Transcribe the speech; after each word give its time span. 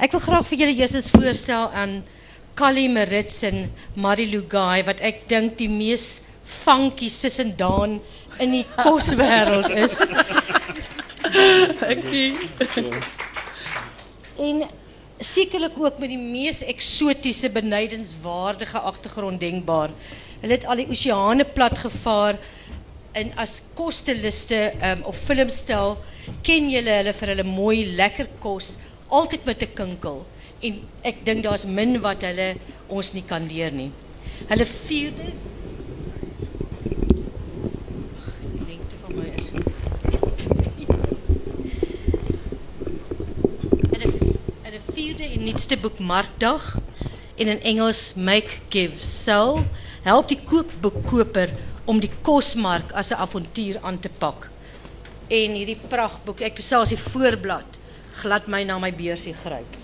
Ek 0.00 0.14
wil 0.16 0.22
graag 0.24 0.46
vir 0.48 0.60
julle 0.62 0.78
eerstens 0.80 1.10
voorstel 1.12 1.66
aan 1.76 1.90
Kali 2.56 2.86
Marits 2.88 3.42
en 3.44 3.66
Marilu 4.00 4.38
Guy 4.48 4.80
wat 4.86 5.02
ek 5.04 5.26
dink 5.28 5.58
die 5.58 5.68
mees 5.68 6.22
funky 6.40 7.10
sis 7.12 7.36
en 7.42 7.50
daan 7.58 7.98
in 8.40 8.54
die 8.56 8.64
koswêreld 8.78 9.68
is. 9.76 9.98
Dankie. 11.82 12.32
En 14.40 14.64
sekerlik 15.20 15.76
ook 15.76 16.00
met 16.00 16.14
die 16.14 16.22
mees 16.22 16.62
eksotiese 16.64 17.52
benydenswaardige 17.52 18.80
agtergrond 18.80 19.44
denkbaar. 19.44 19.92
Hulle 20.40 20.56
het 20.56 20.64
al 20.64 20.80
die 20.80 20.88
oseane 20.96 21.44
plat 21.44 21.76
gevaar 21.76 22.40
en 23.20 23.36
as 23.42 23.60
kosteliste 23.76 24.70
um, 24.80 25.04
op 25.12 25.24
filmstel 25.28 25.98
ken 26.46 26.72
julle 26.72 27.02
hulle 27.02 27.12
vir 27.20 27.34
hulle 27.34 27.46
mooi 27.52 27.78
lekker 27.98 28.32
kos 28.40 28.78
altyd 29.10 29.44
met 29.44 29.62
'n 29.62 29.74
kinkel 29.74 30.26
en 30.60 30.80
ek 31.02 31.24
dink 31.24 31.42
daar's 31.42 31.64
min 31.64 32.00
wat 32.00 32.22
hulle 32.22 32.54
ons 32.88 33.12
nie 33.12 33.24
kan 33.26 33.46
leer 33.46 33.72
nie. 33.72 33.90
Hulle 34.48 34.64
vierde 34.64 35.32
lengte 38.66 38.96
van 39.02 39.16
my 39.16 39.26
is 39.36 39.48
Hulle 43.90 44.10
hulle 44.62 44.80
vierde 44.92 45.24
en 45.24 45.44
nuutste 45.44 45.76
boek 45.76 45.98
Markdag 45.98 46.76
en 47.36 47.48
in 47.48 47.60
Engels 47.62 48.14
Make 48.14 48.60
Give 48.68 48.98
Sell 48.98 49.64
help 50.04 50.28
die 50.28 50.40
kookboekkoper 50.44 51.52
om 51.88 52.00
die 52.00 52.12
kosmark 52.22 52.92
as 52.92 53.10
'n 53.10 53.20
avontuur 53.24 53.80
aan 53.82 53.98
te 53.98 54.08
pak. 54.08 54.48
En 55.28 55.54
hierdie 55.54 55.78
pragtboek, 55.88 56.40
ek 56.40 56.54
besels 56.54 56.88
die 56.88 56.98
voorblad, 56.98 57.79
glad 58.22 58.48
my 58.48 58.64
na 58.64 58.78
my 58.78 58.90
beursie 58.90 59.34
gryp. 59.34 59.76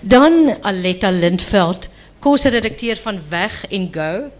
Dan 0.00 0.56
Aletta 0.62 1.10
Lindveld, 1.10 1.88
kosredakteur 2.20 2.96
van 2.96 3.20
Weg 3.28 3.64
en 3.70 3.88
Go. 3.92 4.30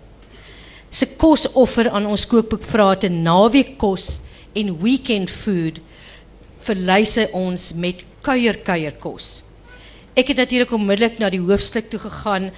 Se 0.90 1.06
kosoffer 1.16 1.90
aan 1.90 2.06
ons 2.06 2.26
kookboekvrate 2.26 3.08
naweekkos 3.08 4.20
en 4.58 4.72
weekend 4.82 5.30
food 5.30 5.78
verlei 6.66 7.04
sy 7.08 7.28
ons 7.36 7.70
met 7.78 8.02
kuierkuierkos. 8.26 9.28
Ek 10.18 10.32
het 10.32 10.42
natuurlik 10.42 10.72
onmiddellik 10.74 11.20
na 11.20 11.30
die 11.32 11.40
hoofstuk 11.40 11.88
toe 11.92 12.00
gegaan 12.02 12.50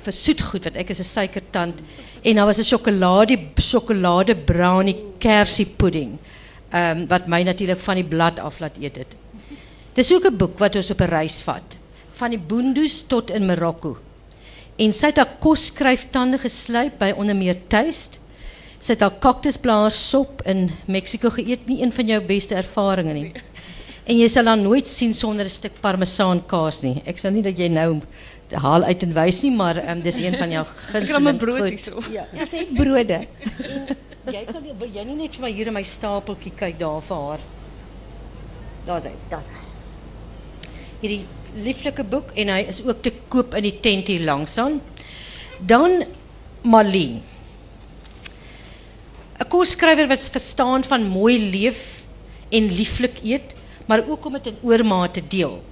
vir 0.00 0.16
soetgoed 0.16 0.68
want 0.68 0.76
ek 0.76 0.90
is 0.90 1.00
'n 1.00 1.08
suikertand 1.16 1.82
en 2.24 2.36
daar 2.36 2.46
was 2.46 2.58
'n 2.58 2.70
sjokolade 2.70 3.36
sjokolade 3.58 4.34
brownie 4.34 4.96
kersie 5.18 5.66
pudding. 5.66 6.18
Ehm 6.72 6.98
um, 6.98 7.06
wat 7.08 7.26
my 7.26 7.42
natuurlik 7.42 7.80
van 7.80 7.96
die 7.96 8.04
blad 8.04 8.38
af 8.38 8.60
laat 8.60 8.76
eet 8.76 8.96
het. 8.96 9.19
Dis 9.94 10.12
ook 10.14 10.26
'n 10.26 10.36
boek 10.36 10.58
wat 10.58 10.76
ons 10.76 10.90
op 10.90 11.00
'n 11.00 11.10
reis 11.10 11.40
vat 11.42 11.76
van 12.12 12.30
die 12.30 12.38
Boondoes 12.38 13.04
tot 13.06 13.30
in 13.30 13.46
Marokko. 13.46 13.96
En 14.76 14.92
sy 14.92 15.06
het 15.06 15.16
haar 15.16 15.36
kosskryftande 15.40 16.38
geslyp 16.38 16.98
by 16.98 17.12
onder 17.16 17.36
meer 17.36 17.56
Taste. 17.68 18.18
Sy 18.80 18.92
het 18.92 19.00
haar 19.00 19.18
kaktusblaarsop 19.20 20.42
in 20.48 20.70
Mexiko 20.86 21.30
geëet, 21.30 21.66
nie 21.66 21.82
een 21.82 21.92
van 21.92 22.06
jou 22.06 22.20
beste 22.20 22.54
ervarings 22.54 23.12
nie. 23.12 23.32
En 24.06 24.18
jy 24.18 24.28
sal 24.28 24.46
haar 24.46 24.58
nooit 24.58 24.86
sien 24.88 25.14
sonder 25.14 25.44
'n 25.44 25.50
stuk 25.50 25.80
parmesaan 25.80 26.46
kaas 26.46 26.82
nie. 26.82 27.02
Ek 27.04 27.18
sal 27.18 27.30
nie 27.30 27.42
dat 27.42 27.58
jy 27.58 27.68
nou 27.68 28.00
haal 28.52 28.82
uit 28.84 29.02
en 29.02 29.14
wys 29.14 29.42
nie, 29.42 29.52
maar 29.52 29.90
um, 29.90 30.00
dis 30.02 30.20
een 30.20 30.34
van 30.34 30.50
jou 30.50 30.64
gunsteling. 30.92 31.02
Ek 31.02 31.08
kry 31.08 31.20
my 31.20 31.34
brood 31.34 31.68
hierso. 31.68 32.02
Ja. 32.10 32.26
Ja, 32.32 32.46
sy 32.46 32.56
het 32.56 32.74
brode. 32.74 33.26
Jy 34.32 34.44
kan 34.44 34.62
wil 34.78 34.88
jy 34.88 35.04
nie 35.04 35.16
net 35.16 35.34
vir 35.34 35.42
my 35.42 35.52
hier 35.52 35.66
in 35.66 35.74
my 35.74 35.82
stapeltjie 35.82 36.52
kyk 36.56 36.78
daar 36.78 37.02
vir 37.02 37.16
haar. 37.16 37.40
Daar's 38.86 39.04
hy, 39.04 39.12
daar's 39.28 39.46
hy. 39.46 39.69
Hierdie 41.00 41.24
lieflike 41.64 42.04
boek 42.04 42.34
en 42.36 42.52
hy 42.52 42.60
is 42.68 42.82
ook 42.84 43.00
te 43.02 43.12
koop 43.32 43.54
in 43.58 43.64
die 43.64 43.78
tent 43.80 44.10
hier 44.12 44.24
langs 44.26 44.58
aan. 44.60 44.80
Dan 45.60 46.04
Marlene. 46.62 47.22
'n 49.40 49.48
Kosskrywer 49.48 50.08
wat 50.08 50.20
verstaan 50.20 50.84
van 50.84 51.08
mooi 51.08 51.38
leef 51.50 52.02
en 52.52 52.68
lieflik 52.68 53.22
eet, 53.24 53.56
maar 53.88 54.04
ook 54.04 54.26
om 54.26 54.32
dit 54.32 54.46
in 54.46 54.58
oormaat 54.62 55.14
te 55.14 55.22
deel. 55.24 55.62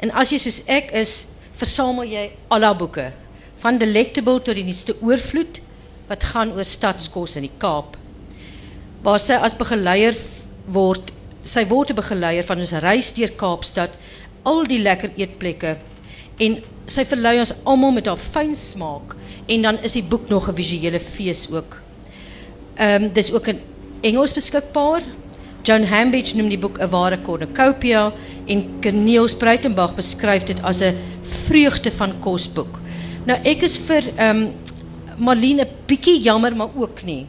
En 0.00 0.10
as 0.10 0.32
jy 0.32 0.38
soos 0.38 0.62
ek 0.66 0.90
is, 0.96 1.28
versamel 1.52 2.08
jy 2.08 2.30
al 2.48 2.64
haar 2.64 2.76
boeke, 2.76 3.12
van 3.60 3.78
Delectable 3.78 4.40
tot 4.40 4.56
die 4.56 4.64
nuutste 4.64 4.96
Oorvloed 5.02 5.60
wat 6.08 6.24
gaan 6.32 6.54
oor 6.56 6.64
stadskos 6.64 7.36
in 7.36 7.46
die 7.46 7.58
Kaap. 7.58 7.98
Waar 9.04 9.20
sy 9.20 9.36
as 9.36 9.54
begeleier 9.54 10.16
word, 10.66 11.12
sy 11.44 11.66
word 11.68 11.90
'n 11.90 12.00
begeleier 12.00 12.44
van 12.44 12.58
ons 12.58 12.72
reis 12.72 13.12
deur 13.12 13.30
Kaapstad, 13.36 13.90
al 14.42 14.64
die 14.66 14.80
lekker 14.82 15.10
eetplekke 15.16 15.76
en 16.38 16.58
sy 16.90 17.04
verlei 17.06 17.38
ons 17.40 17.54
almal 17.68 17.94
met 17.94 18.08
haar 18.10 18.20
fyn 18.20 18.54
smaak 18.58 19.14
en 19.46 19.62
dan 19.68 19.78
is 19.86 19.94
die 19.98 20.02
boek 20.02 20.28
nog 20.28 20.48
'n 20.48 20.54
visuele 20.54 21.00
fees 21.00 21.48
ook. 21.50 21.80
Ehm 22.76 23.04
um, 23.04 23.12
dis 23.12 23.32
ook 23.32 23.46
in 23.46 23.60
Engels 24.02 24.34
beskikbaar. 24.34 25.02
John 25.62 25.84
Hambidge 25.84 26.36
noem 26.36 26.48
die 26.48 26.58
boek 26.58 26.78
'n 26.80 26.90
ware 26.90 27.20
cornucopia 27.22 28.12
en 28.46 28.80
Corneel 28.82 29.28
Spruitenberg 29.28 29.94
beskryf 29.94 30.44
dit 30.44 30.62
as 30.62 30.80
'n 30.80 30.96
vreugde 31.22 31.90
van 31.90 32.18
kosboek. 32.20 32.78
Nou 33.24 33.38
ek 33.44 33.62
is 33.62 33.76
vir 33.76 34.02
ehm 34.16 34.36
um, 34.36 34.52
Marlene 35.18 35.68
bietjie 35.86 36.20
jammer 36.20 36.56
maar 36.56 36.70
ook 36.74 37.02
nie. 37.04 37.26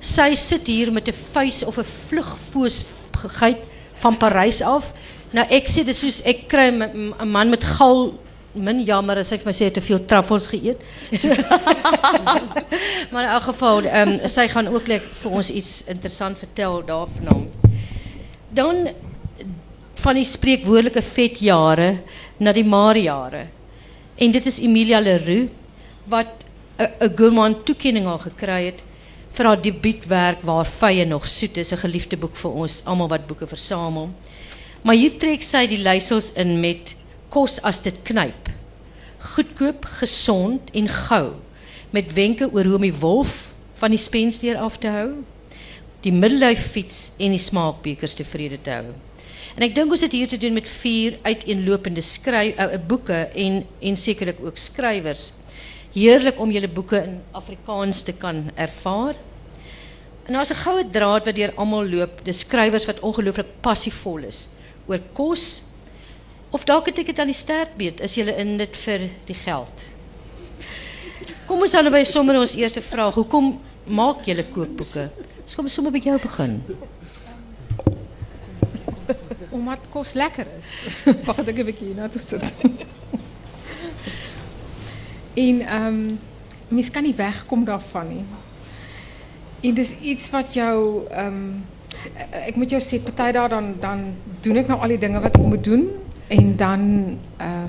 Sy 0.00 0.34
sit 0.34 0.66
hier 0.66 0.92
met 0.92 1.08
'n 1.08 1.12
vuis 1.32 1.64
of 1.64 1.78
'n 1.78 1.84
vlugfoos 1.84 2.86
gegeit 3.12 3.58
van 3.98 4.16
Parys 4.16 4.62
af. 4.62 4.92
Nou 5.32 5.44
ek 5.52 5.68
sê 5.68 5.84
dis 5.84 5.98
soos 5.98 6.22
ek 6.24 6.48
kry 6.48 6.70
'n 6.70 7.28
man 7.28 7.50
met 7.50 7.64
gal 7.64 8.14
min 8.54 8.84
jammer 8.84 9.16
my 9.16 9.52
sê 9.52 9.60
hy 9.60 9.64
het 9.64 9.74
te 9.74 9.80
veel 9.80 10.04
truffels 10.04 10.48
geëet. 10.48 10.80
Maar 13.12 13.24
in 13.24 13.30
elk 13.30 13.42
geval, 13.42 13.84
ehm 13.84 14.08
um, 14.08 14.28
sy 14.28 14.48
gaan 14.48 14.68
ook 14.68 14.88
like, 14.88 15.04
vir 15.04 15.30
ons 15.30 15.50
iets 15.50 15.84
interessant 15.86 16.38
vertel 16.38 16.84
daarvan. 16.84 17.48
Dan 18.50 18.88
van 19.94 20.14
die 20.14 20.24
spreekwoordelike 20.24 21.02
vetjare 21.02 21.98
na 22.38 22.52
die 22.52 22.64
maarjare. 22.64 23.46
En 24.16 24.32
dit 24.32 24.46
is 24.46 24.60
Emilia 24.60 25.00
Leroux 25.00 25.50
wat 26.06 26.28
'n 26.78 27.16
gourmand 27.16 27.64
toekenning 27.64 28.06
al 28.06 28.18
gekry 28.18 28.64
het 28.64 28.82
vir 29.32 29.46
haar 29.46 29.62
debuutwerk 29.62 30.42
waar 30.42 30.66
vye 30.66 31.04
nog 31.04 31.26
soet 31.26 31.56
is, 31.56 31.72
'n 31.72 31.76
geliefde 31.76 32.16
boek 32.16 32.36
vir 32.36 32.50
ons 32.50 32.82
almal 32.84 33.08
wat 33.08 33.26
boeke 33.26 33.46
versamel. 33.46 34.10
Maar 34.88 34.96
hier 34.96 35.18
trek 35.20 35.42
sy 35.44 35.66
die 35.68 35.82
leiersels 35.84 36.30
in 36.40 36.54
met 36.62 36.94
kos 37.28 37.58
as 37.68 37.82
dit 37.84 37.96
knyp. 38.08 38.46
Goedkoop, 39.34 39.84
gesond 39.98 40.70
en 40.72 40.88
gou 40.88 41.26
met 41.92 42.14
wenke 42.16 42.48
oor 42.48 42.64
hoe 42.64 42.78
om 42.78 42.86
die 42.86 42.96
wolf 43.02 43.34
van 43.82 43.92
die 43.92 44.00
spensdeur 44.00 44.56
af 44.56 44.80
te 44.80 44.88
hou, 44.88 45.10
die 46.00 46.14
middellyf 46.14 46.64
fiets 46.72 47.10
en 47.20 47.36
die 47.36 47.42
smaakbekers 47.42 48.16
tevrede 48.16 48.62
te 48.64 48.78
hou. 48.78 48.96
En 49.60 49.68
ek 49.68 49.76
dink 49.76 49.92
ons 49.92 50.06
het 50.08 50.16
hier 50.16 50.32
te 50.32 50.40
doen 50.40 50.56
met 50.56 50.72
vier 50.78 51.20
uiteenlopende 51.20 52.08
skryf 52.08 52.56
uh, 52.56 52.80
boeke 52.80 53.26
en 53.28 53.62
en 53.84 54.00
sekerlik 54.08 54.40
ook 54.40 54.56
skrywers. 54.56 55.34
Heerlik 55.92 56.40
om 56.40 56.48
julle 56.48 56.68
boeke 56.72 57.04
in 57.04 57.18
Afrikaans 57.36 58.06
te 58.08 58.16
kan 58.16 58.46
ervaar. 58.56 59.20
En 60.24 60.32
daar's 60.32 60.56
'n 60.56 60.64
goue 60.64 60.90
draad 60.90 61.28
wat 61.28 61.36
deur 61.36 61.52
almal 61.56 61.84
loop, 61.84 62.24
dis 62.24 62.40
skrywers 62.40 62.88
wat 62.88 63.04
ongelooflik 63.04 63.60
passievol 63.60 64.24
is 64.24 64.48
oor 64.88 65.00
kos 65.12 65.62
of 66.50 66.64
dalk 66.64 66.88
het 66.88 67.02
ek 67.02 67.12
dit 67.12 67.20
aan 67.20 67.30
die 67.30 67.36
sterkbeet 67.36 68.00
is 68.04 68.16
julle 68.16 68.34
in 68.40 68.56
dit 68.60 68.76
vir 68.84 69.08
die 69.28 69.36
geld. 69.36 69.84
Kom 71.48 71.64
ons 71.64 71.74
dan 71.76 71.90
by 71.92 72.02
sommer 72.08 72.38
ons 72.40 72.56
eerste 72.56 72.80
vraag, 72.84 73.16
hoekom 73.20 73.54
maak 73.88 74.24
julle 74.28 74.44
kookboeke? 74.48 75.08
Ons 75.44 75.56
kom 75.56 75.68
sommer 75.72 75.92
by 75.92 76.00
jou 76.04 76.16
begin. 76.20 76.58
Omdat 79.56 79.86
kos 79.92 80.14
lekker 80.16 80.48
is. 80.58 80.72
Wag, 81.26 81.40
ek 81.40 81.56
'n 81.56 81.68
bietjie 81.68 81.88
hierna 81.90 82.08
toe 82.12 82.20
sit. 82.20 82.44
en 85.46 85.62
um, 85.76 86.02
mens 86.68 86.90
kan 86.92 87.04
nie 87.04 87.16
wegkom 87.16 87.64
daarvan 87.64 88.08
nie. 88.12 88.24
En 89.64 89.74
dis 89.74 89.96
iets 90.00 90.28
wat 90.30 90.54
jou 90.54 91.08
um, 91.08 91.64
ek 92.46 92.56
moet 92.56 92.70
jou 92.70 92.80
sê 92.80 93.00
party 93.02 93.32
daar 93.32 93.48
dan 93.48 93.74
dan 93.80 94.14
doen 94.40 94.56
ek 94.56 94.68
nou 94.70 94.78
al 94.80 94.94
die 94.94 94.98
dinge 94.98 95.20
wat 95.20 95.36
ek 95.36 95.46
moet 95.46 95.64
doen 95.64 95.84
en 96.28 96.56
dan 96.56 96.80
ehm 97.38 97.68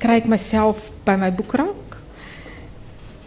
kry 0.00 0.16
ek 0.22 0.28
myself 0.32 0.88
by 1.04 1.16
my 1.20 1.28
boekrak. 1.28 1.98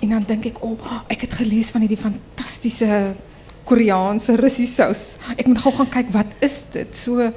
En 0.02 0.10
dan 0.10 0.24
dink 0.28 0.46
ek, 0.46 0.58
"O, 0.64 0.74
oh, 0.74 1.02
ek 1.08 1.22
het 1.22 1.34
gelees 1.34 1.70
van 1.72 1.82
hierdie 1.86 2.02
fantastiese 2.02 3.16
Koreaanse 3.64 4.36
rissie 4.36 4.68
sous. 4.68 5.16
Ek 5.38 5.46
moet 5.48 5.62
gou 5.62 5.72
gaan 5.72 5.90
kyk 5.90 6.10
wat 6.12 6.34
is 6.42 6.66
dit?" 6.74 6.96
So 6.96 7.32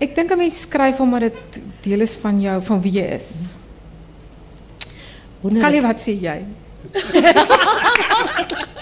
ek 0.00 0.14
dink 0.14 0.30
'n 0.30 0.38
mens 0.38 0.60
skryf 0.60 1.00
omdat 1.00 1.20
dit 1.20 1.60
deel 1.80 2.00
is 2.00 2.16
van 2.16 2.40
jou, 2.40 2.62
van 2.62 2.80
wie 2.82 2.92
jy 2.92 3.06
is. 3.14 3.30
Kali, 5.60 5.80
wat 5.80 6.00
sê 6.00 6.12
jy? 6.20 6.44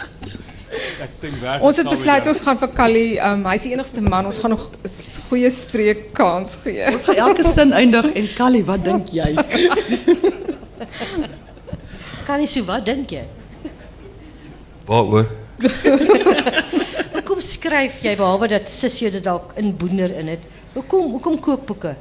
Ons 1.60 1.76
het 1.80 1.88
besluit 1.88 2.26
ons 2.30 2.40
gaan 2.46 2.58
vir 2.60 2.70
Callie, 2.76 3.16
um, 3.26 3.42
hy's 3.50 3.64
die 3.66 3.72
enigste 3.74 4.00
man, 4.04 4.26
ons 4.30 4.38
gaan 4.38 4.52
nog 4.54 4.68
'n 4.70 4.72
goeie 5.28 5.50
spreekkans 5.50 6.54
gee. 6.62 6.86
Ons 6.92 7.02
gaan 7.08 7.16
elke 7.26 7.44
sin 7.44 7.72
eindig 7.72 8.06
en 8.12 8.28
Callie, 8.36 8.64
wat 8.64 8.84
dink 8.84 9.08
jy? 9.10 9.34
Kan 12.26 12.38
nie 12.38 12.46
so 12.46 12.62
wat 12.64 12.86
dink 12.86 13.10
jy? 13.10 13.24
Waaroor? 14.86 15.26
Hoekom 17.16 17.40
skryf 17.40 18.02
jy 18.02 18.16
behalwe 18.16 18.48
dat 18.48 18.70
jou 18.70 19.10
dit 19.10 19.24
dalk 19.24 19.52
in 19.56 19.76
boender 19.76 20.14
in 20.14 20.28
het? 20.28 20.40
Hoekom 20.74 21.10
hoekom 21.16 21.40
kookboeke? 21.40 21.96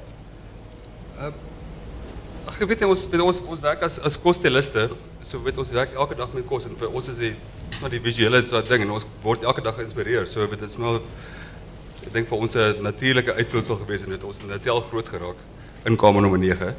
Weet 2.62 2.84
ons 2.86 3.08
weet 3.10 3.22
ons 3.26 3.38
ons 3.50 3.62
werk 3.64 3.82
as 3.88 3.96
as 4.06 4.20
kosteliste. 4.22 4.84
So 5.26 5.42
weet 5.42 5.58
ons 5.58 5.72
werk 5.74 5.96
elke 5.98 6.16
dag 6.18 6.30
met 6.36 6.46
kos 6.46 6.68
en 6.70 6.76
vir 6.78 6.92
ons 6.94 7.08
is 7.10 7.18
die 7.18 7.32
maar 7.82 7.90
die 7.90 8.02
visuele 8.04 8.44
so 8.46 8.62
ding 8.68 8.84
en 8.86 8.92
ons 8.98 9.06
word 9.24 9.48
elke 9.50 9.64
dag 9.66 9.80
geïnspireer. 9.80 10.28
So 10.30 10.46
weet 10.46 10.62
dit 10.62 10.70
is 10.70 10.78
maar 10.78 11.00
ek 12.06 12.12
dink 12.14 12.30
vir 12.30 12.38
ons 12.38 12.56
'n 12.56 12.84
natuurlike 12.86 13.34
uitvloeisel 13.34 13.80
gewees 13.82 14.04
en 14.06 14.14
dit 14.14 14.24
ons 14.24 14.42
het 14.52 14.70
al 14.70 14.82
groot 14.92 15.08
geraak 15.08 15.40
in 15.86 15.98
kamer 15.98 16.22
nommer 16.22 16.40
9. 16.40 16.76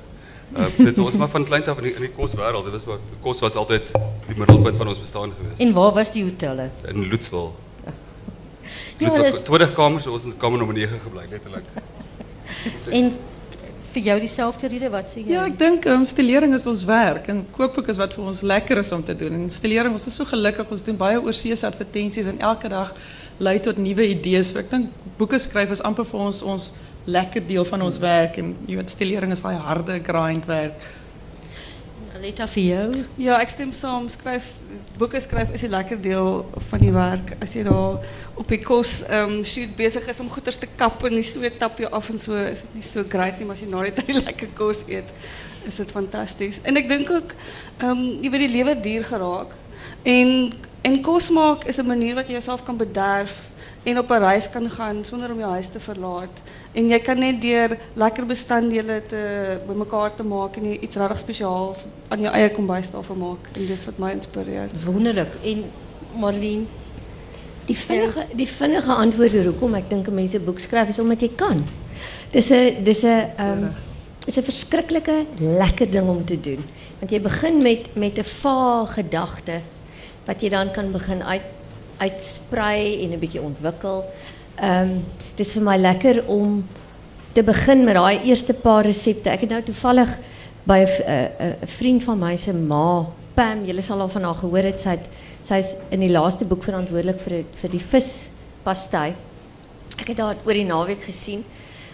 Uh, 0.55 0.67
so 0.76 0.84
dit 0.84 0.99
ons 0.99 1.17
maar 1.17 1.32
van 1.32 1.44
kleins 1.44 1.69
af 1.69 1.79
in 1.79 1.84
die, 1.84 1.94
in 1.94 2.06
die 2.06 2.14
koswêreld. 2.14 2.64
Dit 2.64 2.73
was 2.73 2.84
maar 2.84 3.00
kos 3.20 3.40
was 3.40 3.55
altyd 3.56 3.82
die 4.29 4.38
middelpunt 4.38 4.76
van 4.76 4.88
ons 4.88 5.00
bestaan 5.00 5.34
gewees. 5.34 5.58
En 5.58 5.73
waar 5.73 5.93
was 5.93 6.12
die 6.12 6.23
hotelle? 6.23 6.70
in 6.87 7.08
Loetswil. 7.08 7.55
Ja, 7.84 7.93
Loetswil, 9.00 9.31
dis 9.32 9.43
20 9.43 9.73
kamers, 9.75 10.06
ons 10.06 10.25
in 10.25 10.37
kamer 10.37 10.58
nommer 10.58 10.75
9 10.76 11.00
gebly 11.00 11.26
letterlik. 11.31 11.64
en 12.99 13.17
vir 13.94 14.06
jou 14.09 14.19
dieselfde 14.23 14.69
rede 14.73 14.91
wat 14.93 15.09
sê 15.09 15.21
jy? 15.23 15.33
Ja, 15.35 15.47
ek 15.49 15.59
dink 15.61 15.87
um, 15.91 16.05
stilering 16.09 16.55
is 16.56 16.67
ons 16.71 16.85
werk 16.89 17.29
en 17.33 17.43
kookboek 17.56 17.91
is 17.93 18.00
wat 18.00 18.15
vir 18.17 18.29
ons 18.31 18.43
lekker 18.53 18.81
is 18.83 18.93
om 18.97 19.03
te 19.05 19.17
doen. 19.19 19.37
En 19.41 19.50
stilering, 19.53 19.94
ons 19.97 20.09
is 20.09 20.17
so 20.17 20.29
gelukkig, 20.29 20.71
ons 20.73 20.87
doen 20.87 20.99
baie 21.00 21.21
oorseese 21.21 21.67
advertensies 21.69 22.31
en 22.33 22.41
elke 22.41 22.71
dag 22.73 22.94
lei 23.43 23.59
tot 23.65 23.81
nuwe 23.81 24.09
idees. 24.15 24.53
So 24.53 24.62
ek 24.62 24.71
dink 24.73 24.91
boeke 25.19 25.41
skryf 25.43 25.75
is 25.77 25.85
amper 25.85 26.09
vir 26.09 26.25
ons 26.29 26.43
ons 26.43 26.71
lekker 27.11 27.43
deel 27.49 27.67
van 27.67 27.83
ons 27.83 27.99
werk 28.03 28.39
en 28.39 28.53
jy 28.69 28.79
weet 28.79 28.93
stilering 28.94 29.33
is 29.35 29.43
daai 29.43 29.56
harde 29.59 29.99
grind 30.06 30.47
vir 32.47 32.63
jou? 32.63 33.05
Ja, 33.19 33.41
ek 33.43 33.51
stem 33.51 33.73
saam. 33.75 34.09
Skryf 34.09 34.45
boeke 34.99 35.21
skryf 35.21 35.51
is 35.51 35.63
'n 35.63 35.71
lekker 35.71 36.01
deel 36.01 36.47
van 36.69 36.81
die 36.81 36.93
werk. 36.93 37.35
As 37.43 37.55
jy 37.55 37.63
daar 37.63 37.99
op 38.35 38.53
kos 38.63 39.03
ehm 39.09 39.31
um, 39.31 39.45
shoot 39.45 39.75
besig 39.77 40.07
is 40.09 40.21
om 40.21 40.31
goeders 40.31 40.57
te 40.57 40.69
kap 40.77 41.03
en 41.05 41.15
die 41.15 41.23
sweet 41.23 41.59
tap 41.59 41.81
af 41.81 42.11
en 42.11 42.19
so, 42.19 42.35
is 42.35 42.61
dit 42.61 42.75
nie 42.75 42.83
so 42.83 43.05
great 43.09 43.41
maar 43.41 43.55
as 43.57 43.61
jy 43.61 43.69
na 43.69 43.83
die 43.83 43.93
tyd 43.99 44.25
lekker 44.25 44.49
kos 44.55 44.85
eet, 44.89 45.09
is 45.67 45.77
dit 45.77 45.91
fantasties. 45.91 46.61
En 46.63 46.77
ek 46.77 46.89
dink 46.89 47.11
ook 47.11 47.35
ehm 47.81 47.91
um, 47.91 48.19
jy 48.23 48.31
weet 48.31 48.47
die 48.47 48.57
lewe 48.57 48.81
duur 48.81 49.05
geraak. 49.05 49.51
En 50.03 50.53
en 50.83 51.03
kos 51.03 51.31
maak 51.31 51.65
is 51.65 51.79
'n 51.79 51.87
manier 51.87 52.15
wat 52.15 52.27
jy 52.27 52.33
jouself 52.33 52.63
kan 52.63 52.77
bederf 52.77 53.35
en 53.83 53.99
op 53.99 54.11
'n 54.11 54.23
reis 54.23 54.51
kan 54.51 54.71
gaan 54.71 55.05
sonder 55.05 55.31
om 55.31 55.39
jou 55.39 55.51
huis 55.51 55.69
te 55.69 55.81
verlaat. 55.81 56.43
En 56.73 56.89
jy 56.89 56.99
kan 57.05 57.19
net 57.19 57.41
deur 57.41 57.77
lekker 57.95 58.27
bestanddele 58.27 59.03
te 59.07 59.61
bymekaar 59.67 60.15
te 60.15 60.25
maak 60.25 60.57
en 60.57 60.85
iets 60.85 60.97
regtig 60.97 61.19
spesiaals 61.19 61.87
aan 62.09 62.21
jou 62.21 62.33
eie 62.35 62.51
kombuistafel 62.51 63.15
maak. 63.15 63.51
En 63.55 63.67
dis 63.67 63.85
wat 63.85 63.99
my 63.99 64.11
inspireer. 64.11 64.71
Wonderlik. 64.85 65.35
En 65.43 65.65
Marlene, 66.17 66.65
Die 67.69 67.77
vinnige 67.79 68.25
die 68.35 68.49
vinnige 68.49 68.91
antwoord 68.93 69.35
oor 69.39 69.49
hoekom 69.53 69.77
ek 69.79 69.91
dink 69.91 70.09
'n 70.09 70.15
mens 70.15 70.35
'n 70.35 70.45
boek 70.45 70.59
skryf 70.59 70.89
is 70.89 70.99
omdat 70.99 71.21
jy 71.21 71.31
kan. 71.37 71.65
Dis 72.31 72.51
'n 72.51 72.83
dis 72.85 73.03
'n 73.05 73.31
ehm 73.39 73.71
is 74.27 74.37
'n 74.37 74.43
verskriklike 74.43 75.27
lekker 75.39 75.91
ding 75.91 76.09
om 76.09 76.25
te 76.25 76.41
doen. 76.41 76.65
Want 76.99 77.11
jy 77.11 77.21
begin 77.21 77.63
met 77.63 77.95
met 77.95 78.19
'n 78.19 78.25
vae 78.25 78.87
gedagte 78.87 79.61
wat 80.27 80.41
jy 80.41 80.49
dan 80.49 80.71
kan 80.71 80.93
begin 80.93 81.23
uit 81.23 81.43
uitsprei 81.99 83.03
en 83.05 83.13
'n 83.13 83.19
bietjie 83.19 83.43
ontwikkel. 83.43 84.05
Ehm 84.57 84.91
um, 84.91 85.05
dis 85.37 85.53
vir 85.57 85.63
my 85.63 85.77
lekker 85.77 86.25
om 86.29 86.61
te 87.33 87.43
begin 87.43 87.85
met 87.85 87.95
daai 87.95 88.21
eerste 88.29 88.53
paar 88.55 88.85
resepte. 88.85 89.31
Ek 89.31 89.41
het 89.41 89.51
nou 89.51 89.63
toevallig 89.63 90.19
by 90.69 90.79
'n 90.79 90.87
uh, 90.87 91.23
uh, 91.25 91.53
vriend 91.65 92.03
van 92.05 92.19
my 92.19 92.37
se 92.37 92.53
ma, 92.53 93.07
Pam, 93.35 93.65
julle 93.65 93.83
sal 93.83 94.01
al 94.01 94.09
van 94.09 94.23
haar 94.23 94.35
gehoor 94.35 94.63
het, 94.63 94.85
het 94.85 95.07
sy's 95.43 95.77
in 95.91 96.01
die 96.01 96.11
laaste 96.11 96.45
boek 96.45 96.63
verantwoordelik 96.63 97.21
vir 97.21 97.45
vir 97.61 97.71
die 97.71 97.81
vispastei. 97.81 99.15
Ek 99.99 100.09
het 100.09 100.19
haar 100.19 100.37
oor 100.45 100.55
die 100.55 100.69
naweek 100.69 101.03
gesien 101.03 101.45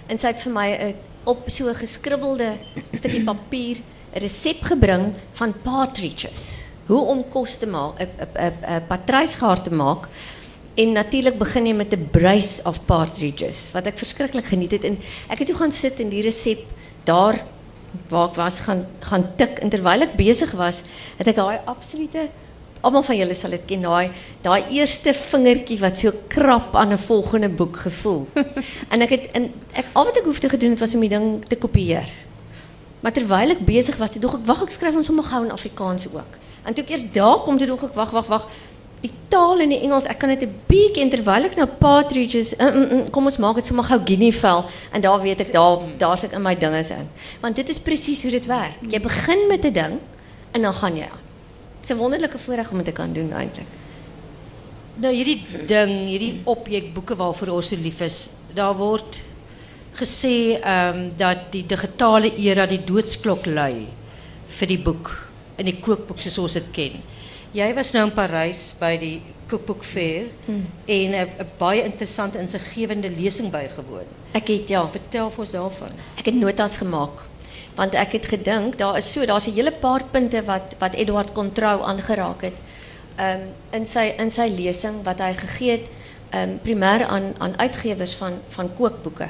en 0.08 0.18
het 0.18 0.40
vir 0.40 0.52
my 0.52 0.68
'n 0.72 0.94
op 1.24 1.48
so 1.48 1.68
'n 1.68 1.74
geskribbelde 1.74 2.58
stukkie 2.92 3.24
papier 3.24 3.76
'n 4.14 4.20
resep 4.20 4.62
gebring 4.62 5.14
van 5.32 5.54
partridges. 5.62 6.58
Hoe 6.86 7.04
om 7.06 7.28
kos 7.28 7.56
te 7.56 7.66
maak, 7.66 8.00
'n 8.00 8.08
'n 8.34 8.52
'n 8.66 8.86
patrijsgaar 8.88 9.62
te 9.62 9.70
maak. 9.70 10.08
En 10.78 10.92
natuurlijk 10.92 11.38
begin 11.38 11.66
je 11.66 11.74
met 11.74 11.90
de 11.90 11.98
bruis 11.98 12.60
of 12.62 12.84
partridges, 12.84 13.70
wat 13.72 13.86
ik 13.86 13.98
verschrikkelijk 13.98 14.46
geniet 14.46 14.70
het. 14.70 14.84
En 14.84 14.98
ik 15.30 15.38
heb 15.38 15.46
toen 15.46 15.56
gaan 15.56 15.72
zitten 15.72 16.04
in 16.04 16.10
die 16.10 16.22
recept 16.22 16.62
daar 17.02 17.44
waar 18.08 18.28
ik 18.28 18.34
was, 18.34 18.60
gaan, 18.60 18.86
gaan 18.98 19.30
tik. 19.36 19.58
En 19.58 19.68
terwijl 19.68 20.00
ik 20.00 20.14
bezig 20.14 20.50
was, 20.50 20.82
heb 21.16 21.26
ik 21.26 21.34
die 21.34 21.44
absolute, 21.64 22.28
allemaal 22.80 23.02
van 23.02 23.16
jullie 23.16 23.34
zal 23.34 23.50
het 23.50 23.60
kennen, 23.66 24.12
dat 24.40 24.62
eerste 24.70 25.14
vingertje 25.14 25.78
wat 25.78 25.98
zo 25.98 26.10
so 26.10 26.16
krap 26.26 26.76
aan 26.76 26.90
een 26.90 26.98
volgende 26.98 27.48
boek 27.48 27.76
gevoel. 27.76 28.28
en 28.88 29.00
ik 29.00 29.08
het, 29.08 29.30
en 29.30 29.52
ek, 29.72 29.84
al 29.92 30.04
wat 30.04 30.16
ik 30.16 30.24
hoefde 30.24 30.48
te 30.48 30.56
doen, 30.56 30.70
het 30.70 30.80
was 30.80 30.94
om 30.94 31.00
die 31.00 31.08
ding 31.08 31.44
te 31.44 31.56
kopiëren. 31.56 32.08
Maar 33.00 33.12
terwijl 33.12 33.50
ik 33.50 33.64
bezig 33.64 33.96
was, 33.96 34.12
dacht 34.12 34.34
ik, 34.34 34.44
wacht, 34.44 34.62
ik 34.62 34.70
schrijf 34.70 34.92
hem 34.92 35.02
sommer 35.02 35.24
gauw 35.24 35.44
in 35.44 35.50
Afrikaans 35.50 36.06
ook. 36.14 36.36
En 36.62 36.74
toen 36.74 36.84
ik 36.84 36.90
eerst 36.90 37.14
daar 37.14 37.36
kom, 37.36 37.58
toen 37.58 37.66
dacht 37.66 37.82
ik, 37.82 37.92
wacht, 37.92 38.12
wacht, 38.12 38.28
wacht, 38.28 38.46
die 39.00 39.12
taal 39.28 39.60
en 39.60 39.68
die 39.68 39.80
Engels, 39.80 40.06
ek 40.10 40.18
kan 40.18 40.28
dit 40.28 40.42
'n 40.42 40.54
bietjie 40.66 41.02
en 41.02 41.10
terwyl 41.10 41.44
ek 41.44 41.56
nou 41.56 41.66
partridges, 41.66 42.54
uh, 42.58 42.66
uh, 42.66 42.92
uh, 42.92 43.10
kom 43.10 43.24
ons 43.24 43.38
maak 43.38 43.56
dit 43.56 43.66
sommer 43.66 43.84
gou 43.84 44.00
guinea 44.04 44.32
vel 44.32 44.64
en 44.92 45.00
daar 45.00 45.20
weet 45.20 45.40
ek 45.40 45.52
daar 45.52 45.78
daar's 45.98 46.24
ek 46.24 46.32
in 46.32 46.42
my 46.42 46.54
dinges 46.54 46.90
in. 46.90 47.08
Want 47.40 47.56
dit 47.56 47.68
is 47.68 47.78
presies 47.78 48.22
hoe 48.22 48.30
dit 48.30 48.46
werk. 48.46 48.78
Jy 48.88 49.00
begin 49.00 49.46
met 49.48 49.64
'n 49.64 49.72
ding 49.72 49.98
en 50.52 50.62
dan 50.62 50.74
gaan 50.74 50.96
jy 50.96 51.04
aan. 51.04 51.22
Dit 51.80 51.90
is 51.90 51.96
'n 51.96 51.98
wonderlike 51.98 52.38
voorreg 52.38 52.70
om 52.70 52.76
dit 52.76 52.86
te 52.86 52.92
kan 52.92 53.12
doen 53.12 53.32
eintlik. 53.32 53.66
nou 54.98 55.12
hierdie 55.14 55.46
ding, 55.68 55.92
hierdie 56.08 56.40
objekboeke 56.44 57.14
waarvoor 57.14 57.48
ons 57.48 57.70
lief 57.70 58.00
is, 58.00 58.30
daar 58.54 58.74
word 58.74 59.20
gesê 59.98 60.58
ehm 60.58 61.08
dat 61.18 61.52
die 61.52 61.64
digitale 61.66 62.32
era 62.36 62.66
die 62.66 62.82
doodsklok 62.84 63.46
lui 63.46 63.86
vir 64.58 64.68
die 64.68 64.78
boek 64.78 65.27
in 65.58 65.64
die 65.64 65.78
kookboek 65.80 66.20
soos 66.20 66.38
ons 66.38 66.58
dit 66.58 66.70
ken. 66.72 67.00
Jy 67.52 67.74
was 67.74 67.92
nou 67.92 68.04
in 68.06 68.14
Parys 68.14 68.76
by 68.80 68.96
die 69.00 69.22
Kookboek 69.48 69.84
Fair 69.84 70.28
en 70.86 71.14
'n 71.14 71.46
baie 71.58 71.82
interessante 71.82 72.38
insiggewende 72.38 73.10
lesing 73.10 73.50
bygewoon. 73.50 74.06
Ek 74.32 74.48
het 74.48 74.68
ja, 74.68 74.86
Vertel 74.86 75.30
vir 75.30 75.40
ons 75.40 75.50
daarvan. 75.50 75.92
Ek 76.18 76.26
het 76.26 76.34
notas 76.34 76.76
gemaak 76.76 77.24
want 77.78 77.94
ek 77.94 78.16
het 78.18 78.26
gedink 78.26 78.78
daar 78.78 78.96
is 78.98 79.12
so 79.12 79.24
daar's 79.26 79.46
'n 79.46 79.54
hele 79.54 79.72
paar 79.72 80.02
punte 80.10 80.44
wat 80.44 80.74
wat 80.78 80.94
Eduard 80.94 81.32
Contrau 81.32 81.82
aangeraak 81.82 82.42
het. 82.42 82.56
Um 83.18 83.42
in 83.72 83.86
sy 83.86 84.14
in 84.18 84.30
sy 84.30 84.48
lesing 84.48 85.04
wat 85.04 85.18
hy 85.20 85.32
gegee 85.34 85.70
het 85.70 85.90
um 86.34 86.58
primêr 86.62 87.06
aan 87.06 87.34
aan 87.38 87.58
uitgewers 87.58 88.14
van 88.14 88.32
van 88.48 88.74
kookboeke. 88.76 89.28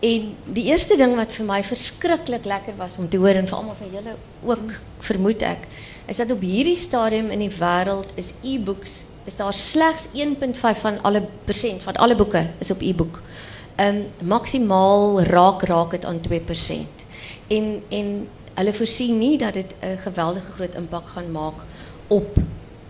En 0.00 0.36
die 0.54 0.64
eerste 0.70 0.96
ding 0.96 1.16
wat 1.18 1.32
vir 1.34 1.46
my 1.48 1.58
verskriklik 1.66 2.44
lekker 2.46 2.76
was 2.78 2.98
om 3.02 3.08
te 3.10 3.18
hoor 3.18 3.34
en 3.34 3.48
vir 3.50 3.56
almal 3.56 3.78
van 3.80 3.90
julle 3.90 4.14
ook 4.46 4.74
vermoed 5.08 5.42
ek, 5.42 5.64
is 6.06 6.20
dat 6.22 6.30
op 6.30 6.40
hierdie 6.40 6.78
stadium 6.78 7.32
in 7.34 7.42
die 7.42 7.54
wêreld 7.58 8.14
is 8.14 8.34
e-books 8.46 9.06
is 9.28 9.36
daar 9.36 9.52
slegs 9.52 10.06
1.5 10.16 10.80
van 10.80 11.02
alle 11.02 11.20
persent 11.44 11.82
van 11.82 11.98
alle 12.00 12.16
boeke 12.16 12.46
is 12.58 12.70
op 12.70 12.80
e-boek. 12.80 13.20
Ehm 13.76 14.06
maksimaal 14.24 15.20
raak 15.22 15.62
raak 15.68 15.90
dit 15.90 16.04
aan 16.04 16.20
2%. 16.20 17.04
En 17.48 17.82
en 17.88 18.28
hulle 18.54 18.74
voorsien 18.74 19.18
nie 19.18 19.38
dat 19.38 19.52
dit 19.54 19.74
'n 19.80 19.98
geweldige 20.06 20.50
groot 20.50 20.74
impak 20.74 21.08
gaan 21.08 21.30
maak 21.32 21.54
op 22.06 22.38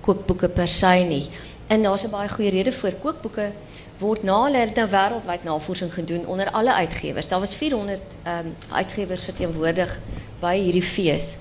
kookboeke 0.00 0.48
per 0.48 0.68
se 0.68 0.94
nie. 1.08 1.28
En 1.66 1.82
daar's 1.82 2.04
'n 2.04 2.10
baie 2.10 2.28
goeie 2.28 2.50
rede 2.50 2.72
voor 2.72 2.92
kookboeke 2.92 3.52
word 3.98 4.22
na 4.22 4.48
nou 4.48 4.88
wêreldwyd 4.90 5.44
navorsing 5.44 5.92
gedoen 5.94 6.26
onder 6.26 6.50
alle 6.50 6.74
uitgewers. 6.74 7.28
Daar 7.28 7.40
was 7.40 7.54
400 7.54 8.02
ehm 8.22 8.46
um, 8.46 8.54
uitgewers 8.72 9.24
verteenwoordig 9.24 9.98
by 10.40 10.56
hierdie 10.58 10.82
fees 10.82 11.36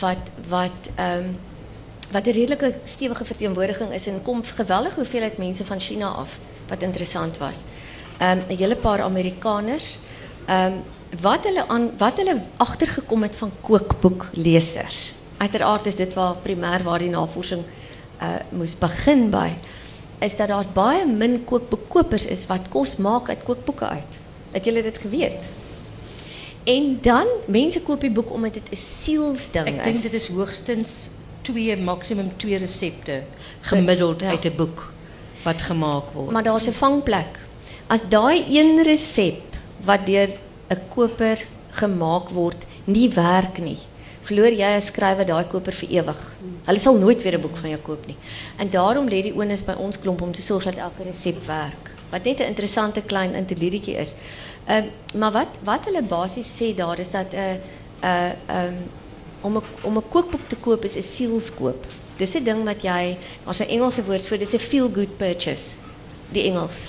wat 0.00 0.30
wat 0.48 0.90
um, 0.98 1.38
wat 2.12 2.26
'n 2.26 2.30
redelike 2.30 2.74
stewige 2.84 3.24
verteenwoordiging 3.24 3.92
is 3.92 4.06
en 4.06 4.22
kom 4.22 4.44
geweldige 4.44 4.94
hoeveelheid 4.94 5.38
mense 5.38 5.64
van 5.64 5.80
China 5.80 6.08
af 6.08 6.38
wat 6.68 6.82
interessant 6.82 7.38
was. 7.38 7.64
Ehm 8.18 8.38
'n 8.48 8.56
hele 8.56 8.76
paar 8.76 9.02
Amerikaners. 9.02 9.98
Ehm 10.46 10.72
wat 11.20 11.44
hulle 11.44 11.68
aan 11.68 11.90
wat 11.98 12.16
hulle 12.16 12.40
agtergekom 12.56 13.22
het 13.22 13.34
van 13.34 13.50
kookboeklesers. 13.60 15.14
Uiteraard 15.36 15.86
is 15.86 15.96
dit 15.96 16.14
waar 16.14 16.34
primêr 16.34 16.82
waar 16.82 16.98
die 16.98 17.10
navorsing 17.10 17.62
uh 18.22 18.34
moes 18.48 18.78
begin 18.78 19.30
by 19.30 19.50
is 20.22 20.36
dat 20.36 20.48
daar 20.48 20.66
baie 20.72 21.06
min 21.06 21.44
kookboekkopers 21.44 22.26
is 22.26 22.46
wat 22.46 22.68
kos 22.68 22.96
maak 22.96 23.28
uit 23.28 23.42
kookboeke 23.44 23.84
uit. 23.88 24.18
Het 24.52 24.64
julle 24.64 24.82
dit 24.82 24.98
geweet? 24.98 25.48
En 26.64 26.98
dan 27.02 27.26
mense 27.46 27.80
koop 27.82 28.00
die 28.00 28.10
boek 28.10 28.30
omdat 28.32 28.54
dit 28.54 28.68
'n 28.72 28.76
sielsding 28.76 29.66
Ek 29.68 29.74
is. 29.76 29.82
dink 29.84 30.02
dit 30.02 30.12
is 30.12 30.28
hoogstens 30.28 31.10
2 31.40 31.76
maksimum 31.76 32.30
2 32.36 32.56
resepte 32.58 33.22
gemiddeld 33.60 34.20
Ja. 34.20 34.28
uit 34.30 34.44
'n 34.46 34.56
boek. 34.56 34.90
wat 35.44 35.62
gemaak 35.62 36.04
word. 36.14 36.30
Maar 36.30 36.42
daar's 36.42 36.66
'n 36.68 36.72
vangplek. 36.72 37.38
As 37.86 38.00
daai 38.08 38.44
een 38.58 38.82
resep 38.82 39.40
wat 39.84 40.06
deur 40.06 40.28
'n 40.70 40.78
koper 40.94 41.46
gemaak 41.70 42.28
word 42.30 42.56
nie 42.84 43.08
werk 43.10 43.58
nie, 43.58 43.78
verloor 44.22 44.54
jy 44.54 44.74
as 44.76 44.86
skrywer 44.86 45.26
daai 45.26 45.44
koper 45.50 45.74
vir 45.74 45.88
ewig. 45.98 46.20
Hulle 46.66 46.78
sal 46.78 46.98
nooit 46.98 47.22
weer 47.22 47.36
'n 47.38 47.42
boek 47.42 47.56
van 47.56 47.70
jou 47.70 47.80
koop 47.80 48.06
nie. 48.06 48.16
En 48.58 48.70
daarom 48.70 49.08
lê 49.08 49.22
die 49.22 49.34
onus 49.34 49.64
by 49.64 49.72
ons 49.72 49.98
klomp 49.98 50.22
om 50.22 50.32
te 50.32 50.42
sorg 50.42 50.64
dat 50.64 50.76
elke 50.76 51.02
resep 51.02 51.46
werk. 51.46 51.90
Wat 52.10 52.24
net 52.24 52.40
'n 52.40 52.52
interessante 52.52 53.02
klein 53.02 53.34
interludietjie 53.34 53.96
is. 53.96 54.14
Ehm 54.66 54.86
maar 55.14 55.32
wat 55.32 55.48
wat 55.64 55.84
hulle 55.84 56.02
basies 56.02 56.62
sê 56.62 56.74
daar 56.74 56.98
is 56.98 57.10
dat 57.10 57.34
uh, 57.34 58.66
om 59.40 59.56
'n 59.56 59.62
om 59.82 60.02
kookboek 60.08 60.48
te 60.48 60.56
koop 60.56 60.84
is 60.84 60.96
'n 60.96 61.02
sielskoop. 61.02 61.86
Dis 62.16 62.34
'n 62.34 62.44
ding 62.44 62.64
wat 62.64 62.82
jy 62.82 63.16
as 63.44 63.60
'n 63.60 63.68
Engelse 63.68 64.04
woord 64.04 64.22
vir 64.22 64.38
dis 64.38 64.54
'n 64.54 64.58
feel 64.58 64.90
good 64.94 65.16
purchase. 65.16 65.76
Die 66.32 66.42
Engels. 66.42 66.88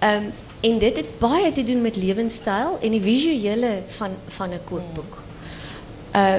Ehm 0.00 0.24
en 0.60 0.78
dit 0.78 0.96
het 0.96 1.18
baie 1.18 1.52
te 1.52 1.64
doen 1.64 1.82
met 1.82 1.96
lewenstyl 1.96 2.78
en 2.80 2.90
die 2.90 3.00
visuele 3.00 3.82
van 3.86 4.10
van 4.26 4.50
'n 4.50 4.64
kookboek. 4.64 5.22
Uh 6.14 6.36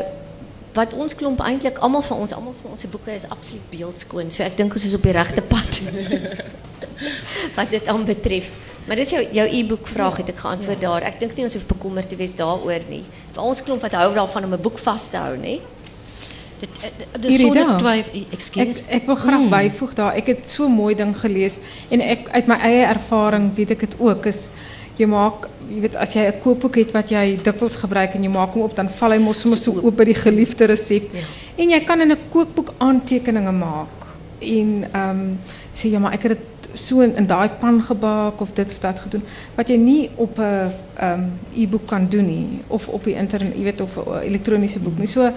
wat 0.75 0.94
ons 0.94 1.15
klomp 1.15 1.39
eintlik 1.39 1.79
almal 1.84 2.03
van 2.03 2.17
ons 2.25 2.34
almal 2.36 2.55
van 2.62 2.75
ons 2.75 2.82
se 2.82 2.88
boeke 2.91 3.13
is 3.15 3.27
absoluut 3.29 3.70
beeldskoon. 3.72 4.32
So 4.32 4.44
ek 4.44 4.58
dink 4.60 4.75
ons 4.75 4.86
is 4.88 4.96
op 4.98 5.03
die 5.08 5.15
regte 5.15 5.41
pad. 5.41 5.82
wat 7.58 7.70
dit 7.72 7.88
aan 7.91 8.03
betref. 8.08 8.51
Maar 8.88 9.00
dis 9.01 9.13
jou 9.15 9.22
jou 9.34 9.46
e-boek 9.60 9.88
vraag 9.89 10.20
het 10.22 10.29
ek 10.29 10.44
geantwoord 10.44 10.82
daar. 10.82 11.05
Ek 11.08 11.20
dink 11.20 11.38
nie 11.38 11.48
ons 11.48 11.55
hoef 11.58 11.65
bekommerd 11.70 12.10
te 12.12 12.20
wees 12.20 12.36
daaroor 12.38 12.86
nie. 12.89 13.01
Vir 13.34 13.41
ons 13.44 13.63
klomp 13.65 13.82
wat 13.82 13.96
hou 13.98 14.12
daarvan 14.13 14.50
om 14.50 14.53
'n 14.53 14.62
boek 14.62 14.77
vas 14.77 15.08
te 15.10 15.17
hou, 15.17 15.38
nê? 15.38 15.60
Dit 16.60 16.70
dis 17.20 17.41
sonder 17.41 17.77
twyfel, 17.77 18.22
Ek 18.22 18.34
ekskuus. 18.38 18.84
ek 18.88 19.05
wil 19.05 19.15
graag 19.15 19.50
byvoeg 19.50 19.94
daar. 19.94 20.13
Ek 20.15 20.27
het 20.27 20.50
so 20.50 20.65
'n 20.67 20.72
mooi 20.72 20.96
ding 20.96 21.17
gelees 21.17 21.58
en 21.89 22.01
ek 22.01 22.29
uit 22.29 22.48
my 22.48 22.55
eie 22.55 22.86
ervaring 22.86 23.55
weet 23.55 23.72
ek 23.72 23.79
dit 23.79 23.96
ook 24.00 24.25
is 24.25 24.51
jy 24.98 25.08
maak 25.08 25.50
jy 25.70 25.82
weet 25.82 25.96
as 25.96 26.14
jy 26.14 26.25
'n 26.28 26.42
kookboek 26.44 26.75
het 26.75 26.92
wat 26.94 27.10
jy 27.10 27.40
dikwels 27.44 27.75
gebruik 27.75 28.16
en 28.16 28.24
jy 28.24 28.30
maak 28.30 28.54
hom 28.54 28.64
op 28.64 28.75
dan 28.75 28.90
val 28.90 29.12
hy 29.12 29.18
mos 29.20 29.42
sommer 29.42 29.60
so 29.60 29.72
oop 29.72 29.96
by 29.98 30.06
die 30.06 30.16
geliefde 30.16 30.66
resep. 30.66 31.10
En 31.58 31.70
jy 31.70 31.80
kan 31.86 32.02
in 32.02 32.12
'n 32.12 32.30
kookboek 32.32 32.74
aantekeninge 32.78 33.52
maak 33.52 33.96
en 34.40 34.86
ehm 34.94 35.38
sê 35.74 35.90
ja 35.92 36.00
maar 36.00 36.14
ek 36.14 36.24
het 36.24 36.32
dit 36.38 36.56
so 36.74 37.02
in, 37.02 37.16
in 37.16 37.28
daai 37.28 37.50
pan 37.60 37.82
gebak 37.82 38.42
of 38.42 38.52
dit 38.54 38.72
of 38.72 38.80
dat 38.80 39.00
gedoen 39.00 39.24
wat 39.56 39.70
jy 39.70 39.78
nie 39.78 40.10
op 40.16 40.40
'n 40.40 40.72
ehm 40.98 41.24
e-boek 41.54 41.88
kan 41.88 42.08
doen 42.10 42.25
nie 42.25 42.48
of 42.68 42.88
op 42.88 43.04
die 43.04 43.16
internet, 43.16 43.56
jy 43.56 43.64
weet 43.64 43.82
of 43.82 43.98
'n 43.98 44.22
elektroniese 44.22 44.80
boek 44.80 44.98
nie. 44.98 45.08
So 45.08 45.22
eh, 45.24 45.34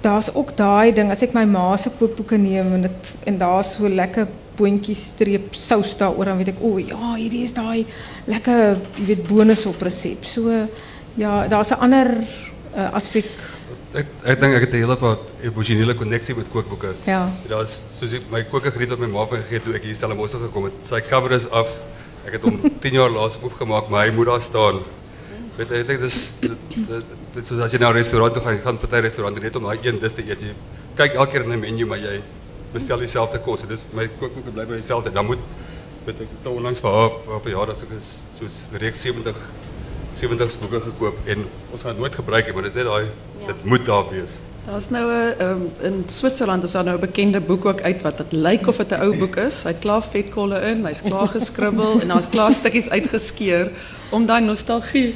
daar's 0.00 0.34
ook 0.34 0.56
daai 0.56 0.92
ding 0.92 1.10
as 1.10 1.22
ek 1.22 1.32
my 1.32 1.44
ma 1.44 1.76
se 1.76 1.90
kookboeke 1.98 2.36
neem 2.36 2.74
en 2.74 2.82
dit 2.82 3.12
en 3.24 3.38
daar's 3.38 3.74
so 3.74 3.88
lekker 3.88 4.26
boontjies 4.58 5.02
streep 5.14 5.54
sous 5.54 5.96
daaroor 5.96 6.24
dan 6.24 6.38
weet 6.38 6.48
ek 6.54 6.62
o 6.62 6.78
ja 6.78 7.14
hierdie 7.16 7.44
is 7.44 7.52
daai 7.56 7.86
lekker 8.26 8.76
jy 8.98 9.04
weet 9.06 9.26
bonus 9.28 9.66
op 9.66 9.80
resep. 9.82 10.24
So 10.24 10.50
ja, 11.16 11.46
daar's 11.48 11.70
'n 11.70 11.80
ander 11.80 12.08
uh, 12.76 12.90
aspek. 12.92 13.24
Ek 13.94 14.06
ek 14.24 14.40
dink 14.40 14.54
ek 14.54 14.60
het 14.66 14.72
'n 14.72 14.82
hele 14.84 14.96
wat 15.00 15.20
emosionele 15.42 15.94
koneksie 15.94 16.34
met 16.36 16.46
kookboeke. 16.52 16.94
Ja. 17.06 17.30
Daar's 17.48 17.78
soos 17.98 18.12
ek 18.12 18.22
my 18.30 18.42
kookgeriet 18.44 18.88
wat 18.90 18.98
my 18.98 19.06
ma 19.06 19.26
van 19.26 19.38
gegee 19.42 19.54
het 19.58 19.64
toe 19.64 19.74
ek 19.74 19.82
hier 19.82 19.94
Stellenbosch 19.94 20.30
toe 20.32 20.40
gekom 20.40 20.64
het. 20.64 20.72
Sy 20.84 21.00
cover 21.00 21.32
is 21.32 21.46
af. 21.50 21.68
Ek 22.26 22.32
het 22.32 22.42
hom 22.42 22.60
10 22.84 22.92
jaar 22.92 23.10
laas 23.10 23.38
oopgemaak, 23.42 23.88
maar 23.88 24.06
hy 24.06 24.12
moet 24.14 24.26
daar 24.26 24.40
staan. 24.40 24.80
Weet 25.56 25.68
jy, 25.70 25.76
ek 25.80 25.86
dink 25.86 26.00
dis 26.00 26.36
dit 26.40 26.50
dit- 26.68 27.04
dit 27.34 27.42
is 27.42 27.48
soos 27.48 27.60
as 27.60 27.72
jy 27.72 27.78
na 27.80 27.88
'n 27.90 27.94
restaurant 27.94 28.34
toe 28.34 28.42
gaan, 28.42 28.78
party 28.78 29.00
restaurante 29.00 29.40
net 29.40 29.56
om 29.56 29.64
een 29.82 29.98
dis 29.98 30.14
te. 30.14 30.22
Jy 30.22 30.36
kyk 30.94 31.14
elke 31.14 31.30
keer 31.32 31.42
in 31.42 31.52
'n 31.52 31.60
menu, 31.60 31.86
maar 31.86 31.98
jy 31.98 32.20
bestel 32.72 32.98
dieselfde 32.98 33.38
kos. 33.38 33.60
Dit 33.66 33.78
is 33.78 33.86
my 33.92 34.08
kookboeke 34.18 34.50
bly 34.50 34.66
by 34.66 34.80
dieselfde. 34.80 35.12
Dan 35.12 35.26
moet 35.26 35.38
weet 36.08 36.20
ek 36.24 36.34
het 36.38 36.46
onlangs 36.48 36.80
vir 36.80 36.94
haar 36.94 37.16
vir 37.24 37.40
verjaardag 37.46 37.80
so 37.80 38.02
soos 38.38 38.58
reeks 38.80 39.02
70 39.04 39.40
70 40.18 40.58
boeke 40.62 40.80
gekoop 40.80 41.26
en 41.30 41.44
ons 41.70 41.82
gaan 41.82 41.92
het 41.92 42.00
nooit 42.00 42.14
gebruik 42.14 42.46
nie, 42.46 42.54
maar 42.56 42.66
dit 42.66 42.74
is 42.74 42.78
net 42.80 42.88
daai 42.88 43.48
dit 43.48 43.66
moet 43.70 43.84
daar 43.86 44.06
wees. 44.10 44.38
Daar's 44.68 44.88
nou 44.92 45.04
'n 45.10 45.42
um, 45.42 45.62
in 45.80 46.02
Switserland 46.06 46.64
is 46.64 46.72
daar 46.72 46.84
nou 46.84 46.96
'n 46.96 47.00
bekende 47.00 47.40
boek 47.40 47.64
ook 47.64 47.80
uit 47.82 48.02
wat 48.02 48.16
dit 48.16 48.32
lyk 48.32 48.66
of 48.66 48.76
dit 48.76 48.90
'n 48.90 49.00
ou 49.00 49.18
boek 49.18 49.36
is. 49.36 49.62
Hy't 49.62 49.78
klaar 49.78 50.02
vetkolle 50.02 50.60
in, 50.60 50.86
hy's 50.86 51.02
klaar 51.02 51.28
geskribbel 51.28 52.00
en 52.00 52.08
daar's 52.08 52.28
klaar 52.28 52.52
stukkies 52.52 52.90
uitgeskeur 52.90 53.70
om 54.10 54.26
daai 54.26 54.40
nostalgie 54.40 55.14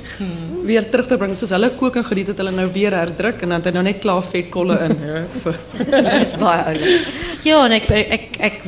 weer 0.66 0.88
terug 0.90 1.08
te 1.08 1.16
bring. 1.20 1.34
Soos 1.37 1.52
hulle 1.54 1.70
kook 1.78 1.96
en 1.96 2.04
geniet 2.04 2.32
het 2.32 2.40
hulle 2.42 2.52
nou 2.54 2.68
weer 2.72 2.94
herdruk 2.96 3.42
en 3.42 3.54
dan 3.54 3.61
het 3.61 3.70
hy 3.70 3.75
nou 3.76 3.84
net 3.87 4.00
klaar 4.04 4.22
vetkolle 4.22 4.78
in. 4.87 4.96
Ja, 5.12 5.22
so. 5.37 5.52
Dis 5.78 6.34
baie 6.40 6.64
oulik. 6.72 7.08
Ja, 7.44 7.62
en 7.66 7.76
ek 7.76 7.88
ek 7.90 8.26
ek 8.38 8.58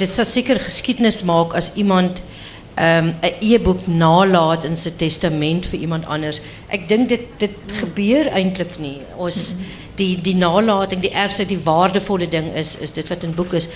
dit 0.00 0.10
sou 0.10 0.26
seker 0.28 0.60
geskiedenis 0.62 1.22
maak 1.28 1.54
as 1.54 1.74
iemand 1.80 2.22
ehm 2.74 3.12
'n 3.22 3.34
e-boek 3.40 3.86
nalat 3.86 4.64
in 4.64 4.76
sy 4.76 4.90
testament 4.98 5.66
vir 5.66 5.80
iemand 5.80 6.06
anders. 6.06 6.40
Ek 6.68 6.88
dink 6.88 7.08
dit 7.08 7.26
dit 7.38 7.56
gebeur 7.80 8.26
eintlik 8.32 8.78
nie. 8.78 8.98
Ons 9.16 9.56
die 9.96 10.16
die 10.20 10.34
nalating, 10.34 11.00
die 11.00 11.14
erfstuk, 11.14 11.48
die 11.48 11.64
waardevolle 11.64 12.28
ding 12.28 12.50
is 12.54 12.76
is 12.80 12.92
dit 12.92 13.08
wat 13.08 13.24
in 13.24 13.34
boek 13.34 13.52
is. 13.52 13.68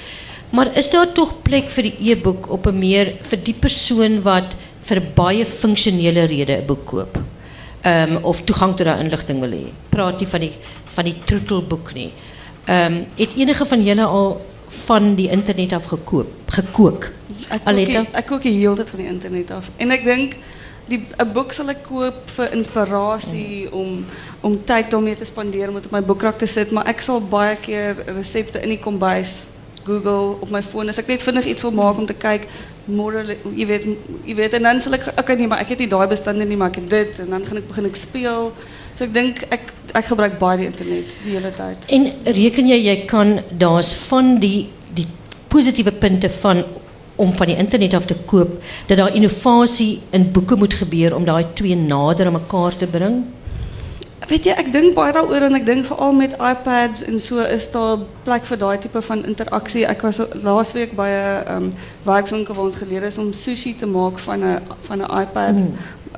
Maar 0.51 0.77
is 0.77 0.91
daar 0.91 1.13
tog 1.13 1.43
plek 1.43 1.71
vir 1.71 1.83
die 1.83 2.11
e-boek 2.11 2.51
op 2.51 2.67
'n 2.67 2.79
meer 2.79 3.13
vir 3.23 3.39
die 3.45 3.55
persoon 3.55 4.23
wat 4.23 4.57
vir 4.89 5.01
baie 5.15 5.45
funksionele 5.47 6.27
rede 6.27 6.57
'n 6.59 6.67
boek 6.67 6.85
koop? 6.85 7.19
Ehm 7.83 8.17
of 8.23 8.41
toegang 8.45 8.77
tot 8.77 8.87
daai 8.87 9.01
inligting 9.05 9.41
wil 9.41 9.51
hê. 9.51 9.65
Praat 9.91 10.21
nie 10.21 10.27
van 10.27 10.41
die 10.41 10.53
van 10.95 11.05
die 11.05 11.17
troetelboek 11.25 11.95
nie. 11.95 12.13
Ehm 12.67 13.05
het 13.17 13.37
enige 13.37 13.67
van 13.67 13.85
julle 13.85 14.05
al 14.05 14.41
van 14.69 15.15
die 15.15 15.31
internet 15.31 15.73
af 15.73 15.85
gekoop, 15.85 16.29
gekook? 16.47 17.11
Ek 17.49 17.65
kook, 17.65 18.07
ek 18.13 18.27
kook 18.27 18.43
die 18.43 18.53
hele 18.59 18.77
tyd 18.77 18.91
van 18.91 19.01
die 19.01 19.09
internet 19.09 19.51
af. 19.51 19.71
En 19.77 19.91
ek 19.91 20.05
dink 20.05 20.37
die 20.89 21.01
'n 21.19 21.33
boek 21.33 21.53
sal 21.53 21.69
ek 21.69 21.83
koop 21.83 22.31
vir 22.37 22.53
inspirasie 22.53 23.73
om 23.73 24.05
om 24.41 24.65
tyd 24.65 24.91
daarmee 24.91 25.17
te 25.17 25.25
spandeer 25.25 25.69
om 25.69 25.77
op 25.77 25.91
my 25.91 26.03
boekrak 26.03 26.39
te 26.39 26.47
sit, 26.47 26.71
maar 26.71 26.87
ek 26.87 27.01
sal 27.01 27.21
baie 27.21 27.57
keer 27.57 27.97
resepte 28.07 28.63
in 28.63 28.69
die 28.69 28.81
kombuis 28.81 29.45
Google 29.85 30.37
op 30.41 30.51
my 30.51 30.63
foon 30.63 30.89
as 30.89 30.99
ek 30.99 31.09
net 31.09 31.23
vinnig 31.23 31.47
iets 31.47 31.63
wil 31.63 31.73
maak 31.73 31.99
om 31.99 32.07
te 32.07 32.15
kyk 32.15 32.49
môre 32.89 33.23
jy 33.29 33.67
weet 33.69 33.87
jy 34.27 34.35
weet 34.39 34.57
en 34.59 34.69
dan 34.69 34.81
sal 34.81 34.97
ek 34.99 35.09
okay 35.15 35.37
nee 35.37 35.51
maar 35.51 35.63
ek 35.65 35.75
het 35.75 35.85
nie 35.85 35.91
daai 35.93 36.09
bestande 36.11 36.47
nie 36.49 36.57
maar 36.57 36.75
het 36.75 36.89
dit 36.91 37.21
en 37.25 37.31
dan 37.37 37.47
gaan 37.47 37.61
ek 37.61 37.69
begin 37.69 37.89
ek 37.91 38.01
speel. 38.01 38.53
So 38.97 39.05
ek 39.07 39.15
dink 39.15 39.45
ek 39.55 39.73
ek 39.99 40.11
gebruik 40.11 40.39
baie 40.41 40.59
die 40.63 40.69
internet 40.71 41.15
die 41.25 41.37
hele 41.37 41.53
tyd. 41.57 41.87
En 41.95 42.11
reken 42.41 42.69
jy 42.73 42.81
jy 42.89 42.99
kan 43.11 43.39
daar's 43.51 43.95
van 44.09 44.37
die 44.43 44.69
die 44.97 45.07
positiewe 45.53 45.93
punte 45.93 46.31
van 46.43 46.65
om 47.19 47.33
van 47.35 47.51
die 47.51 47.59
internet 47.59 47.95
af 47.99 48.07
te 48.07 48.15
koop 48.31 48.59
dat 48.87 48.99
daar 48.99 49.15
innovasie 49.15 50.01
in 50.15 50.29
boeke 50.33 50.57
moet 50.57 50.75
gebeur 50.75 51.17
om 51.17 51.25
daai 51.27 51.47
twee 51.59 51.77
nader 51.77 52.31
aan 52.31 52.39
mekaar 52.39 52.77
te 52.79 52.87
bring? 52.87 53.25
Weet 54.29 54.45
jy, 54.45 54.53
ek 54.61 54.67
dink 54.75 54.93
baie 54.93 55.13
daaroor 55.17 55.47
en 55.47 55.57
ek 55.57 55.65
dink 55.65 55.87
veral 55.89 56.13
met 56.13 56.35
iPads 56.37 57.01
en 57.09 57.17
so 57.21 57.41
is 57.41 57.71
daar 57.73 58.03
plek 58.27 58.45
vir 58.51 58.59
daai 58.61 58.75
tipe 58.83 59.01
van 59.07 59.23
interaksie. 59.25 59.87
Ek 59.89 60.05
was 60.05 60.21
laasweek 60.45 60.93
by 60.99 61.07
'n 61.09 61.55
um, 61.55 61.71
werkswinkel 62.05 62.55
waar 62.55 62.69
ons 62.69 62.77
geleer 62.77 63.07
is 63.09 63.17
om 63.19 63.33
sushi 63.33 63.73
te 63.77 63.87
maak 63.87 64.19
van 64.19 64.45
'n 64.45 64.61
van 64.85 65.01
iPad. 65.01 65.57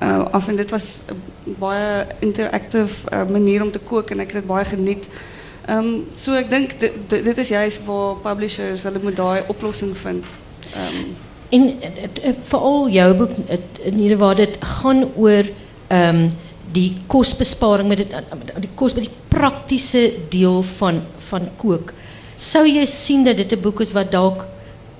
Uh, 0.02 0.24
af 0.32 0.48
en 0.48 0.56
dit 0.56 0.70
was 0.70 1.02
'n 1.06 1.54
baie 1.58 2.06
interactive 2.18 3.06
uh, 3.12 3.24
manier 3.30 3.62
om 3.62 3.70
te 3.70 3.78
kook 3.78 4.10
en 4.10 4.20
ek 4.20 4.32
het 4.32 4.42
dit 4.42 4.46
baie 4.46 4.64
geniet. 4.64 5.08
Um, 5.70 6.06
so 6.16 6.34
ek 6.34 6.50
dink 6.50 6.80
dit, 6.80 6.92
dit 7.06 7.24
dit 7.24 7.38
is 7.38 7.48
juist 7.48 7.84
waar 7.86 8.16
publishers 8.16 8.82
hulle 8.82 8.98
moet 9.02 9.16
daai 9.16 9.42
oplossing 9.46 9.96
vind. 9.96 10.24
Um, 10.74 11.16
En 11.50 11.76
het, 11.80 12.22
het, 12.22 12.36
veral 12.42 12.88
jou 12.88 13.14
boek 13.14 13.30
het, 13.46 13.78
in 13.82 13.98
ieder 13.98 14.16
geval 14.16 14.34
dit 14.34 14.56
gaan 14.60 15.04
oor 15.16 15.44
ehm 15.88 16.28
die 16.72 17.00
kosbesparing 17.10 17.88
met 17.88 18.04
dit 18.04 18.12
die 18.62 18.70
kos 18.78 18.94
met 18.94 19.08
die 19.08 19.18
praktiese 19.32 20.02
deel 20.30 20.62
van 20.78 21.02
van 21.30 21.48
kook. 21.60 21.92
Sou 22.40 22.64
jy 22.66 22.86
sien 22.86 23.24
dat 23.24 23.36
dit 23.36 23.52
'n 23.52 23.62
boek 23.62 23.80
is 23.80 23.92
wat 23.92 24.10
dalk 24.10 24.46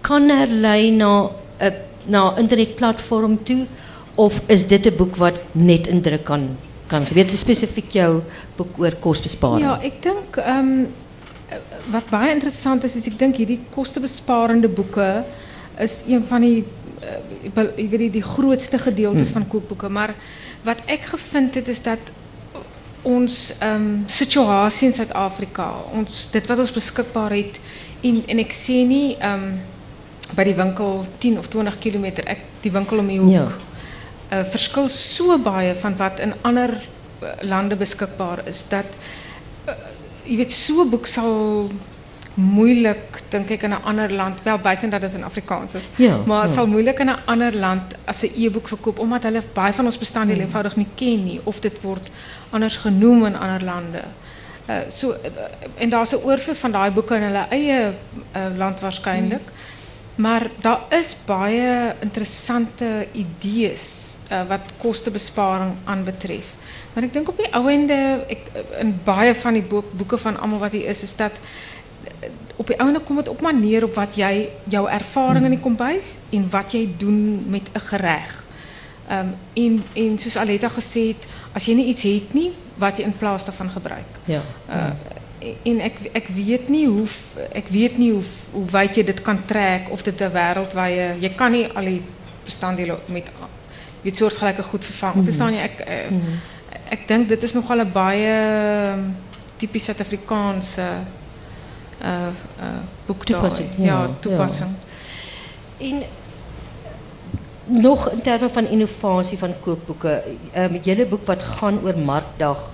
kan 0.03 0.29
herlei 0.29 0.91
na 0.91 1.31
'n 1.61 1.75
na 2.07 2.31
'n 2.31 2.39
internetplatform 2.39 3.39
toe 3.45 3.67
of 4.17 4.41
is 4.49 4.67
dit 4.67 4.87
'n 4.87 4.97
boek 4.97 5.17
wat 5.17 5.41
net 5.55 5.87
in 5.87 6.03
druk 6.03 6.25
kan 6.25 6.57
kan 6.89 7.07
gebeur? 7.07 7.25
Dit 7.25 7.35
is 7.35 7.41
spesifiek 7.41 7.93
jou 7.93 8.23
boek 8.57 8.79
oor 8.79 8.93
kosbesparing. 9.01 9.61
Ja, 9.61 9.79
ek 9.83 10.03
dink 10.03 10.37
ehm 10.37 10.87
wat 11.91 12.11
baie 12.11 12.31
interessant 12.33 12.85
is 12.85 12.97
is 12.97 13.07
ek 13.07 13.19
dink 13.19 13.37
hierdie 13.37 13.61
kostebesparende 13.75 14.69
boeke 14.69 15.25
is 15.79 16.03
een 16.07 16.23
van 16.29 16.41
die 16.41 16.65
bel- 17.55 17.73
jy 17.77 17.89
weet 17.89 17.99
die, 18.07 18.11
die 18.21 18.23
grootste 18.23 18.79
gedeeltes 18.79 19.29
van 19.33 19.47
kookboeke, 19.49 19.89
maar 19.89 20.15
wat 20.65 20.83
ek 20.87 21.01
gevind 21.15 21.55
het 21.55 21.69
is 21.69 21.83
dat 21.83 22.13
ons 23.03 23.55
ehm 23.65 24.03
situasie 24.07 24.89
in 24.89 24.95
Suid-Afrika, 24.95 25.71
ons 25.97 26.29
dit 26.33 26.47
wat 26.47 26.59
ons 26.59 26.73
beskikbaar 26.73 27.33
het 27.33 27.61
en 28.05 28.23
en 28.29 28.39
ek 28.39 28.53
sê 28.53 28.83
nie 28.87 29.17
ehm 29.19 29.55
by 30.37 30.45
die 30.45 30.55
winkel 30.55 31.07
10 31.19 31.39
of 31.39 31.49
20 31.49 31.79
km 31.83 32.05
ek 32.27 32.45
die 32.63 32.71
winkel 32.71 32.99
om 33.03 33.09
die 33.09 33.19
hoek. 33.19 33.33
Ja. 34.31 34.39
uh, 34.39 34.45
verskil 34.53 34.89
so 34.89 35.39
baie 35.43 35.75
van 35.75 35.97
wat 35.97 36.21
in 36.21 36.35
ander 36.47 36.71
uh, 36.77 37.33
lande 37.43 37.77
beskikbaar 37.77 38.45
is 38.47 38.61
dat 38.69 38.87
uh, 39.67 39.75
jy 40.25 40.37
weet 40.37 40.53
so 40.53 40.85
boek 40.87 41.07
sal 41.07 41.69
moeilijk 42.41 43.21
dink 43.29 43.51
ek 43.51 43.63
in 43.63 43.71
'n 43.71 43.83
ander 43.85 44.13
land, 44.13 44.43
wel 44.43 44.59
buiten 44.59 44.91
dat 44.91 45.01
dit 45.01 45.15
in 45.15 45.25
Afrikaans 45.25 45.75
is. 45.75 45.83
Ja, 45.97 46.17
maar 46.27 46.41
het 46.41 46.51
ja. 46.51 46.57
sal 46.57 46.67
moeilik 46.67 46.99
in 46.99 47.09
'n 47.09 47.25
ander 47.25 47.57
land 47.57 47.95
as 48.05 48.23
'n 48.23 48.33
e-boek 48.37 48.69
verkoop 48.69 48.99
omdat 48.99 49.23
hulle 49.23 49.43
baie 49.53 49.73
van 49.73 49.85
ons 49.85 49.99
bestanddele 49.99 50.43
eenvoudig 50.43 50.77
nie 50.77 50.89
ken 50.95 51.25
nie 51.25 51.41
of 51.45 51.61
dit 51.61 51.81
word 51.83 52.11
anders 52.51 52.77
genoem 52.77 53.27
in 53.27 53.37
ander 53.37 53.65
lande. 53.65 54.03
Uh 54.69 54.75
so 54.89 55.11
uh, 55.11 55.17
en 55.77 55.91
daar's 55.91 56.13
'n 56.13 56.25
oorvloed 56.25 56.59
van 56.59 56.73
daai 56.73 56.91
boeke 56.91 57.15
in 57.15 57.23
hulle 57.23 57.47
eie 57.51 57.93
uh, 58.37 58.57
land 58.57 58.81
waarskynlik. 58.81 59.47
Maar 60.15 60.51
daar 60.61 60.81
is 60.89 61.17
baie 61.27 61.95
interessante 62.01 63.07
idees 63.13 64.17
uh, 64.33 64.43
wat 64.49 64.61
kostebesparing 64.77 65.73
aanbetref. 65.85 66.59
Maar 66.93 67.07
ek 67.07 67.13
dink 67.15 67.29
op 67.31 67.39
die 67.39 67.51
ou 67.55 67.65
ende 67.71 67.97
ek 68.29 68.49
in 68.83 68.95
baie 69.07 69.35
van 69.35 69.55
die 69.55 69.65
boek, 69.65 69.93
boeke 69.97 70.19
van 70.19 70.39
almal 70.43 70.65
wat 70.65 70.75
hier 70.75 70.89
is 70.91 71.05
is 71.07 71.15
dat 71.17 71.33
eh, 71.33 71.80
op 72.57 72.67
die 72.67 72.77
einde 72.77 73.01
kom 73.01 73.17
dit 73.17 73.29
op 73.29 73.41
maar 73.41 73.55
neer 73.55 73.85
op 73.85 73.95
wat 73.95 74.17
jy 74.17 74.49
jou 74.69 74.89
ervaring 74.91 75.45
in 75.45 75.51
die 75.57 75.61
kombuis 75.61 76.17
en 76.31 76.51
wat 76.51 76.73
jy 76.73 76.89
doen 76.99 77.45
met 77.51 77.69
'n 77.75 77.81
gereg. 77.81 78.45
Ehm 79.09 79.29
en 79.55 79.83
en 79.95 80.19
soos 80.19 80.37
Aletta 80.37 80.69
gesê 80.69 81.01
het, 81.13 81.27
as 81.53 81.65
jy 81.67 81.75
nie 81.75 81.87
iets 81.87 82.03
het 82.03 82.35
nie 82.35 82.53
wat 82.77 82.97
jy 82.99 83.05
in 83.05 83.17
plaas 83.17 83.45
daarvan 83.45 83.71
gebruik. 83.71 84.13
Ja. 84.25 84.41
Uh, 84.69 84.93
en 85.65 85.81
ek 85.81 85.95
ek 86.13 86.27
weet 86.29 86.69
nie 86.69 86.87
hoe 86.87 87.07
ek 87.53 87.69
weet 87.69 87.99
nie 87.99 88.11
hoe 88.13 88.23
hoe 88.53 88.67
wyd 88.67 88.97
jy 88.97 89.05
dit 89.05 89.23
kan 89.23 89.39
trek 89.47 89.89
of 89.91 90.03
dit 90.03 90.21
'n 90.21 90.33
wêreldwye 90.33 91.17
jy 91.21 91.29
kan 91.37 91.53
nie 91.53 91.67
al 91.75 91.85
die 91.85 92.03
bestanddele 92.45 92.99
met 93.07 93.29
a- 93.29 93.49
weet 94.03 94.17
soortgelyke 94.17 94.63
goed 94.63 94.85
vervang. 94.85 95.25
Verstaan 95.25 95.53
jy 95.55 95.61
ek 95.61 95.81
uh, 95.89 96.17
ek 96.91 97.09
dink 97.09 97.29
dit 97.29 97.43
is 97.43 97.53
nogal 97.53 97.81
'n 97.81 97.93
baie 97.93 98.93
um, 98.95 99.17
tipies 99.57 99.85
Suid-Afrikaanse 99.85 100.81
uh 100.81 101.19
uh 102.03 102.27
boek 103.07 103.25
Toepassing, 103.25 103.69
Ja, 103.77 103.85
ja, 103.85 104.09
toepassing. 104.21 104.71
En 105.77 106.03
nog 107.65 108.11
in 108.11 108.23
termen 108.23 108.51
van 108.51 108.67
innovatie 108.67 109.39
van 109.39 109.55
kookboeken. 109.61 110.23
Um, 110.57 110.79
jullie 110.83 111.07
boek 111.07 111.27
wat 111.27 111.43
gaan 111.43 111.81
oor 111.85 111.99
Markdag. 111.99 112.71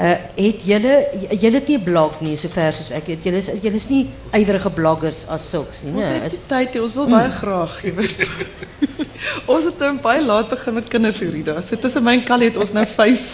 Uh, 0.00 0.14
het 0.36 0.62
julle 0.64 0.92
het 1.28 1.66
nie 1.68 1.78
blog 1.84 2.20
nie 2.24 2.36
sover 2.40 2.72
soos 2.72 2.88
ek 2.96 3.10
weet. 3.10 3.26
Julle 3.26 3.40
is 3.42 3.50
julle 3.60 3.76
is 3.76 3.88
nie 3.90 4.04
ywerige 4.32 4.70
bloggers 4.72 5.26
as 5.28 5.48
sulks 5.52 5.82
nie, 5.84 5.92
Ons 5.92 6.08
het 6.08 6.72
die 6.72 6.80
ons 6.80 6.94
wil 6.96 7.10
baie 7.10 7.28
graag, 7.34 7.74
jy 7.84 7.92
ons 9.52 9.66
het 9.68 9.82
um, 9.84 9.98
baie 10.00 10.22
laat 10.24 10.48
begin 10.54 10.78
met 10.78 10.88
kinderverrieda. 10.88 11.58
So 11.66 11.76
tussen 11.76 12.06
my 12.06 12.14
en 12.16 12.24
Callie 12.24 12.48
het 12.48 12.56
ons 12.56 12.72
nou 12.72 12.86
5 12.88 13.28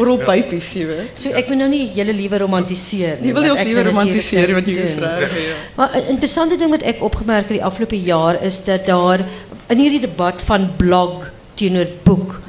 orrelpypies, 0.00 0.70
jy 0.78 0.86
weet. 0.88 1.20
So 1.20 1.34
ek 1.36 1.50
wil 1.50 1.60
nou 1.60 1.68
nie 1.72 1.82
julle 1.96 2.14
liewe 2.16 2.40
romantiseer 2.44 3.20
nie. 3.20 3.28
Jy 3.28 3.36
wil 3.36 3.48
want 3.50 3.60
ons 3.60 3.84
romantiseer 3.90 4.42
eerlik 4.46 4.60
wat 4.62 4.70
jy 4.70 4.78
doen. 4.78 4.96
vra. 4.96 5.12
Ja. 5.44 5.58
Maar 5.76 5.96
'n 6.00 6.08
interessante 6.14 6.56
ding 6.56 6.70
wat 6.70 6.86
ek 6.88 7.02
opgemerk 7.02 7.48
het 7.48 7.58
die 7.58 7.64
afgelope 7.68 8.00
jaar 8.00 8.40
is 8.42 8.64
dat 8.64 8.86
daar 8.86 9.26
in 9.68 9.78
hierdie 9.78 10.00
debat 10.06 10.42
van 10.42 10.70
blog 10.76 11.30
teenoor 11.54 11.86
boek, 12.04 12.40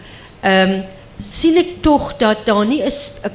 um, 0.46 0.84
sien 1.30 1.58
ek 1.58 1.82
tog 1.82 2.18
dat 2.18 2.46
daar 2.46 2.66
nie 2.66 2.82
is 2.82 3.20
'n 3.24 3.32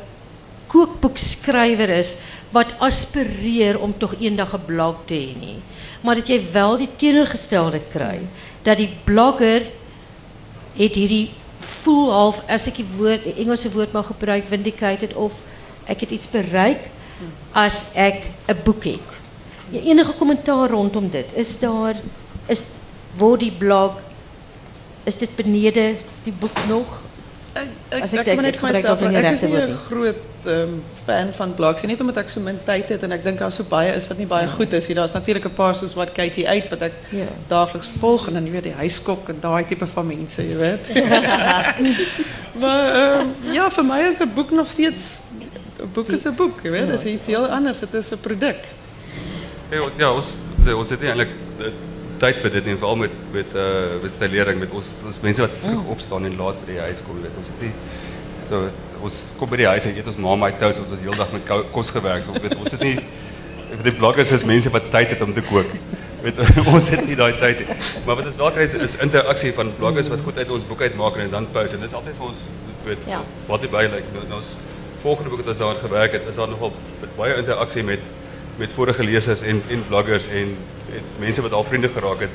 kookboekskrywer 0.66 1.88
is 1.88 2.16
wat 2.50 2.74
aspireer 2.78 3.78
om 3.80 3.94
tog 3.98 4.14
eendag 4.20 4.54
'n 4.54 4.64
blog 4.66 4.96
te 5.06 5.14
nie. 5.14 5.62
Maar 6.02 6.14
dat 6.14 6.28
jy 6.28 6.40
wel 6.52 6.76
die 6.76 6.90
teenoorgestelde 6.96 7.80
kry 7.92 8.20
dat 8.62 8.76
die 8.76 8.90
blogger 9.04 9.62
het 10.76 10.94
hierdie 10.94 11.30
voel 11.60 12.10
half 12.12 12.42
as 12.48 12.66
ek 12.66 12.76
die 12.76 12.90
woord 12.98 13.24
die 13.24 13.34
Engelse 13.42 13.70
woord 13.72 13.92
mag 13.92 14.06
gebruik 14.06 14.44
vindicated 14.48 15.14
of 15.14 15.32
ek 15.86 16.00
het 16.00 16.10
iets 16.10 16.30
bereik 16.30 16.90
as 17.52 17.94
ek 17.94 18.26
'n 18.48 18.62
boek 18.64 18.84
het. 18.84 19.10
Ja, 19.70 19.80
enige 19.80 20.12
kommentaar 20.12 20.70
rondom 20.70 21.08
dit? 21.10 21.26
Is 21.34 21.58
daar 21.58 21.96
is 22.46 22.62
word 23.18 23.40
die 23.40 23.52
blog 23.52 23.98
is 25.04 25.16
dit 25.16 25.36
benede 25.36 25.96
die 26.24 26.32
boek 26.32 26.66
nog? 26.68 27.05
Ek 27.56 28.02
ek 28.02 28.12
net 28.12 28.54
ek 28.54 28.56
vir 28.60 28.72
myself, 28.72 29.02
ek 29.02 29.32
is 29.32 29.42
nie 29.42 29.56
'n 29.56 29.76
groot 29.88 30.16
um, 30.46 30.82
fan 31.06 31.32
van 31.32 31.54
blogs 31.54 31.82
nie, 31.82 31.90
net 31.92 32.00
omdat 32.00 32.16
ek 32.18 32.28
so 32.28 32.40
min 32.40 32.58
tyd 32.66 32.88
het 32.88 33.02
en 33.02 33.12
ek 33.12 33.24
dink 33.24 33.38
daar 33.38 33.50
so 33.50 33.64
baie 33.64 33.92
is 33.94 34.06
wat 34.08 34.18
nie 34.18 34.26
baie 34.26 34.46
goed 34.46 34.72
is. 34.72 34.86
nie. 34.88 34.94
Daar's 34.94 35.12
natuurlik 35.12 35.44
'n 35.46 35.54
paar 35.54 35.74
soos 35.74 35.94
wat 35.94 36.12
Katie 36.12 36.48
uit 36.48 36.68
wat 36.70 36.82
ek 36.82 36.92
Ja. 37.10 37.24
daagliks 37.48 37.86
volg 38.00 38.26
en 38.28 38.34
dan 38.34 38.44
jy 38.46 38.52
weet 38.52 38.62
die 38.62 38.72
huiskok 38.76 39.28
en 39.28 39.40
daai 39.40 39.64
tipe 39.66 39.86
van 39.86 40.06
mense, 40.06 40.42
jy 40.42 40.56
weet. 40.56 40.90
maar 42.62 42.84
ehm, 42.94 43.26
ja, 43.52 43.70
vir 43.70 43.84
my 43.84 44.00
is 44.06 44.20
'n 44.20 44.30
boek 44.34 44.50
nog 44.50 44.66
steeds 44.68 45.18
'n 45.80 45.88
boek 45.92 46.08
is 46.08 46.24
'n 46.26 46.34
boek, 46.36 46.60
jy 46.62 46.70
weet. 46.70 46.86
Dit 46.88 47.00
is 47.00 47.04
iets 47.04 47.26
heel 47.26 47.46
anders. 47.46 47.78
Dit 47.80 47.94
is 47.94 48.10
'n 48.12 48.18
produk. 48.20 48.56
Ja, 49.70 50.10
ons- 50.12 50.36
ja, 50.64 50.74
ons 50.74 50.90
het 50.90 51.00
nie 51.00 51.08
eintlik 51.08 51.28
tyd 52.22 52.40
vir 52.42 52.50
dit 52.58 52.64
nie, 52.70 52.76
veral 52.80 52.96
met 53.04 53.14
met 53.32 53.54
uh 53.54 54.02
met 54.02 54.12
stylering 54.12 54.60
met 54.62 54.74
ons 54.80 54.90
ons 55.10 55.20
mense 55.22 55.42
wat 55.44 55.56
vroeg 55.62 55.92
opstaan 55.96 56.28
en 56.28 56.36
laat 56.40 56.60
by 56.64 56.72
die 56.72 56.80
huis 56.88 57.02
kom, 57.06 57.22
weet 57.22 57.38
ons 57.40 57.52
het 57.52 57.64
nie 57.66 57.72
so 58.48 58.68
ons 59.06 59.20
kom 59.38 59.50
by 59.50 59.58
die 59.60 59.68
huis 59.68 59.86
en 59.88 59.96
eet 59.98 60.10
ons 60.12 60.18
ma 60.24 60.34
my 60.46 60.50
toast, 60.60 60.80
ons 60.80 60.92
het 60.94 61.02
heeldag 61.04 61.32
met 61.34 61.54
kos 61.74 61.90
gewerk, 61.94 62.24
so 62.24 62.32
weet 62.42 62.56
ons 62.56 62.76
het 62.76 62.84
nie 62.84 62.98
die 63.82 63.92
bloggers 63.92 64.30
is 64.32 64.44
mense 64.46 64.70
wat 64.74 64.86
tyd 64.92 65.10
het 65.14 65.22
om 65.24 65.32
te 65.34 65.42
kook. 65.44 65.72
Weet 66.22 66.38
ons 66.72 66.88
het 66.94 67.02
nie 67.06 67.16
daai 67.18 67.34
tyd 67.40 67.64
nie. 67.64 67.74
Maar 68.06 68.20
wat 68.20 68.28
ons 68.30 68.38
wel 68.40 68.54
kry 68.54 68.64
is, 68.68 68.76
is 68.86 68.94
interaksie 69.04 69.50
van 69.56 69.72
bloggers 69.80 70.08
wat 70.12 70.22
goed 70.26 70.38
uit 70.38 70.52
ons 70.54 70.66
boek 70.68 70.84
uitmaak 70.86 71.18
en 71.24 71.34
dan 71.34 71.48
post 71.54 71.76
en 71.76 71.82
dit 71.82 71.90
is 71.90 71.96
altyd 71.98 72.16
vir 72.20 72.28
ons 72.30 72.44
weet 72.86 73.08
Ja. 73.10 73.20
wat 73.48 73.64
die 73.64 73.70
by 73.70 73.82
like 73.90 74.14
nou 74.14 74.38
ons 74.38 74.54
volgende 75.02 75.32
boek 75.32 75.42
wat 75.42 75.50
ons 75.52 75.60
daaraan 75.60 75.82
gewerk 75.82 76.14
het, 76.16 76.28
is 76.30 76.38
daar 76.38 76.48
nogal 76.50 76.72
baie 77.18 77.36
interaksie 77.42 77.84
met 77.86 78.06
met 78.56 78.72
vorige 78.72 79.04
lesers 79.04 79.42
en 79.44 79.60
en 79.68 79.82
bloggers 79.90 80.30
en, 80.32 80.54
en 80.56 80.75
mense 81.18 81.42
wat 81.42 81.52
al 81.52 81.64
vriende 81.64 81.88
geraak 81.88 82.20
het 82.20 82.30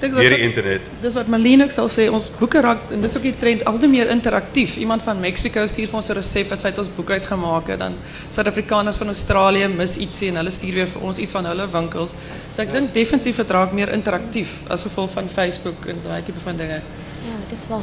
deur 0.00 0.10
dat 0.10 0.38
die 0.38 0.38
internet. 0.48 0.80
Dis 1.02 1.12
wat 1.14 1.26
Marlene 1.26 1.64
ook 1.64 1.70
sal 1.70 1.88
sê, 1.88 2.08
ons 2.10 2.30
boeke 2.38 2.60
raak 2.60 2.90
en 2.90 3.00
dis 3.00 3.16
ook 3.16 3.22
die 3.22 3.36
trend 3.38 3.64
al 3.64 3.78
hoe 3.78 3.88
meer 3.88 4.10
interaktief. 4.10 4.76
Iemand 4.76 5.02
van 5.02 5.20
Mexico 5.20 5.66
stuur 5.66 5.88
vir 5.88 5.96
ons 5.96 6.08
'n 6.10 6.12
resep 6.14 6.48
wat 6.50 6.60
sy 6.60 6.66
uit 6.66 6.78
ons 6.78 6.88
boek 6.96 7.10
uitgemaak 7.10 7.66
het. 7.68 7.78
Dan 7.78 7.94
Suid-Afrikaners 8.30 8.96
van 8.96 9.06
Australië 9.06 9.68
mis 9.68 9.96
ietsie 9.96 10.28
en 10.28 10.36
hulle 10.36 10.50
stuur 10.50 10.74
weer 10.74 10.86
vir 10.86 11.02
ons 11.02 11.18
iets 11.18 11.32
van 11.32 11.44
hulle 11.46 11.68
winkels. 11.72 12.14
So 12.54 12.62
ek 12.62 12.72
dink 12.72 12.94
definitief 12.94 13.36
dit 13.36 13.50
raak 13.50 13.72
meer 13.72 13.88
interaktief 13.92 14.48
as 14.68 14.82
gevolg 14.82 15.10
van 15.12 15.28
Facebook 15.28 15.86
en 15.86 15.96
daai 16.04 16.22
tipe 16.22 16.40
van 16.44 16.56
dinge. 16.56 16.80
Ja, 17.24 17.36
dis 17.50 17.66
wel. 17.68 17.82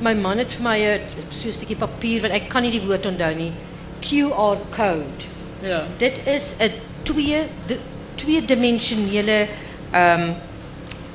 My 0.00 0.14
man 0.14 0.38
het 0.38 0.52
vir 0.52 0.62
my 0.62 0.78
'n 0.78 1.00
so 1.30 1.48
'n 1.48 1.52
stukkie 1.52 1.76
papier 1.76 2.22
wat 2.22 2.30
ek 2.30 2.48
kan 2.48 2.62
nie 2.62 2.70
die 2.70 2.80
woord 2.86 3.06
onthou 3.06 3.34
nie. 3.34 3.52
QR 4.00 4.56
code. 4.70 5.24
Ja. 5.62 5.84
Dit 5.98 6.12
is 6.26 6.54
'n 6.58 6.70
twee 7.04 7.42
di- 7.66 7.76
tweedimensionele 8.16 9.46
um, 9.94 10.34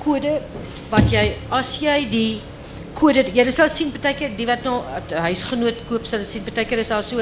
kode 0.04 0.42
wat 0.92 1.12
jy 1.12 1.32
as 1.52 1.78
jy 1.82 2.10
die 2.10 2.42
kode 2.96 3.26
jy 3.34 3.50
sal 3.52 3.70
sien 3.70 3.92
partykeer 3.92 4.36
die 4.38 4.46
wat 4.48 4.64
nou 4.64 4.82
huisgenoot 5.10 5.76
koop 5.90 6.06
sal 6.06 6.24
sien 6.26 6.44
partykeer 6.44 6.80
is 6.80 6.88
daar 6.94 7.04
so 7.04 7.20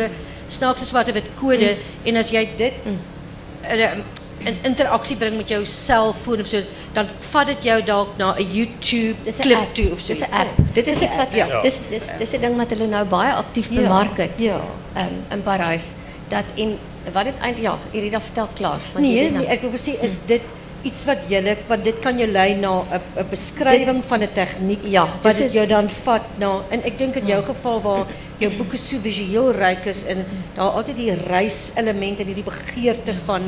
snaakse 0.49 0.85
swart 0.85 1.13
wit 1.13 1.29
kode 1.39 1.77
en 2.05 2.17
as 2.17 2.31
jy 2.31 2.45
dit 2.57 2.73
in 2.85 4.03
in 4.43 4.57
interaksie 4.67 5.15
bring 5.15 5.37
met 5.39 5.47
jou 5.47 5.61
selfoon 5.65 6.41
of 6.43 6.47
so 6.47 6.59
dan 6.93 7.07
vat 7.31 7.47
dit 7.47 7.61
jou 7.63 7.77
dalk 7.87 8.17
na 8.17 8.33
'n 8.35 8.43
YouTube 8.51 9.15
Dis 9.23 9.39
'n 9.39 9.41
klip 9.43 9.57
app. 9.57 9.73
toe 9.75 9.91
of 9.91 9.99
so. 10.01 10.07
Dis 10.13 10.19
'n 10.21 10.33
app. 10.33 10.49
Dit 10.73 10.87
is 10.87 10.97
iets 11.01 11.15
wat 11.15 11.31
ja. 11.33 11.61
dis 11.61 11.87
dis 11.89 12.09
dis 12.19 12.33
'n 12.33 12.41
ding 12.41 12.57
wat 12.57 12.69
hulle 12.69 12.87
nou 12.87 13.05
baie 13.05 13.31
aktief 13.33 13.69
Ja, 13.71 13.81
bemark 13.81 14.17
het. 14.17 14.31
ja. 14.37 14.59
Um, 14.97 15.23
in 15.31 15.41
Parys 15.41 15.93
dat 16.27 16.43
en 16.57 16.77
wat 17.13 17.23
dit 17.25 17.33
eintlik 17.39 17.63
ja, 17.63 17.77
Irida 17.91 18.19
vertel 18.21 18.49
klaar, 18.55 18.79
want 18.93 19.05
Nee, 19.05 19.13
nee, 19.15 19.31
nou. 19.31 19.45
ek 19.45 19.61
wil 19.61 19.71
sê 19.79 19.95
is 20.01 20.17
dit 20.25 20.41
iets 20.83 21.05
wat 21.05 21.17
julle 21.29 21.55
want 21.67 21.83
dit 21.83 21.99
kan 22.03 22.17
jou 22.19 22.27
lei 22.31 22.55
na 22.55 22.81
'n 22.81 23.01
'n 23.19 23.27
beskrywing 23.29 24.03
van 24.03 24.21
'n 24.23 24.33
tegniek 24.33 24.79
Ja, 24.85 25.07
wat 25.23 25.37
het- 25.37 25.53
jou 25.53 25.67
dan 25.67 25.89
vat 25.89 26.21
na 26.37 26.61
en 26.69 26.83
ek 26.83 26.97
dink 26.97 27.15
in 27.15 27.25
jou 27.27 27.41
geval 27.43 27.81
waar 27.81 28.05
jou 28.39 28.51
boeke 28.57 28.77
so 28.77 28.97
visueel 28.97 29.51
ryk 29.51 29.85
is 29.85 30.03
en 30.05 30.25
daar 30.55 30.69
altyd 30.71 30.95
die 30.97 31.13
reis-element 31.27 32.19
en 32.19 32.25
hierdie 32.25 32.43
begeerte 32.43 33.13
van 33.25 33.41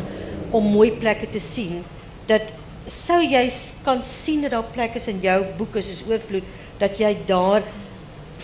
om 0.52 0.63
mooi 0.63 0.91
plekke 0.91 1.30
te 1.30 1.39
sien 1.39 1.84
dat 2.28 2.41
sou 2.86 3.21
jy 3.21 3.50
s- 3.50 3.74
kan 3.84 4.02
sien 4.04 4.41
dat 4.41 4.52
daar 4.52 4.63
plekke 4.71 4.95
is 4.98 5.08
in 5.08 5.19
jou 5.21 5.43
boeke 5.58 5.82
soos 5.82 6.04
oorvloed 6.10 6.43
dat 6.78 6.98
jy 6.98 7.17
daar 7.26 7.62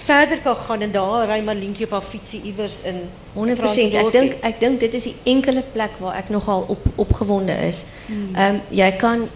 verder 0.05 0.37
kan 0.41 0.55
gaan 0.55 0.81
en 0.81 0.91
daar 0.91 1.27
ry 1.29 1.41
maar 1.43 1.55
lientjie 1.55 1.85
op 1.85 1.91
haar 1.91 2.01
fietsie 2.01 2.41
iewers 2.49 2.81
in 2.81 3.01
100%. 3.35 3.93
Ek 4.01 4.11
dink 4.11 4.35
ek 4.41 4.59
dink 4.59 4.79
dit 4.79 4.93
is 4.93 5.03
die 5.03 5.15
enkele 5.23 5.63
plek 5.73 5.91
waar 5.99 6.15
ek 6.15 6.29
nogal 6.29 6.65
op 6.67 6.85
opgewonde 6.95 7.53
is. 7.67 7.85
Ehm 8.35 8.59
jy 8.69 8.91
kan 8.97 9.27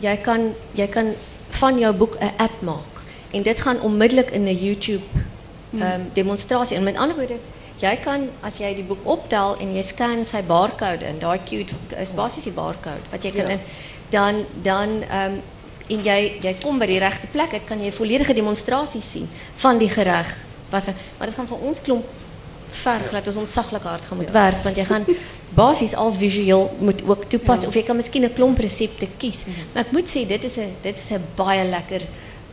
jy 0.00 0.16
kan 0.16 0.52
jy 0.74 0.86
kan 0.88 1.12
van 1.60 1.78
jou 1.78 1.92
boek 1.94 2.16
'n 2.20 2.32
app 2.36 2.62
maak 2.62 3.02
en 3.32 3.42
dit 3.42 3.60
gaan 3.60 3.80
onmiddellik 3.80 4.30
in 4.30 4.44
'n 4.48 4.56
YouTube 4.56 5.04
ehm 5.78 6.00
demonstrasie. 6.12 6.76
En 6.76 6.82
met 6.84 6.96
ander 6.96 7.16
woorde, 7.16 7.38
jy 7.80 7.96
kan 8.04 8.28
as 8.40 8.58
jy 8.58 8.74
die 8.74 8.84
boek 8.84 9.02
optel 9.04 9.56
en 9.60 9.74
jy 9.74 9.82
scan 9.82 10.24
sy 10.24 10.42
barcode 10.42 11.04
daai 11.18 11.40
code 11.44 11.72
is 12.00 12.12
basies 12.14 12.44
die 12.44 12.52
barcode 12.52 13.04
wat 13.10 13.22
jy 13.24 13.30
kan 13.30 13.46
Ja. 13.46 13.52
in 13.52 13.60
dan 14.10 14.44
dan 14.62 15.02
ehm 15.10 15.32
en 15.88 16.04
jy 16.04 16.40
jy 16.42 16.56
kom 16.62 16.78
by 16.78 16.86
die 16.86 16.98
regte 16.98 17.26
plek, 17.32 17.52
ek 17.52 17.66
kan 17.66 17.78
'n 17.78 17.92
volledige 17.92 18.34
demonstrasie 18.34 19.02
sien 19.02 19.28
van 19.54 19.78
die 19.78 19.88
gereg. 19.88 20.36
Wat 20.70 20.84
maar 21.18 21.26
dit 21.26 21.36
gaan 21.36 21.48
vir 21.48 21.58
ons 21.58 21.80
klomp 21.80 22.04
verg 22.74 23.10
dat 23.10 23.26
ons 23.26 23.36
ontzaglijk 23.36 23.84
hard 23.84 24.04
gaan 24.04 24.18
moet 24.18 24.30
werk 24.34 24.62
want 24.64 24.76
jy 24.76 24.84
gaan 24.84 25.04
basies 25.54 25.94
als 25.94 26.16
visueel 26.18 26.76
moet 26.78 27.02
ook 27.06 27.24
toepassen 27.30 27.68
of 27.68 27.74
jy 27.74 27.84
kan 27.86 27.96
miskien 27.96 28.24
'n 28.24 28.34
klomp 28.34 28.58
resepte 28.58 29.08
kies. 29.16 29.46
Maar 29.72 29.84
ek 29.84 29.92
moet 29.92 30.08
sê 30.08 30.26
dit 30.26 30.44
is 30.44 30.56
'n 30.58 30.74
dit 30.82 30.96
is 30.96 31.12
baie 31.36 31.64
lekker 31.64 32.02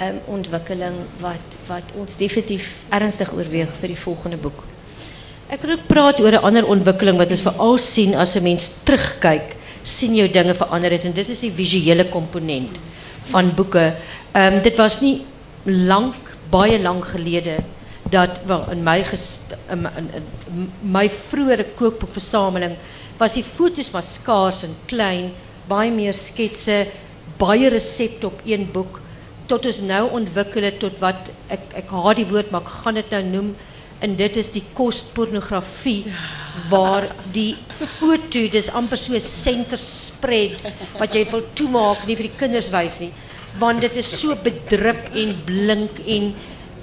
um, 0.02 0.20
ontwikkeling 0.26 0.96
wat 1.20 1.48
wat 1.68 1.84
ons 1.98 2.18
definitief 2.18 2.84
ernstig 2.90 3.34
oorweeg 3.34 3.70
vir 3.80 3.88
die 3.88 4.04
volgende 4.04 4.38
boek. 4.38 4.64
Ek 5.50 5.62
wil 5.62 5.72
ook 5.72 5.88
praat 5.88 6.20
oor 6.20 6.32
'n 6.32 6.44
ander 6.44 6.66
ontwikkeling 6.66 7.18
wat 7.18 7.30
ons 7.30 7.42
veral 7.42 7.78
sien 7.78 8.16
as 8.16 8.36
'n 8.36 8.44
mens 8.44 8.72
terugkyk, 8.84 9.56
sien 9.82 10.16
jou 10.16 10.28
dinge 10.28 10.54
verander 10.54 10.92
het 10.92 11.04
en 11.04 11.14
dit 11.14 11.30
is 11.30 11.40
die 11.40 11.52
visuele 11.52 12.06
komponent 12.10 12.78
van 13.30 13.54
boeke. 13.56 13.94
Ehm 14.32 14.54
um, 14.54 14.62
dit 14.62 14.78
was 14.78 15.02
nie 15.02 15.26
lank 15.66 16.16
baie 16.50 16.82
lank 16.82 17.06
gelede 17.06 17.58
dat 18.12 18.42
wel 18.46 18.66
in 18.72 18.84
my 20.82 21.08
vroeëre 21.10 21.66
kookboekversameling 21.76 22.76
was 23.18 23.38
die 23.38 23.46
foto's 23.46 23.92
maar 23.94 24.04
skaars 24.04 24.64
en 24.68 24.74
klein, 24.90 25.32
baie 25.70 25.92
meer 25.94 26.14
sketse, 26.18 26.88
baie 27.38 27.70
resepte 27.70 28.28
op 28.28 28.42
een 28.46 28.68
boek 28.74 29.00
tot 29.48 29.66
ons 29.66 29.82
nou 29.86 30.04
ontwikkel 30.18 30.66
het 30.68 30.80
tot 30.82 31.00
wat 31.00 31.32
ek 31.52 31.92
haat 31.92 32.20
die 32.20 32.28
woord 32.28 32.52
maar 32.52 32.66
ek 32.66 32.74
gaan 32.82 33.00
dit 33.00 33.14
nou 33.16 33.24
noem 33.30 33.54
en 34.02 34.16
dit 34.18 34.38
is 34.42 34.52
die 34.56 34.64
kostpornografie 34.78 36.12
waar 36.72 37.08
die 37.34 37.56
foto 37.98 38.44
dis 38.52 38.70
amper 38.76 39.00
so 39.00 39.20
center 39.24 39.80
spread 39.80 40.58
wat 41.00 41.16
jy 41.16 41.24
wil 41.32 41.44
toemaak 41.58 42.06
nie 42.08 42.18
vir 42.20 42.28
die 42.30 42.40
kinders 42.40 42.72
nie. 43.00 43.12
Want 43.60 43.82
dit 43.84 43.98
is 44.00 44.10
so 44.22 44.36
bedrup 44.44 45.12
en 45.16 45.36
blink 45.46 46.00
en 46.08 46.32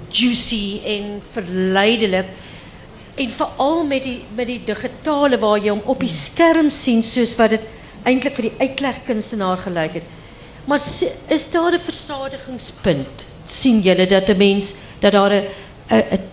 juicy 0.09 0.81
en 0.85 1.19
verleidelik. 1.33 2.29
En 3.19 3.29
veral 3.29 3.83
met 3.85 4.03
die 4.03 4.19
met 4.35 4.47
die 4.47 4.61
digitale 4.65 5.37
waar 5.41 5.57
jy 5.59 5.73
hom 5.73 5.83
op 5.85 5.99
die 5.99 6.13
skerm 6.13 6.69
sien 6.71 7.03
soos 7.03 7.35
wat 7.37 7.57
dit 7.57 7.67
eintlik 8.07 8.37
vir 8.37 8.49
die 8.49 8.69
uitlegkunstenaar 8.69 9.65
gelyk 9.65 9.99
het. 9.99 10.15
Maar 10.65 10.79
is 11.29 11.51
daar 11.51 11.73
'n 11.73 11.79
versadigingspunt? 11.79 13.25
sien 13.49 13.81
julle 13.81 14.05
dat 14.05 14.29
'n 14.29 14.37
mens 14.37 14.73
dat 14.99 15.11
daar 15.11 15.33
'n 15.33 15.47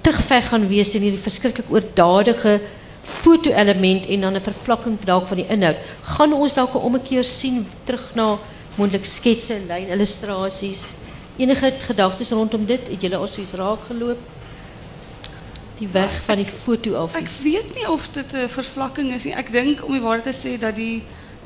terugveg 0.07 0.49
gaan 0.53 0.69
wees 0.71 0.92
in 0.95 1.03
hierdie 1.03 1.23
verskriklik 1.23 1.71
oordadige 1.75 2.61
foto-element 3.07 4.07
en 4.07 4.21
dan 4.21 4.37
'n 4.37 4.40
vervlakking 4.40 4.99
van 5.03 5.37
die 5.37 5.47
inhoud 5.49 5.77
gaan 6.03 6.33
ons 6.33 6.55
dalk 6.55 6.75
'n 6.75 6.87
ommekeer 6.88 7.25
sien 7.25 7.66
terug 7.85 8.14
na 8.14 8.38
moontlik 8.77 9.05
sketse, 9.05 9.61
lyn 9.66 9.88
illustrasies. 9.88 10.95
Enige 11.37 11.73
gedagtes 11.88 12.31
rondom 12.31 12.66
dit? 12.66 12.81
Het 12.88 13.01
julle 13.01 13.27
so 13.27 13.40
iets 13.40 13.53
raak 13.53 13.79
geloop? 13.88 14.19
Die 15.79 15.88
weg 15.92 16.23
van 16.25 16.37
die 16.37 16.47
foto 16.47 16.95
af. 16.95 17.14
Ek 17.14 17.29
weet 17.42 17.75
nie 17.75 17.90
of 17.90 18.09
dit 18.12 18.33
'n 18.33 18.49
vervlakking 18.49 19.14
is 19.14 19.25
nie. 19.25 19.35
Ek 19.35 19.53
dink 19.53 19.85
om 19.85 19.92
die 19.92 20.01
waarheid 20.01 20.25
te 20.25 20.49
sê 20.49 20.59
dat 20.59 20.75
die 20.75 21.03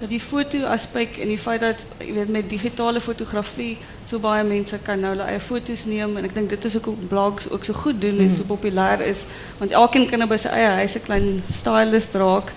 die 0.08 0.20
foto 0.20 0.64
aspek 0.64 1.18
en 1.20 1.28
die 1.28 1.38
feit 1.38 1.60
dat 1.60 1.82
jy 1.98 2.12
weet 2.16 2.30
met 2.32 2.48
digitale 2.48 3.00
fotografie 3.00 3.76
so 4.08 4.18
baie 4.18 4.44
mense 4.44 4.78
kan 4.84 5.00
nou 5.00 5.12
hulle 5.12 5.26
eie 5.28 5.40
foto's 5.40 5.84
neem 5.90 6.16
en 6.16 6.24
ek 6.24 6.34
dink 6.34 6.48
dit 6.50 6.64
is 6.64 6.76
ook 6.78 7.08
blogs 7.08 7.50
ook 7.50 7.64
so 7.64 7.76
goed 7.76 8.00
doen 8.00 8.18
en 8.24 8.34
so 8.34 8.48
populêr 8.48 9.04
is 9.04 9.26
want 9.58 9.74
elkeen 9.76 10.08
kan 10.08 10.22
nou 10.22 10.28
by 10.30 10.38
sy 10.40 10.48
eie 10.56 10.70
huis 10.80 10.96
'n 10.96 11.04
klein 11.04 11.42
stylist 11.48 12.14
raak. 12.14 12.52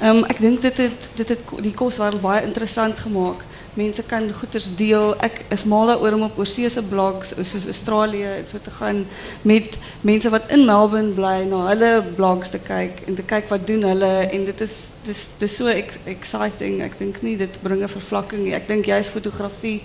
Ehm 0.00 0.16
um, 0.16 0.24
ek 0.24 0.38
dink 0.38 0.62
dit 0.62 0.76
het 0.76 1.08
dit 1.14 1.28
het 1.28 1.54
die 1.62 1.74
koswêreld 1.74 2.20
baie 2.20 2.42
interessant 2.42 2.98
gemaak. 2.98 3.44
Mensen 3.78 4.06
kan 4.06 4.32
goeders 4.32 4.76
deel. 4.76 5.14
Ik 5.24 5.44
is 5.48 5.64
mal 5.64 5.86
daaroor 5.86 6.12
om 6.12 6.22
op 6.22 6.38
oorseese 6.38 6.82
blogs 6.82 7.28
soos 7.28 7.64
Australië 7.64 8.24
en 8.24 8.46
so 8.46 8.58
te 8.62 8.70
gaan 8.70 9.06
met 9.42 9.78
mensen 10.00 10.30
wat 10.30 10.42
in 10.48 10.64
Melbourne 10.64 11.14
bly 11.14 11.46
na 11.46 11.66
hulle 11.66 12.02
blogs 12.16 12.50
te 12.50 12.58
kijken 12.58 13.06
en 13.06 13.14
te 13.14 13.22
kijken 13.22 13.48
wat 13.48 13.66
doen 13.66 13.82
hulle 13.82 14.06
en 14.06 14.44
dit 14.44 14.60
is 14.60 14.74
dis 15.04 15.28
dis 15.38 15.56
so 15.56 15.66
exciting. 16.04 16.82
Ek 16.82 16.98
dink 16.98 17.22
nie 17.22 17.36
dit 17.36 17.58
bring 17.62 17.82
'n 17.82 17.88
vervlakking 17.88 18.42
nie. 18.44 18.54
Ek 18.54 18.66
dink 18.68 18.84
juist 18.84 19.14
fotografie 19.14 19.82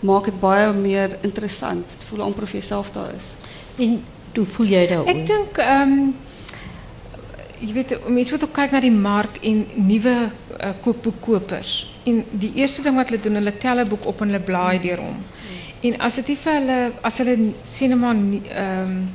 maak 0.00 0.24
dit 0.24 0.40
baie 0.40 0.72
meer 0.72 1.18
interessant. 1.20 1.84
Dit 1.88 2.08
voel 2.08 2.24
amper 2.24 2.42
of 2.42 2.52
jy 2.52 2.60
self 2.60 2.90
daar 2.90 3.12
is. 3.16 3.28
En 3.76 4.04
hoe 4.34 4.46
voel 4.46 4.66
jy 4.66 4.86
daaroor? 4.86 5.08
Ek 5.08 5.26
dink 5.26 5.58
ehm 5.58 6.16
je 7.58 7.72
weet, 7.72 7.88
mensen 7.90 8.12
moeten 8.14 8.48
ook 8.48 8.54
kijken 8.54 8.72
naar 8.72 8.80
die 8.80 8.90
markt 8.90 9.42
in 9.42 9.66
nieuwe 9.74 10.30
uh, 10.60 10.68
kookboekkopers. 10.80 11.94
En 12.04 12.24
die 12.30 12.52
eerste 12.54 12.82
ding 12.82 12.96
wat 12.96 13.08
hulle 13.08 13.22
doen, 13.22 13.34
hulle 13.34 13.56
tel 13.56 13.78
'n 13.78 13.88
boek 13.88 14.06
op 14.06 14.20
en 14.20 14.26
hulle 14.26 14.40
blaai 14.40 14.80
deur 14.80 14.98
hom. 14.98 15.24
En 15.80 15.98
nie 16.26 16.36
vir 16.36 16.52
hulle 16.52 16.92
as 17.00 17.18
hulle 17.18 17.52
sinema 17.66 18.12
ehm 18.12 18.90
um, 18.90 19.08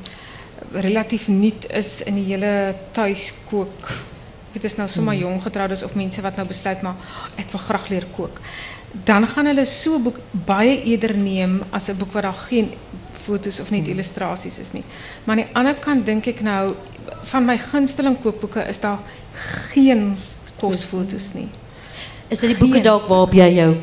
relatief 0.71 1.27
nuut 1.27 1.65
is 1.71 2.01
in 2.05 2.15
die 2.15 2.25
hele 2.25 2.75
tuiskook. 2.91 3.89
Dit 4.51 4.63
is 4.63 4.75
nou 4.75 4.89
sommer 4.89 5.15
jong 5.15 5.41
getroudes 5.41 5.83
of 5.83 5.95
mense 5.95 6.21
wat 6.21 6.35
nou 6.35 6.47
besluit 6.47 6.81
maar 6.81 6.95
ek 7.35 7.51
wil 7.51 7.59
graag 7.59 7.89
leer 7.89 8.05
kook. 8.15 8.41
Dan 8.91 9.27
gaan 9.27 9.45
hulle 9.45 9.65
so 9.65 9.95
'n 9.95 10.03
boek 10.03 10.19
baie 10.31 10.83
eerder 10.83 11.13
neem 11.17 11.63
as 11.71 11.89
'n 11.89 11.97
boek 11.97 12.11
wat 12.11 12.23
daar 12.23 12.41
geen 12.49 12.71
foto's 13.11 13.59
of 13.59 13.71
net 13.71 13.87
illustrasies 13.87 14.59
is 14.59 14.71
nie. 14.71 14.83
Maar 15.23 15.37
aan 15.37 15.43
die 15.43 15.55
ander 15.55 15.75
kant 15.75 16.05
dink 16.05 16.27
ek 16.27 16.41
nou 16.41 16.75
van 17.23 17.45
my 17.45 17.57
gunsteling 17.57 18.17
kookboeke 18.21 18.67
is 18.69 18.79
daar 18.79 18.99
geen 19.71 20.17
kosfoto's 20.57 21.33
nie. 21.33 21.49
Is 22.29 22.39
dit 22.39 22.49
die 22.49 22.57
boeke 22.57 22.81
dalk 22.81 23.07
waarop 23.07 23.33
jy 23.33 23.49
jou 23.53 23.75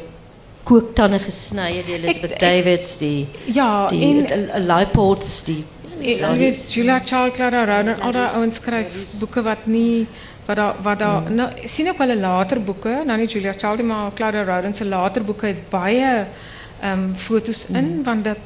kooktande 0.66 1.18
gesny 1.22 1.76
het, 1.76 1.86
die 1.86 1.94
Elizabeth 1.94 2.40
Davids, 2.40 2.98
die 2.98 3.26
ja, 3.54 3.88
die 3.88 4.26
Leipold's, 4.58 5.44
die 5.44 5.64
Jy 5.96 6.32
weet 6.36 6.58
Julia 6.74 6.98
Child, 7.00 7.32
Clara 7.38 7.62
Rowden, 7.64 8.00
al 8.04 8.12
daai 8.12 8.34
ouens 8.36 8.58
skryf 8.60 8.92
boeke 9.20 9.40
wat 9.46 9.64
nie 9.64 10.04
wat 10.46 10.56
daar 10.56 10.74
wat 10.82 10.98
daar 10.98 11.22
hmm. 11.26 11.34
nou 11.34 11.48
sien 11.64 11.88
ook 11.88 11.98
hulle 11.98 12.16
later 12.16 12.62
boeke, 12.62 13.02
nou 13.04 13.18
nie 13.18 13.26
Julia 13.26 13.52
Child 13.52 13.82
maar 13.82 14.12
Clara 14.14 14.44
Rowden 14.44 14.74
se 14.74 14.84
later 14.84 15.24
boeke 15.24 15.46
het 15.46 15.68
baie 15.70 16.26
ehm 16.80 16.92
um, 16.92 17.16
foto's 17.16 17.66
in 17.68 17.76
hmm. 17.76 18.02
want 18.02 18.24
dat 18.24 18.38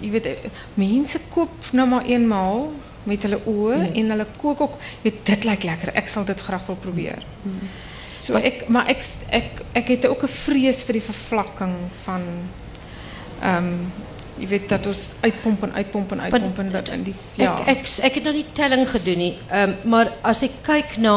jy 0.00 0.10
weet 0.10 0.28
mense 0.74 1.20
koop 1.32 1.70
nou 1.72 1.88
maar 1.88 2.04
eenmaal 2.04 2.70
met 3.06 3.22
hulle 3.22 3.38
oë 3.46 3.74
hmm. 3.74 3.92
en 3.94 4.14
hulle 4.14 4.26
kook 4.40 4.60
ook 4.60 4.78
weet 5.02 5.20
dit 5.30 5.44
lyk 5.46 5.66
lekker. 5.66 5.92
Ek 5.94 6.08
sal 6.10 6.26
dit 6.26 6.40
graag 6.48 6.66
wil 6.66 6.78
probeer. 6.82 7.22
Hmm. 7.42 7.68
So 8.20 8.38
ek 8.38 8.66
maar 8.72 8.90
ek 8.90 9.04
ek 9.38 9.62
ek 9.82 9.92
het 9.94 10.06
ook 10.10 10.24
'n 10.26 10.34
vrees 10.46 10.82
vir 10.86 10.98
die 10.98 11.08
vervlakking 11.10 11.74
van 12.04 12.22
ehm 13.40 13.56
um, 13.56 13.92
jy 14.38 14.46
weet 14.48 14.68
dat 14.68 14.86
ons 14.86 15.02
uitpomp 15.22 15.62
en 15.62 15.72
uitpomp 15.72 16.12
en 16.12 16.20
uitpomp 16.20 16.58
en 16.58 16.70
dat 16.70 16.88
in 16.88 17.02
die 17.02 17.14
ja. 17.34 17.56
Ek 17.66 17.84
ek 17.84 17.90
ek 18.10 18.14
het 18.14 18.24
nog 18.24 18.34
nie 18.34 18.46
telling 18.52 18.88
gedoen 18.88 19.18
nie. 19.18 19.34
Ehm 19.50 19.70
um, 19.70 19.76
maar 19.90 20.12
as 20.22 20.42
ek 20.42 20.62
kyk 20.66 20.96
na 20.98 21.16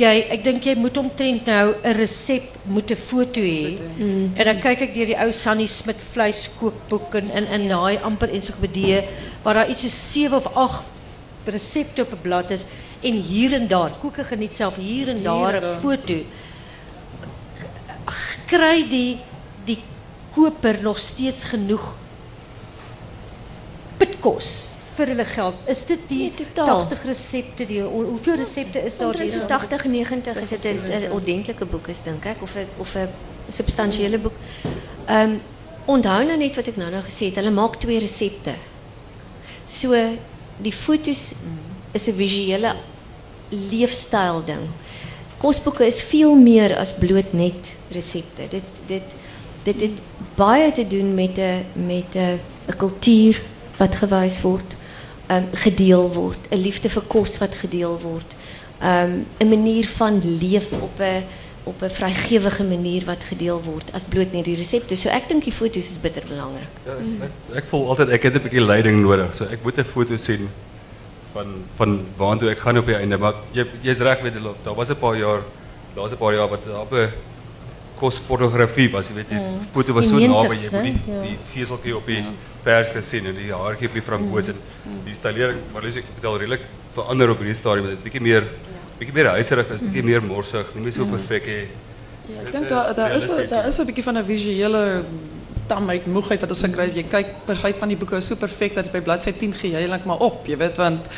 jy 0.00 0.12
ek 0.32 0.44
dink 0.44 0.64
jy 0.64 0.74
moet 0.80 0.96
omtrent 0.96 1.46
nou 1.46 1.74
'n 1.82 1.96
resep 1.98 2.48
moet 2.64 2.90
'n 2.90 2.96
foto 2.96 3.40
hê. 3.40 3.76
Mm. 3.98 4.32
En 4.36 4.44
dan 4.44 4.60
kyk 4.60 4.80
ek 4.80 4.94
deur 4.94 5.06
die 5.06 5.18
ou 5.18 5.32
Sunny 5.32 5.66
Smit 5.66 6.00
vleiskookboek 6.12 7.14
en 7.14 7.30
in 7.30 7.46
in 7.46 7.68
daai 7.68 7.98
amper 8.02 8.28
ensiklopedie 8.28 9.02
waar 9.42 9.54
daar 9.54 9.68
iets 9.68 9.82
so 9.82 9.88
7 9.88 10.36
of 10.36 10.46
8 10.54 10.84
resepte 11.44 12.02
op 12.02 12.12
'n 12.12 12.22
blad 12.22 12.50
is 12.50 12.66
en 13.02 13.12
hier 13.12 13.52
en 13.52 13.66
daar, 13.68 13.90
koeke 14.00 14.24
geniet 14.24 14.56
zelf 14.56 14.76
hier 14.76 15.08
en 15.08 15.22
daar 15.22 15.54
'n 15.56 15.80
foto. 15.80 16.14
Kry 18.46 18.88
die 18.88 19.18
die 19.64 19.78
koper 20.34 20.78
nog 20.82 20.98
steeds 20.98 21.44
genoeg 21.44 21.96
pitkos 24.22 24.70
vir 24.96 25.08
hulle 25.14 25.24
geld? 25.24 25.54
Is 25.66 25.84
dit 25.88 26.00
die 26.08 26.30
nee, 26.30 26.46
80 26.54 27.04
resepte 27.08 27.66
die 27.66 27.80
hoeveel 27.82 28.36
resepte 28.36 28.82
is 28.84 28.98
daar 29.00 29.16
hier? 29.18 29.46
80 29.48 29.84
90 29.88 30.40
is 30.42 30.50
dit 30.50 30.64
'n 30.64 31.10
ordentlike 31.10 31.64
boek 31.64 31.88
is 31.88 32.02
dink 32.02 32.24
ek 32.24 32.42
of 32.42 32.54
'n 32.56 32.68
of 32.78 32.94
'n 32.94 33.08
substansiële 33.48 34.18
boek. 34.18 34.34
Ehm 35.06 35.30
um, 35.30 35.40
onthou 35.86 36.24
nou 36.24 36.36
net 36.36 36.56
wat 36.56 36.66
ek 36.66 36.76
nou 36.76 36.90
nou 36.90 37.02
gesê 37.02 37.26
het, 37.26 37.36
hulle 37.36 37.50
maak 37.50 37.76
twee 37.76 37.98
resepte. 37.98 38.54
So 39.66 39.94
die 40.58 40.72
foto's 40.72 41.34
is 41.92 42.08
'n 42.08 42.12
visuele 42.12 42.76
leefstyl 43.48 44.44
ding. 44.44 44.68
Kosboeke 45.38 45.86
is 45.86 46.02
veel 46.02 46.34
meer 46.36 46.76
as 46.76 46.92
bloot 46.92 47.32
net 47.32 47.76
resepte. 47.90 48.48
Dit 48.48 48.64
dit 48.86 49.02
dit 49.64 49.80
het 49.80 49.98
baie 50.36 50.72
te 50.72 50.86
doen 50.86 51.14
met 51.14 51.38
'n 51.38 51.64
met 51.74 52.14
'n 52.14 52.38
'n 52.68 52.76
kultuur 52.76 53.40
wat 53.78 53.94
gewys 53.96 54.40
word, 54.42 54.76
um, 55.30 55.46
gedeel 55.52 56.12
word, 56.12 56.38
'n 56.50 56.58
liefde 56.62 56.88
vir 56.88 57.02
kos 57.08 57.38
wat 57.38 57.54
gedeel 57.54 57.98
word. 58.00 58.34
Um 58.82 59.26
'n 59.38 59.48
manier 59.48 59.86
van 59.86 60.20
leef 60.40 60.72
op 60.72 61.00
'n 61.00 61.24
op 61.64 61.82
'n 61.82 61.90
vrygewige 61.90 62.64
manier 62.64 63.04
wat 63.04 63.22
gedeel 63.22 63.62
word 63.62 63.92
as 63.94 64.04
bloot 64.04 64.32
net 64.32 64.44
die 64.44 64.56
resepte. 64.56 64.96
So 64.96 65.08
ek 65.08 65.28
dink 65.28 65.44
die 65.44 65.52
foto's 65.52 65.90
is 65.90 65.98
bitter 66.00 66.22
belangrik. 66.28 66.68
Ja, 66.84 67.24
ek, 67.24 67.56
ek 67.56 67.64
voel 67.68 67.88
altyd 67.88 68.08
ek 68.08 68.22
het 68.22 68.34
'n 68.34 68.42
bietjie 68.42 68.60
leiding 68.66 69.02
nodig. 69.02 69.34
So 69.34 69.44
ek 69.44 69.62
moet 69.62 69.78
'n 69.78 69.84
foto 69.84 70.16
sien 70.16 70.48
van 71.32 71.46
van 71.76 72.06
waartoe 72.16 72.50
ek 72.50 72.58
gaan 72.58 72.78
op 72.78 72.86
die 72.86 72.96
einde 72.96 73.18
maar 73.18 73.34
jy 73.52 73.64
jy's 73.82 73.98
reg 73.98 74.22
met 74.22 74.34
daar 74.64 74.74
was 74.74 74.90
'n 74.90 74.96
paar 74.96 75.16
jaar 75.16 75.40
daar's 75.94 76.12
'n 76.12 76.16
paar 76.16 76.34
jaar 76.34 76.48
wat 76.48 76.60
daar 76.66 76.86
'n 76.90 77.10
kospornografie 77.94 78.90
was, 78.90 79.08
jy 79.08 79.14
weet 79.14 79.28
die 79.28 79.38
Mm. 79.38 79.60
foto 79.72 79.92
was 79.92 80.08
so 80.08 80.16
Die 80.18 80.28
naby, 80.28 80.54
90s, 80.54 80.62
jy 80.62 80.70
moet 80.82 80.82
die 80.82 81.28
die 81.28 81.38
veseltjie 81.54 81.96
op 81.96 82.06
die 82.06 82.24
pers 82.62 82.92
gesien 82.94 83.26
en 83.30 83.36
die 83.38 83.50
haartjie 83.52 83.90
op 83.90 83.98
die 83.98 84.04
framboos 84.04 84.52
en 84.52 84.60
die 85.06 85.16
stylering, 85.16 85.58
maar 85.72 85.86
dis 85.86 85.98
ek 86.02 86.08
vertel 86.14 86.38
redelik 86.44 86.66
verander 86.96 87.32
op 87.32 87.42
hierdie 87.42 87.58
stadium, 87.58 87.90
dit 87.94 88.04
bietjie 88.04 88.22
meer 88.22 88.48
bietjie 88.98 89.16
meer 89.16 89.32
huiserig 89.36 89.70
is, 89.74 89.82
bietjie 89.82 90.06
meer 90.06 90.22
morsig, 90.24 90.74
nie 90.76 90.86
meer 90.86 90.94
so 90.94 91.08
perfek 91.10 91.48
hê. 91.50 91.60
Ja, 92.30 92.40
ik 92.46 92.52
denk 92.52 92.68
dat 92.68 92.96
daar 92.96 93.16
is, 93.16 93.26
daar 93.50 93.66
is 93.66 93.78
een 93.78 93.86
beetje 93.86 94.02
van 94.02 94.14
een 94.14 94.24
visuele 94.24 95.04
tamheid, 95.66 96.06
moegheid 96.06 96.40
wat 96.40 96.50
ons 96.54 96.62
gekry. 96.62 96.88
Jy 96.94 97.04
kyk 97.10 97.32
party 97.48 97.72
van 97.78 97.90
die 97.90 97.98
boeke 97.98 98.18
is 98.18 98.28
so 98.30 98.38
perfek 98.38 98.76
dat 98.78 98.90
by 98.94 99.00
bladsy 99.04 99.32
10 99.32 99.56
gee 99.58 99.72
jy 99.74 99.82
eintlik 99.82 100.06
maar 100.06 100.22
op, 100.22 100.46
jy 100.46 100.58
weet 100.60 100.78
want 100.80 101.08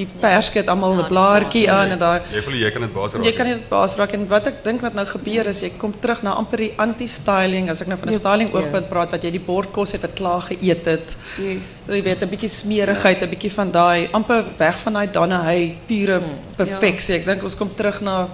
die 0.00 0.08
pers 0.20 0.50
het 0.54 0.68
almal 0.72 0.96
'n 0.96 1.08
blaartjie 1.08 1.66
aan 1.70 1.94
en 1.94 1.98
daai 1.98 2.20
Jy 2.32 2.42
voel 2.46 2.58
jy 2.60 2.70
kan 2.74 2.82
dit 2.82 2.92
baas 2.94 3.12
raak. 3.14 3.24
Jy 3.24 3.32
kan 3.38 3.46
nie 3.46 3.56
baas 3.68 3.96
raak 3.96 4.12
en 4.16 4.26
wat 4.28 4.46
ek 4.46 4.62
dink 4.64 4.80
wat 4.86 4.94
nou 4.94 5.06
gebeur 5.06 5.46
is 5.46 5.60
jy 5.62 5.70
kom 5.78 5.94
terug 6.00 6.22
na 6.22 6.34
amper 6.40 6.58
die 6.58 6.72
anti-styling 6.76 7.70
as 7.70 7.80
ek 7.82 7.88
nou 7.88 7.98
van 7.98 8.08
'n 8.08 8.18
styling 8.18 8.52
oogpunt 8.54 8.88
praat 8.88 9.10
dat 9.10 9.22
jy 9.22 9.30
die 9.30 9.46
bordkos 9.46 9.92
het 9.92 10.02
wat 10.02 10.14
klaar 10.14 10.42
geëet 10.50 10.84
het. 10.84 11.16
Yes. 11.38 11.82
Jy 11.88 12.02
weet 12.02 12.22
'n 12.22 12.28
bietjie 12.28 12.48
smerigheid, 12.48 13.22
'n 13.22 13.28
bietjie 13.28 13.52
van 13.52 13.70
daai 13.70 14.08
amper 14.12 14.44
weg 14.56 14.76
van 14.84 14.92
daai 14.92 15.08
Danahy 15.12 15.76
pure 15.86 16.20
perfeksie. 16.56 17.14
Ek 17.14 17.24
dink 17.26 17.42
ons 17.42 17.56
kom 17.56 17.70
terug 17.74 18.00
na 18.00 18.28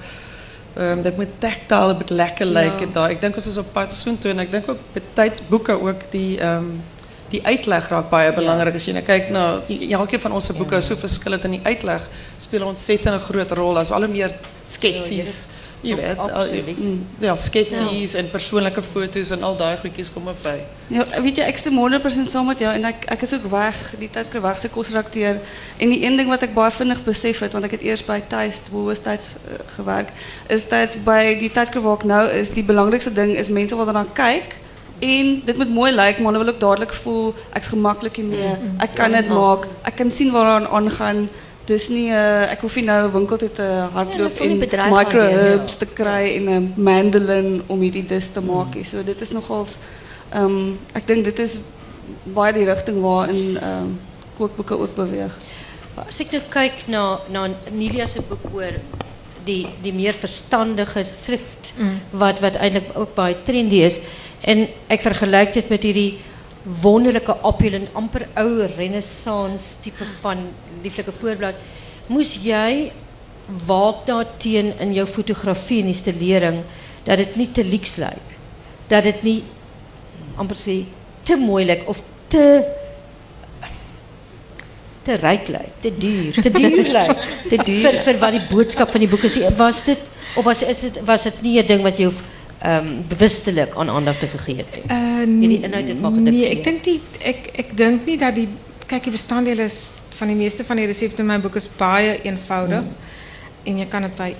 ehm 0.76 0.98
um, 0.98 1.02
dit 1.02 1.16
moet 1.16 1.40
tactile 1.40 1.94
bietjie 1.96 2.16
lekker 2.16 2.46
lyk 2.46 2.83
en 2.85 2.92
daai 2.92 3.11
ek 3.14 3.20
dink 3.20 3.35
ons 3.35 3.46
is 3.46 3.57
op 3.57 3.72
pad 3.72 3.92
soontoe 3.92 4.31
en 4.31 4.42
ek 4.44 4.50
dink 4.52 4.68
ook 4.68 4.83
betyds 4.92 5.40
boeke 5.48 5.72
ook 5.72 6.11
die 6.11 6.38
ehm 6.38 6.57
um, 6.57 6.83
die 7.30 7.42
uitleg 7.46 7.88
raak 7.90 8.10
baie 8.10 8.30
belangrik 8.36 8.78
as 8.78 8.86
jy 8.86 8.94
nou 8.96 9.04
kyk 9.06 9.32
na 9.34 9.44
elkeen 9.98 10.22
van 10.22 10.36
ons 10.38 10.46
se 10.46 10.54
boeke 10.56 10.78
is 10.78 10.86
so 10.92 10.98
verskillend 11.00 11.44
en 11.48 11.58
die 11.58 11.64
uitleg 11.64 12.06
speel 12.38 12.62
'n 12.62 12.74
ontsettende 12.74 13.18
groot 13.18 13.52
rol 13.52 13.78
as 13.78 13.90
al 13.90 14.06
hoe 14.06 14.12
meer 14.12 14.34
sketsies. 14.64 15.48
Jy 15.86 15.94
weet, 15.96 16.18
al, 16.18 16.30
mm, 16.30 17.06
ja, 17.20 17.34
sketsies 17.36 18.14
en 18.14 18.30
persoonlike 18.32 18.82
foto's 18.82 19.30
en 19.30 19.42
al 19.42 19.56
daai 19.56 19.76
goedjies 19.76 20.08
kom 20.10 20.28
op 20.28 20.38
by. 20.42 20.54
Ja, 20.88 21.04
weet 21.22 21.36
jy, 21.36 21.44
ek 21.44 21.60
stem 21.60 21.76
100% 21.78 22.30
saam 22.30 22.46
met 22.46 22.58
jou 22.58 22.72
en 22.72 22.84
ek 22.84 23.22
is 23.22 23.34
ook 23.36 23.44
weg, 23.52 23.76
die 24.00 24.10
tydskrif 24.10 24.42
weg 24.42 24.58
se 24.58 24.70
kosredakteur 24.72 25.38
en 25.78 25.88
die 25.92 26.02
een 26.02 26.16
ding 26.16 26.28
wat 26.32 26.42
ek 26.42 26.54
baie 26.54 26.72
vinnig 26.72 27.04
besef 27.04 27.38
het 27.44 27.52
want 27.52 27.68
ek 27.68 27.76
het 27.76 27.86
eers 27.86 28.04
by 28.06 28.18
Tuis 28.28 28.62
Woolworths 28.70 29.04
tyds 29.04 29.28
uh, 29.28 29.60
gewerk, 29.76 30.10
is 30.48 30.66
dat 30.68 30.96
by 31.04 31.36
die 31.38 31.52
tydskrif 31.52 31.84
waar 31.84 32.00
ek 32.00 32.08
nou 32.08 32.24
is, 32.30 32.50
die 32.56 32.66
belangrikste 32.66 33.12
ding 33.12 33.36
is 33.36 33.52
mense 33.52 33.76
wat 33.76 33.92
daarna 33.92 34.06
kyk 34.16 34.56
en 34.98 35.42
dit 35.44 35.56
moet 35.56 35.72
mooi 35.74 35.92
lyk, 35.92 36.18
maar 36.18 36.32
hulle 36.32 36.44
wil 36.44 36.54
ook 36.54 36.61
dadelik 36.61 36.92
voel 36.92 37.35
ek's 37.52 37.68
gemaklik 37.68 38.16
hiermee. 38.16 38.54
Ek 38.80 38.94
kan 38.94 39.12
dit 39.12 39.28
maak. 39.28 39.66
Ek 39.85 39.96
kan 39.96 40.11
sien 40.11 40.32
waaraan 40.32 40.68
aangaan. 40.68 41.28
Dis 41.66 41.88
nie 41.90 42.09
uh, 42.14 42.46
ek 42.46 42.61
hoef 42.62 42.76
nie 42.78 42.85
nou 42.87 42.98
'n 43.09 43.12
winkel 43.12 43.38
te 43.38 43.66
hardloop 43.92 44.37
voel 44.38 44.52
nie 44.54 44.68
en 44.68 44.78
ja. 44.78 44.88
microherbs 44.88 45.76
te 45.76 45.87
kry 45.87 46.37
en 46.37 46.50
'n 46.50 46.72
mandolin 46.76 47.62
om 47.66 47.80
hierdie 47.80 48.06
dis 48.06 48.30
te 48.30 48.40
maak. 48.40 48.74
nie. 48.74 48.85
So 48.85 49.02
dit 49.02 49.20
is 49.20 49.32
nogals 49.32 49.76
ehm 50.30 50.44
um, 50.44 50.78
ek 50.94 51.06
dink 51.06 51.24
dit 51.24 51.38
is 51.38 51.59
baie 52.22 52.52
die 52.52 52.64
rigting 52.64 53.02
waarin 53.02 53.59
ehm 53.59 53.82
um, 53.82 53.98
kookboeke 54.38 54.78
ook 54.78 54.94
beweeg. 54.94 55.35
As 56.06 56.20
ek 56.20 56.32
nou 56.32 56.42
kyk 56.50 56.87
na 56.87 57.20
na 57.28 57.48
Nilia 57.72 58.06
se 58.06 58.22
boek 58.22 58.54
oor 58.54 58.78
die 59.46 59.66
die 59.82 59.92
meer 59.92 60.14
verstandige 60.14 61.04
thrift 61.04 61.72
wat 62.11 62.40
wat 62.44 62.59
eintlik 62.61 62.90
ook 62.94 63.14
baie 63.14 63.37
trendy 63.46 63.82
is 63.87 64.00
en 64.42 64.66
ek 64.92 65.03
vergelyk 65.03 65.55
dit 65.55 65.68
met 65.72 65.83
hierdie 65.83 66.11
wonderlike 66.83 67.35
opulent 67.46 67.92
amper 67.94 68.27
ou 68.42 68.66
renaissance 68.77 69.79
tipe 69.85 70.07
van 70.22 70.49
lieflike 70.83 71.12
voorblad. 71.14 71.59
Moes 72.11 72.35
jy 72.42 72.90
waak 73.66 74.07
daarteen 74.09 74.72
in 74.83 74.94
jou 74.96 75.07
fotografie 75.07 75.83
en 75.85 75.92
installering 75.92 76.64
dat 77.07 77.22
dit 77.22 77.37
nie 77.38 77.51
te 77.55 77.64
leaks 77.64 77.96
lyk. 78.03 78.35
Dat 78.90 79.07
dit 79.07 79.22
nie 79.22 79.38
amper 80.37 80.59
sê 80.59 80.81
te 81.27 81.38
mooi 81.38 81.64
lyk 81.66 81.87
of 81.90 82.03
te 82.31 82.44
te 85.07 85.14
ryk 85.22 85.49
lyk. 85.55 85.75
Te 85.81 85.92
duur. 85.94 86.35
Te 86.42 86.51
duur 86.51 86.88
lyk. 86.90 87.27
Te 87.46 87.59
duur. 87.62 87.85
Vir 87.87 88.01
vir 88.09 88.18
wat 88.25 88.35
die 88.35 88.46
boodskap 88.51 88.90
van 88.90 89.05
die 89.05 89.11
boek 89.11 89.29
is. 89.29 89.38
Was 89.55 89.85
dit 89.87 90.03
of 90.37 90.44
was 90.44 90.64
is 90.66 90.81
dit 90.88 90.99
was 91.07 91.22
dit 91.31 91.42
nie 91.42 91.61
'n 91.62 91.66
ding 91.66 91.83
wat 91.83 91.99
jy 91.99 92.11
ehm 92.11 92.36
um, 92.66 93.05
bewustelik 93.09 93.76
aan 93.76 93.90
aandag 93.90 94.18
te 94.18 94.26
gegee 94.26 94.57
het? 94.57 94.74
nie? 94.74 94.83
Uh, 94.90 95.26
inhoud 95.62 95.88
het 95.90 96.00
nee, 96.22 96.48
ek 96.50 96.64
dink 96.64 96.85
die 96.85 97.00
ek 97.20 97.50
ek 97.64 97.76
dink 97.76 98.07
nie 98.07 98.18
dat 98.18 98.35
die 98.35 98.48
kyk 98.87 99.11
die 99.11 99.57
is 99.62 99.79
van 100.16 100.29
die 100.33 100.37
meeste 100.37 100.64
van 100.64 100.76
die 100.81 100.87
resepte 100.87 101.22
in 101.22 101.29
my 101.29 101.38
boek 101.40 101.57
is 101.57 101.68
baie 101.79 102.16
eenvoudig 102.24 102.85
en 103.66 103.79
jy 103.79 103.87
kan 103.90 104.07
dit 104.07 104.16
by 104.16 104.35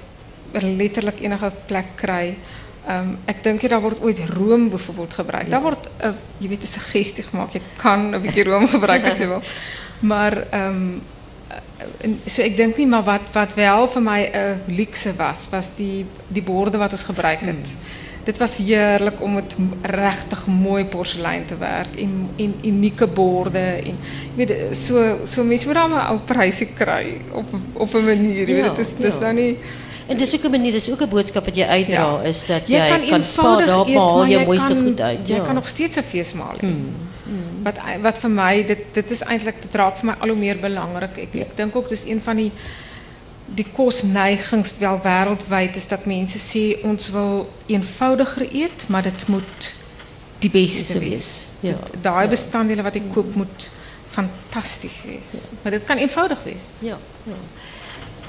letterlik 0.79 1.21
enige 1.21 1.51
plek 1.67 1.97
kry. 1.99 2.37
Um, 2.87 3.17
ek 3.27 3.43
dink 3.43 3.63
nie 3.63 3.71
daar 3.71 3.83
word 3.83 4.01
ooit 4.01 4.21
room 4.37 4.69
byvoorbeeld 4.71 5.17
gebruik. 5.19 5.51
Daar 5.51 5.63
word 5.63 5.89
'n 6.01 6.15
jy 6.39 6.49
weet 6.49 6.63
'n 6.63 6.67
suggestie 6.67 7.25
gemaak. 7.25 7.53
Jy 7.53 7.63
kan 7.77 8.15
'n 8.15 8.23
bietjie 8.23 8.45
room 8.45 8.69
gebruik 8.77 9.05
as 9.05 9.19
jy 9.19 9.27
wil. 9.27 9.43
Maar 10.01 10.47
ehm 10.51 11.01
en 12.01 12.21
so 12.27 12.43
ek 12.43 12.57
dink 12.57 12.77
nie 12.77 12.87
maar 12.87 13.05
wat 13.05 13.27
wat 13.33 13.55
wel 13.55 13.89
vir 13.89 14.03
my 14.03 14.21
'n 14.23 14.61
luukse 14.67 15.13
was, 15.17 15.49
was 15.51 15.71
die 15.77 16.07
die 16.29 16.43
borde 16.43 16.79
wat 16.79 16.93
ons 16.93 17.03
gebruik 17.03 17.41
het. 17.41 17.67
Dit 18.27 18.37
was 18.43 18.57
heerlik 18.59 19.21
om 19.23 19.35
met 19.39 19.55
m- 19.59 19.73
regtig 19.87 20.47
mooi 20.51 20.85
porselein 20.91 21.45
te 21.47 21.57
werk 21.61 21.95
en 22.03 22.29
en 22.43 22.55
unieke 22.65 23.07
borde 23.07 23.59
en 23.59 23.95
jy 24.37 24.37
weet 24.47 24.77
so 24.77 25.03
so 25.25 25.45
mense 25.45 25.67
moet 25.67 25.75
dan 25.79 25.93
'n 25.95 26.07
ou 26.11 26.19
prysie 26.27 26.69
kry 26.75 27.21
op 27.33 27.47
op 27.75 27.95
'n 27.95 28.05
manier, 28.05 28.49
Ja, 28.49 28.69
dit 28.75 28.79
is 28.87 28.95
dis 28.97 29.15
ja. 29.15 29.21
nou 29.21 29.33
nie 29.35 29.57
En 30.09 30.17
dis 30.17 30.35
ook 30.35 30.45
'n 30.45 30.51
manier, 30.51 30.73
dis 30.73 30.91
ook 30.91 31.03
'n 31.03 31.09
boodskap 31.09 31.45
wat 31.45 31.57
jy 31.57 31.65
uitdra 31.65 31.95
Ja. 31.95 32.21
is 32.23 32.47
dat 32.47 32.63
Jy 32.69 32.77
jy, 32.77 32.89
kan 32.89 33.09
kan 33.09 33.23
spaar 33.25 33.61
eenvoudig 33.61 33.67
daar 33.67 33.87
eet, 33.87 34.17
maar 34.17 34.29
jy 34.29 34.45
mooiste 34.45 34.75
goed 34.85 35.01
uit. 35.01 35.29
Jy 35.29 35.35
ja. 35.35 35.45
kan 35.45 35.55
nog 35.55 35.67
steeds 35.67 35.97
'n 35.97 36.03
feesmaal 36.03 36.55
hê. 36.61 36.69
Wat 37.63 37.79
wat 38.03 38.17
vir 38.19 38.31
my 38.31 38.65
dit 38.67 38.79
dit 38.93 39.11
is 39.11 39.23
eintlik 39.23 39.63
dit 39.63 39.75
raak 39.75 39.97
vir 39.99 40.07
my 40.07 40.15
al 40.21 40.29
hoe 40.29 40.37
meer 40.37 40.57
belangrik. 40.61 41.17
Ek 41.19 41.35
ek 41.35 41.57
dink 41.57 41.77
ook 41.77 41.89
dis 41.89 42.05
een 42.07 42.21
van 42.25 42.37
die 42.37 42.53
die 43.55 43.67
kosneigings 43.73 44.75
wel 44.79 45.01
wêreldwyd 45.03 45.77
is 45.77 45.89
dat 45.89 46.07
mense 46.07 46.39
sê 46.39 46.83
ons 46.83 47.11
wil 47.11 47.47
eenvoudiger 47.67 48.47
eet, 48.55 48.89
maar 48.89 49.03
dit 49.03 49.27
moet 49.29 49.75
die 50.39 50.51
beste 50.51 50.99
wees. 50.99 51.47
ja. 51.61 51.79
Daai 52.03 52.29
bestanddele 52.29 52.83
wat 52.83 52.95
ek 52.99 53.07
koop 53.13 53.35
moet 53.35 53.71
fantasties 54.09 55.03
wees. 55.05 55.31
Maar 55.63 55.77
dit 55.77 55.85
kan 55.85 55.97
eenvoudig 55.97 56.43
wees. 56.45 56.67
Ja, 56.79 56.99
ja. 57.25 57.39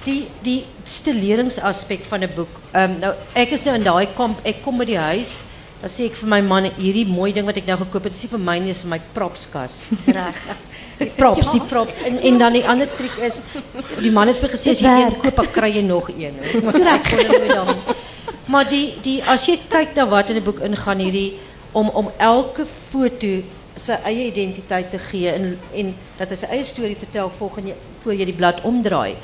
Die 0.03 0.27
die 0.41 0.65
stileringsaspek 0.84 2.03
van 2.08 2.23
'n 2.23 2.32
boek. 2.36 2.53
Ehm 2.71 2.99
nou 2.99 3.13
ek 3.34 3.49
is 3.51 3.63
nou 3.63 3.75
in 3.75 3.84
daai 3.84 4.08
kamp. 4.15 4.39
Ek 4.45 4.62
kom 4.63 4.77
by 4.77 4.86
die 4.86 4.97
huis, 4.99 5.39
dan 5.81 5.91
sê 5.93 6.07
ek 6.09 6.15
vir 6.17 6.29
my 6.31 6.39
man 6.41 6.67
hierdie 6.77 7.05
mooi 7.05 7.29
ding 7.35 7.45
wat 7.45 7.57
ek 7.59 7.67
nou 7.69 7.77
gekoop 7.83 8.07
het, 8.07 8.15
is 8.15 8.23
nie 8.25 8.31
vir 8.31 8.41
my 8.49 8.57
nie, 8.63 8.73
is 8.73 8.81
vir 8.81 8.91
my 8.95 8.99
propskas. 9.13 9.83
Reg. 10.07 10.39
Die 10.97 11.11
props, 11.13 11.51
die 11.53 11.61
props. 11.69 11.93
En 12.09 12.15
en 12.25 12.39
dan 12.41 12.55
die 12.57 12.63
ander 12.65 12.89
triek 12.89 13.19
is 13.21 13.35
die 14.01 14.09
man 14.09 14.31
het 14.31 14.39
vir 14.41 14.49
gesê 14.49 14.71
as 14.73 14.79
jy 14.81 14.93
een 15.03 15.17
koop, 15.21 15.43
dan 15.43 15.49
kry 15.53 15.67
jy 15.75 15.83
nog 15.85 16.07
een. 16.09 16.39
daarmee. 17.51 17.93
Maar 18.49 18.65
die 18.71 18.95
die 19.05 19.19
as 19.21 19.45
jy 19.45 19.59
kyk 19.69 19.93
na 19.93 20.07
wat 20.09 20.31
in 20.33 20.39
'n 20.41 20.43
boek 20.47 20.63
ingaan 20.65 21.03
hierdie 21.05 21.37
om 21.71 21.89
om 22.01 22.09
elke 22.17 22.65
foto 22.65 23.29
sy 23.77 23.99
eie 24.09 24.25
identiteit 24.31 24.89
te 24.89 24.97
gee 24.97 25.29
en 25.29 25.53
en 25.73 25.93
dat 26.17 26.33
hy 26.33 26.37
sy 26.41 26.49
eie 26.55 26.65
storie 26.65 26.97
vertel 26.97 27.29
volgens 27.29 27.69
jy 27.69 27.75
voor 28.01 28.13
jy 28.13 28.25
die 28.25 28.39
blad 28.41 28.61
omdraai. 28.65 29.15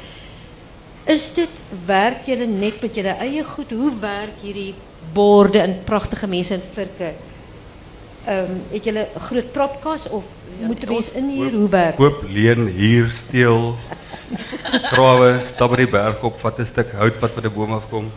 Is 1.10 1.34
dit 1.34 1.50
werk 1.88 2.28
julle 2.30 2.46
net 2.46 2.82
met 2.82 2.96
julle 2.96 3.18
eie 3.18 3.44
goed? 3.44 3.72
Hoe 3.72 3.92
werk 4.00 4.38
hierdie 4.46 4.76
borde 5.14 5.60
en 5.60 5.78
pragtige 5.84 6.28
mense 6.28 6.54
in 6.54 6.62
virke? 6.74 7.14
Ehm 8.26 8.52
um, 8.52 8.62
het 8.72 8.84
julle 8.84 9.08
'n 9.16 9.20
groot 9.20 9.52
propkas 9.52 10.10
of 10.10 10.24
moet 10.60 10.84
'n 10.84 10.90
mens 10.90 11.12
in 11.12 11.30
hier 11.30 11.52
hoe? 11.52 11.94
Koop, 11.96 12.24
leen, 12.28 12.68
huur, 12.68 13.12
steel. 13.12 13.76
Grawe, 14.92 15.40
stap 15.44 15.76
die 15.76 15.88
berg 15.88 16.24
op, 16.24 16.40
vat 16.40 16.60
'n 16.60 16.66
stuk 16.66 16.92
hout 16.92 17.20
wat 17.20 17.36
by 17.36 17.42
die 17.42 17.50
boom 17.50 17.74
afkom. 17.74 18.12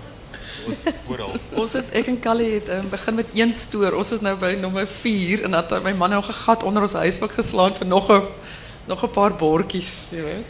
Ons 0.67 0.79
oral. 1.07 1.35
Ons 1.55 1.73
het 1.73 1.91
ek 1.93 2.07
en 2.07 2.21
Callie 2.21 2.55
het 2.55 2.69
um, 2.69 2.89
begin 2.91 3.15
met 3.15 3.27
een 3.35 3.53
stoor. 3.53 3.93
Ons 3.93 4.13
is 4.13 4.21
nou 4.21 4.37
by 4.39 4.57
nommer 4.61 4.87
4 4.87 5.45
en 5.47 5.51
dat 5.51 5.83
my 5.83 5.93
man 5.93 6.11
nou 6.11 6.23
'n 6.23 6.33
gat 6.45 6.63
onder 6.63 6.83
ons 6.83 6.93
huisbak 6.93 7.33
geslaan 7.33 7.75
vir 7.75 7.87
nog 7.87 8.11
'n 8.11 8.23
nog 8.87 9.03
'n 9.03 9.11
paar 9.11 9.35
bordjies, 9.35 9.91
jy 10.11 10.23
weet. 10.23 10.47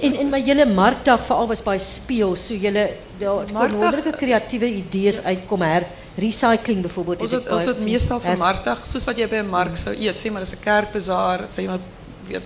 En 0.00 0.14
en 0.16 0.28
maar 0.28 0.40
julle 0.40 0.64
markdag 0.66 1.24
veral 1.26 1.46
was 1.46 1.62
baie 1.62 1.80
speel, 1.80 2.36
so 2.36 2.54
julle 2.54 2.84
daar 3.18 3.44
kon 3.44 3.52
Markdag- 3.52 3.80
wonderlike 3.80 4.16
kreatiewe 4.16 4.66
idees 4.66 5.22
uitkom 5.22 5.60
her 5.60 5.86
recycling 6.16 6.82
byvoorbeeld. 6.82 7.22
Ons 7.22 7.32
ek 7.32 7.42
het, 7.42 7.52
ons 7.52 7.64
het 7.64 7.80
meestal 7.84 8.20
vir 8.20 8.30
Hers- 8.30 8.40
markdag, 8.40 8.86
soos 8.86 9.04
wat 9.04 9.18
jy 9.18 9.28
by 9.28 9.42
'n 9.42 9.50
mark 9.50 9.76
sou 9.76 9.94
eet, 9.94 10.16
sê 10.16 10.30
maar 10.32 10.40
dis 10.40 10.52
'n 10.52 10.62
kerkbazaar, 10.62 11.48
sou 11.48 11.60
iemand 11.62 11.80
weet 12.28 12.42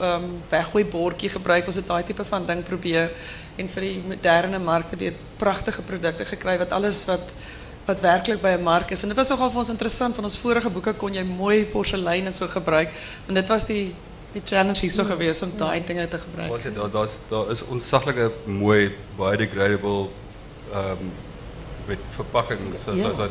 ehm 0.00 0.24
um, 0.24 0.42
weggooi 0.50 0.84
bordjie 0.84 1.30
gebruik, 1.30 1.66
ons 1.66 1.76
het 1.76 1.86
daai 1.86 2.02
tipe 2.04 2.24
van 2.24 2.46
ding 2.46 2.64
probeer 2.64 3.10
en 3.56 3.68
vir 3.68 3.82
die 3.82 4.02
moderne 4.06 4.58
markte 4.58 4.96
weer 4.96 5.14
pragtige 5.38 5.82
produkte 5.82 6.24
gekry 6.24 6.58
wat 6.58 6.72
alles 6.72 7.04
wat 7.04 7.32
wat 7.86 8.00
werklik 8.00 8.40
by 8.40 8.48
'n 8.48 8.62
mark 8.62 8.90
is. 8.90 9.02
En 9.02 9.08
dit 9.08 9.16
was 9.16 9.28
nogal 9.28 9.50
vir 9.50 9.58
ons 9.58 9.68
interessant 9.68 10.14
van 10.14 10.24
ons 10.24 10.38
vorige 10.38 10.70
boeke 10.70 10.92
kon 10.92 11.14
jy 11.14 11.24
mooi 11.24 11.64
porselein 11.64 12.26
en 12.26 12.34
so 12.34 12.46
gebruik 12.46 12.88
en 13.28 13.34
dit 13.34 13.48
was 13.48 13.64
die 13.66 13.94
die 14.32 14.42
challenge 14.44 14.80
hierso 14.80 15.04
gewees 15.04 15.42
om 15.42 15.50
daai 15.56 15.82
dinge 15.84 16.08
te 16.08 16.18
gebruik. 16.18 16.50
Was 16.50 16.62
dit 16.62 16.74
daar 16.74 16.90
daar's 16.90 17.18
daar 17.28 17.50
is 17.50 17.62
ontsaglike 17.74 18.30
mooi 18.46 18.94
biodegradable 19.18 20.08
ehm 20.72 20.90
um, 20.90 21.12
met 21.86 21.98
verpakking 22.14 22.60
so 22.84 22.94
Ja. 22.94 23.02
so 23.02 23.14
so 23.14 23.28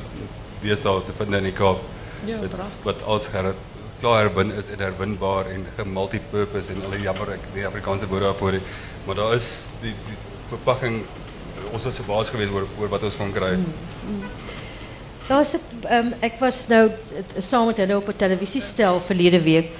deesdae 0.61 1.03
te 1.05 1.13
vind 1.17 1.33
in 1.33 1.43
die 1.43 1.51
Kaap. 1.57 1.79
Ja, 2.25 2.37
wat, 2.39 2.49
pragtig. 2.49 2.83
wat 2.83 3.03
als 3.03 3.27
her, 3.31 3.53
klaar 3.99 4.23
herwin 4.25 4.51
is 4.51 4.69
en 4.69 4.79
herwinbaar 4.79 5.45
en 5.49 5.65
gemultipurpose 5.77 6.73
en 6.73 6.83
alle 6.85 6.99
jammer 7.01 7.31
ek 7.37 7.47
die 7.53 7.65
Afrikaanse 7.65 8.07
woord 8.07 8.21
daarvoor 8.21 8.51
het. 8.59 8.61
Maar 9.05 9.15
daar 9.15 9.33
is 9.35 9.69
die 9.81 9.95
die 10.07 10.17
verpakking 10.49 11.03
ons 11.71 11.83
was 11.83 11.95
verbaas 11.95 12.29
geweest 12.29 12.51
oor 12.51 12.67
oor 12.79 12.89
wat 12.91 13.03
ons 13.03 13.15
kon 13.17 13.31
kry. 13.33 13.55
Daar's 15.27 15.53
'n 15.55 15.61
ehm 15.87 16.13
ek 16.19 16.39
was 16.39 16.67
nou 16.67 16.91
saam 17.37 17.65
met 17.65 17.77
hulle 17.77 17.97
op 17.97 18.07
'n 18.07 18.15
televisiestel 18.17 19.01
verlede 19.01 19.41
week 19.41 19.71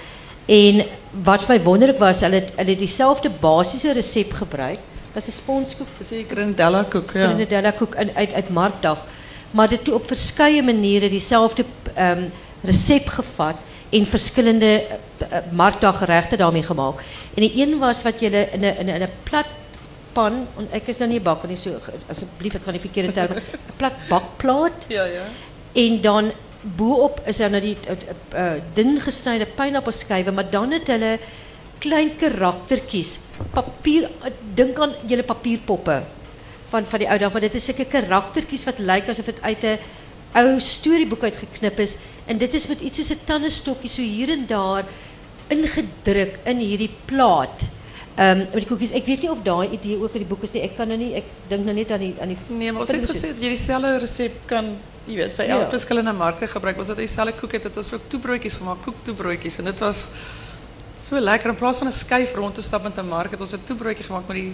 en 0.45 0.84
wat 1.23 1.43
vir 1.43 1.58
my 1.58 1.63
wonderlik 1.63 1.99
was, 1.99 2.21
hulle 2.21 2.36
het, 2.41 2.54
hulle 2.56 2.69
het 2.69 2.80
dieselfde 2.80 3.30
basiese 3.30 3.93
resep 3.93 4.34
gebruik. 4.34 4.80
Dit 5.13 5.23
is 5.23 5.27
'n 5.27 5.32
sponskoek, 5.41 5.88
Dis 5.97 6.08
die 6.10 6.25
Granadella 6.30 6.84
koek, 6.84 7.12
ja. 7.13 7.27
Grenadella 7.27 7.71
koek 7.71 7.95
in, 7.95 8.15
uit 8.15 8.34
uit 8.34 8.49
Markdag, 8.49 9.06
maar 9.51 9.69
dit 9.69 9.84
toe 9.84 9.95
op 9.95 10.06
verskeie 10.06 10.63
maniere 10.63 11.10
dieselfde 11.10 11.65
ehm 11.95 12.30
resep 12.63 13.08
gevat 13.08 13.56
en 13.89 14.06
verskillende 14.06 14.84
uh, 15.21 15.38
Markdag 15.51 15.97
geregte 15.97 16.38
daarmee 16.38 16.63
gemaak. 16.63 17.01
En 17.34 17.41
die 17.41 17.51
een 17.56 17.80
was 17.80 18.04
wat 18.04 18.19
jy 18.19 18.27
in 18.27 18.62
'n 18.62 18.77
in 18.80 18.86
'n 18.86 18.95
in 18.95 19.04
'n 19.04 19.10
plat 19.23 19.45
pan, 20.13 20.47
ek 20.71 20.88
is 20.88 20.97
nou 20.97 21.10
nie 21.10 21.19
'n 21.19 21.23
bakker 21.23 21.47
nie, 21.47 21.58
so 21.58 21.80
asseblief 22.08 22.56
ek 22.56 22.63
gaan 22.63 22.73
die 22.73 22.88
verkeerde 22.88 23.12
term, 23.12 23.36
'n 23.38 23.41
plat 23.77 23.93
bakplaat 24.10 24.86
Ja, 24.88 25.06
ja. 25.06 25.23
En 25.73 26.01
dan 26.01 26.32
boop 26.62 27.21
is 27.26 27.38
daar 27.41 27.54
nou 27.54 27.62
die 27.63 27.78
uh, 27.89 27.95
uh, 28.38 28.58
dun 28.78 29.00
gesnyde 29.02 29.47
pineappelskywe, 29.58 30.32
maar 30.32 30.50
dan 30.50 30.71
het 30.71 30.88
hulle 30.93 31.17
klein 31.82 32.13
karaktertjies, 32.15 33.17
papier 33.56 34.10
dink 34.56 34.78
aan 34.80 34.93
julle 35.10 35.26
papierpoppe 35.26 36.02
van 36.71 36.86
van 36.88 37.02
die 37.04 37.10
ou 37.10 37.17
dag, 37.19 37.34
maar 37.34 37.41
dit 37.41 37.58
is 37.58 37.65
sulke 37.65 37.88
karaktertjies 37.89 38.67
wat 38.69 38.80
lyk 38.80 39.10
asof 39.10 39.32
dit 39.32 39.41
uit 39.41 39.63
'n 39.63 39.80
ou 40.39 40.60
storieboek 40.60 41.24
uitgeknip 41.24 41.80
is 41.80 41.97
en 42.28 42.38
dit 42.38 42.54
is 42.54 42.67
met 42.67 42.82
iets 42.82 43.02
soos 43.02 43.12
'n 43.12 43.26
tandestokkie 43.26 43.89
so 43.89 44.02
hier 44.02 44.30
en 44.30 44.45
daar 44.47 44.86
ingedruk 45.50 46.39
in 46.45 46.58
hierdie 46.58 46.91
plaat. 47.06 47.67
Ehm 48.15 48.39
um, 48.39 48.47
met 48.54 48.63
die 48.63 48.67
koekies. 48.67 48.91
Ek 48.91 49.06
weet 49.08 49.21
nie 49.21 49.32
of 49.32 49.41
daai 49.43 49.71
idee 49.71 49.97
ook 49.97 50.13
in 50.13 50.24
die 50.24 50.30
boek 50.30 50.43
is 50.43 50.54
nie. 50.54 50.63
Ek 50.67 50.76
kan 50.78 50.88
nou 50.88 50.97
nie 51.00 51.13
ek 51.15 51.28
dink 51.50 51.65
nou 51.65 51.76
net 51.76 51.91
aan 51.91 52.04
die 52.04 52.13
aan 52.19 52.34
die 52.34 52.38
Nee, 52.47 52.71
maar 52.71 52.84
ons 52.84 52.91
het 52.91 53.08
gesê 53.10 53.32
dat 53.32 53.39
jy 53.39 53.52
dieselfde 53.56 53.97
resep 54.04 54.36
kan, 54.52 54.76
jy 55.07 55.15
weet, 55.15 55.35
by 55.35 55.43
Ja. 55.43 55.57
elke 55.59 55.69
verskillende 55.69 56.13
markte 56.13 56.47
gebruik. 56.47 56.77
Ons 56.77 56.87
het 56.87 56.97
dieselfde 56.97 57.33
koek 57.39 57.51
het, 57.51 57.63
het 57.63 57.77
ons 57.77 57.93
ook 57.93 58.01
toebroodjies 58.07 58.55
gemaak, 58.57 58.81
koektoebroodjies 58.81 59.57
en 59.59 59.65
dit 59.65 59.79
was 59.79 60.07
so 61.01 61.19
lekker 61.19 61.49
in 61.49 61.55
plaas 61.57 61.77
van 61.77 61.87
'n 61.87 61.91
skyf 61.91 62.35
rond 62.35 62.55
te 62.55 62.61
stap 62.61 62.83
met 62.83 62.97
'n 62.97 63.07
mark 63.07 63.31
het 63.31 63.39
ons 63.41 63.53
'n 63.53 63.63
toebroodjie 63.65 64.05
gemaak 64.05 64.27
met 64.27 64.37
die 64.37 64.53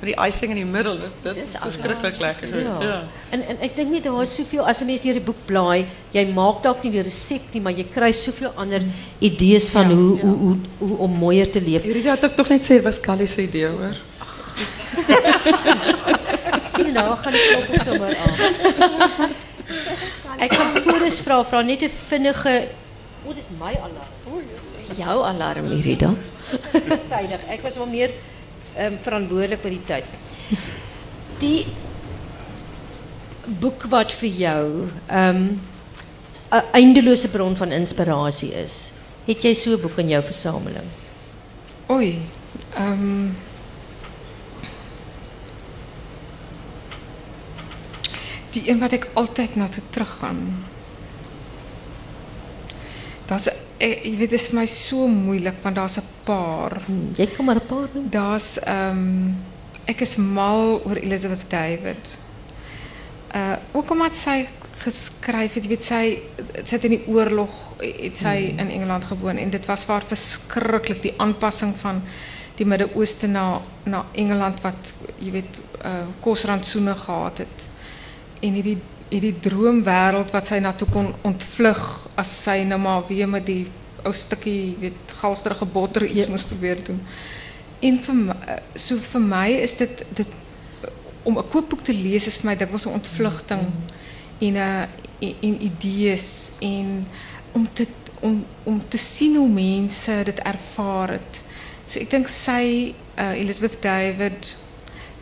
met 0.00 0.14
die 0.14 0.26
icing 0.26 0.50
in 0.50 0.56
die 0.56 0.64
middel. 0.64 0.98
Dit 1.22 1.36
is 1.36 1.56
verskriklik 1.60 2.20
lekker. 2.20 2.48
Ja. 2.62 3.02
En 3.30 3.42
en 3.42 3.56
ek 3.60 3.74
dink 3.76 3.90
nie 3.90 4.00
daar 4.00 4.22
is 4.22 4.34
soveel 4.34 4.66
as 4.66 4.80
'n 4.80 4.86
mens 4.86 5.00
die 5.00 5.20
boek 5.20 5.36
blaai, 5.46 5.86
jy 6.12 6.24
maak 6.32 6.62
dalk 6.62 6.82
nie 6.82 6.92
die 6.92 7.02
resep 7.02 7.42
nie, 7.52 7.60
maar 7.60 7.72
jy 7.72 7.84
kry 7.94 8.12
soveel 8.12 8.52
ander 8.56 8.82
idees 9.18 9.68
van 9.68 9.90
hoe, 9.90 10.20
hoe 10.20 10.36
hoe 10.36 10.56
hoe 10.78 10.96
om 10.98 11.10
mooier 11.10 11.50
te 11.50 11.60
leef. 11.60 11.82
Hierdie 11.82 12.08
had 12.08 12.36
tog 12.36 12.48
net 12.48 12.62
sê 12.62 12.68
dit 12.78 12.82
was 12.84 13.00
Callie 13.00 13.26
se 13.26 13.42
idee 13.42 13.66
hoor. 13.66 13.96
Sien 16.76 16.92
nou, 16.92 17.16
gaan 17.16 17.32
die 17.32 17.42
klop 17.50 17.68
op 17.68 17.82
sommer 17.84 18.16
aan. 18.16 19.30
Ek 20.38 20.52
gaan 20.52 20.82
voorus 20.82 21.20
vra 21.20 21.42
vra 21.44 21.62
net 21.62 21.82
'n 21.82 21.90
vinnige 22.08 22.68
O, 23.26 23.32
dis 23.34 23.48
my 23.58 23.74
alarm. 23.74 24.44
Jouw 24.96 25.24
alarm, 25.24 25.72
Irida. 25.72 26.14
Tydig. 27.10 27.42
Ek 27.50 27.62
was 27.62 27.76
maar 27.76 27.90
meer 27.90 28.14
ehm 28.76 28.92
um, 28.92 28.98
verantwoordelik 29.02 29.62
met 29.62 29.72
die 29.74 29.84
tyd. 29.84 30.04
Die 31.42 31.66
boek 33.60 33.88
wat 33.92 34.14
vir 34.20 34.28
jou 34.28 34.62
ehm 35.06 35.36
um, 35.36 35.60
'n 36.48 36.64
eindelose 36.72 37.28
bron 37.28 37.56
van 37.56 37.72
inspirasie 37.72 38.54
is. 38.54 38.92
Het 39.26 39.42
jy 39.44 39.54
so 39.54 39.76
'n 39.76 39.80
boek 39.80 39.98
in 39.98 40.08
jou 40.08 40.22
versameling? 40.22 40.88
Oei. 41.90 42.18
ehm 42.76 43.34
die 48.50 48.70
een 48.70 48.78
wat 48.78 48.92
ik 48.92 49.08
altijd 49.12 49.56
naar 49.56 49.68
toe 49.68 49.82
teruggaan. 49.90 50.64
Dat 53.26 53.38
is, 53.38 53.48
eh, 53.76 54.04
je 54.04 54.16
weet, 54.16 54.30
het 54.30 54.40
is 54.40 54.50
mij 54.50 54.66
zo 54.66 55.06
moeilijk, 55.06 55.62
want 55.62 55.74
dat 55.74 55.88
is 55.88 55.96
een 55.96 56.02
paar. 56.22 56.82
Hmm, 56.84 57.10
jy 57.16 57.26
kan 57.26 57.44
maar 57.44 57.56
'n 57.56 57.66
paar 57.66 57.86
noem. 57.92 58.10
Dat 58.10 58.40
is, 58.40 58.58
ehm 58.58 59.30
ik 59.84 60.00
is 60.00 60.16
mal 60.16 60.82
oor 60.84 60.96
Elizabeth 60.96 61.44
David. 61.48 62.18
Uh, 63.36 63.52
ook 63.72 63.90
omdat 63.90 64.14
zij 64.14 64.48
geskryf 64.76 65.54
het, 65.54 65.66
weet 65.66 65.84
sy 65.84 66.18
sy 66.64 66.74
het 66.74 66.84
in 66.84 66.94
die 66.96 67.06
oorlog 67.06 67.74
het 67.82 68.18
sy 68.18 68.54
in 68.56 68.70
Engeland 68.70 69.04
gewoon 69.04 69.36
en 69.36 69.50
dit 69.50 69.66
was 69.66 69.86
waar 69.86 70.04
verskriklik 70.06 71.02
die 71.02 71.14
aanpassing 71.16 71.74
van 71.76 72.02
die 72.56 72.66
Midde-Ooste 72.66 73.26
na 73.26 73.60
na 73.84 74.04
Engeland 74.12 74.60
wat 74.60 74.92
jy 75.18 75.30
weet 75.30 75.60
uh 75.84 76.06
kosrantsoene 76.24 76.94
gehad 76.96 77.44
het 77.44 77.67
en 78.40 78.52
hierdie 78.52 78.78
hierdie 79.08 79.40
droomwêreld 79.40 80.30
wat 80.34 80.46
sy 80.46 80.58
na 80.60 80.72
toe 80.76 80.88
kon 80.92 81.14
ontvlug 81.24 82.08
as 82.20 82.30
sy 82.44 82.58
nou 82.68 82.78
maar 82.78 83.06
weer 83.08 83.28
met 83.28 83.46
die 83.46 83.66
ou 84.04 84.12
stukkie 84.12 84.76
weet 84.80 85.14
galsterige 85.20 85.64
botter 85.64 86.04
iets 86.04 86.26
Ja. 86.26 86.30
moes 86.30 86.44
probeer 86.44 86.84
doen. 86.84 87.00
En 87.80 87.98
vir 87.98 88.14
my, 88.14 88.34
eh, 88.46 88.60
so 88.74 88.96
vir 88.96 89.20
my 89.20 89.48
is 89.48 89.76
dit 89.76 90.04
dit 90.14 90.28
om 91.22 91.38
'n 91.38 91.48
kookboek 91.48 91.82
te 91.82 91.92
lees 91.92 92.26
is 92.26 92.36
vir 92.36 92.50
my 92.50 92.56
dikwels 92.56 92.86
'n 92.86 92.92
ontvlugting 93.00 93.64
en 94.40 94.54
'n 94.56 94.88
en, 95.20 95.34
en 95.40 95.62
idees 95.62 96.52
en 96.60 97.06
om 97.52 97.68
te 97.72 97.86
om 98.20 98.44
om 98.64 98.82
te 98.88 98.98
sien 98.98 99.36
hoe 99.36 99.48
mense 99.48 100.22
dit 100.24 100.38
ervaar 100.38 101.08
het. 101.10 101.42
So 101.86 102.00
ek 102.00 102.10
dink 102.10 102.28
sy 102.28 102.94
uh, 103.18 103.32
Elizabeth 103.40 103.82
David 103.82 104.56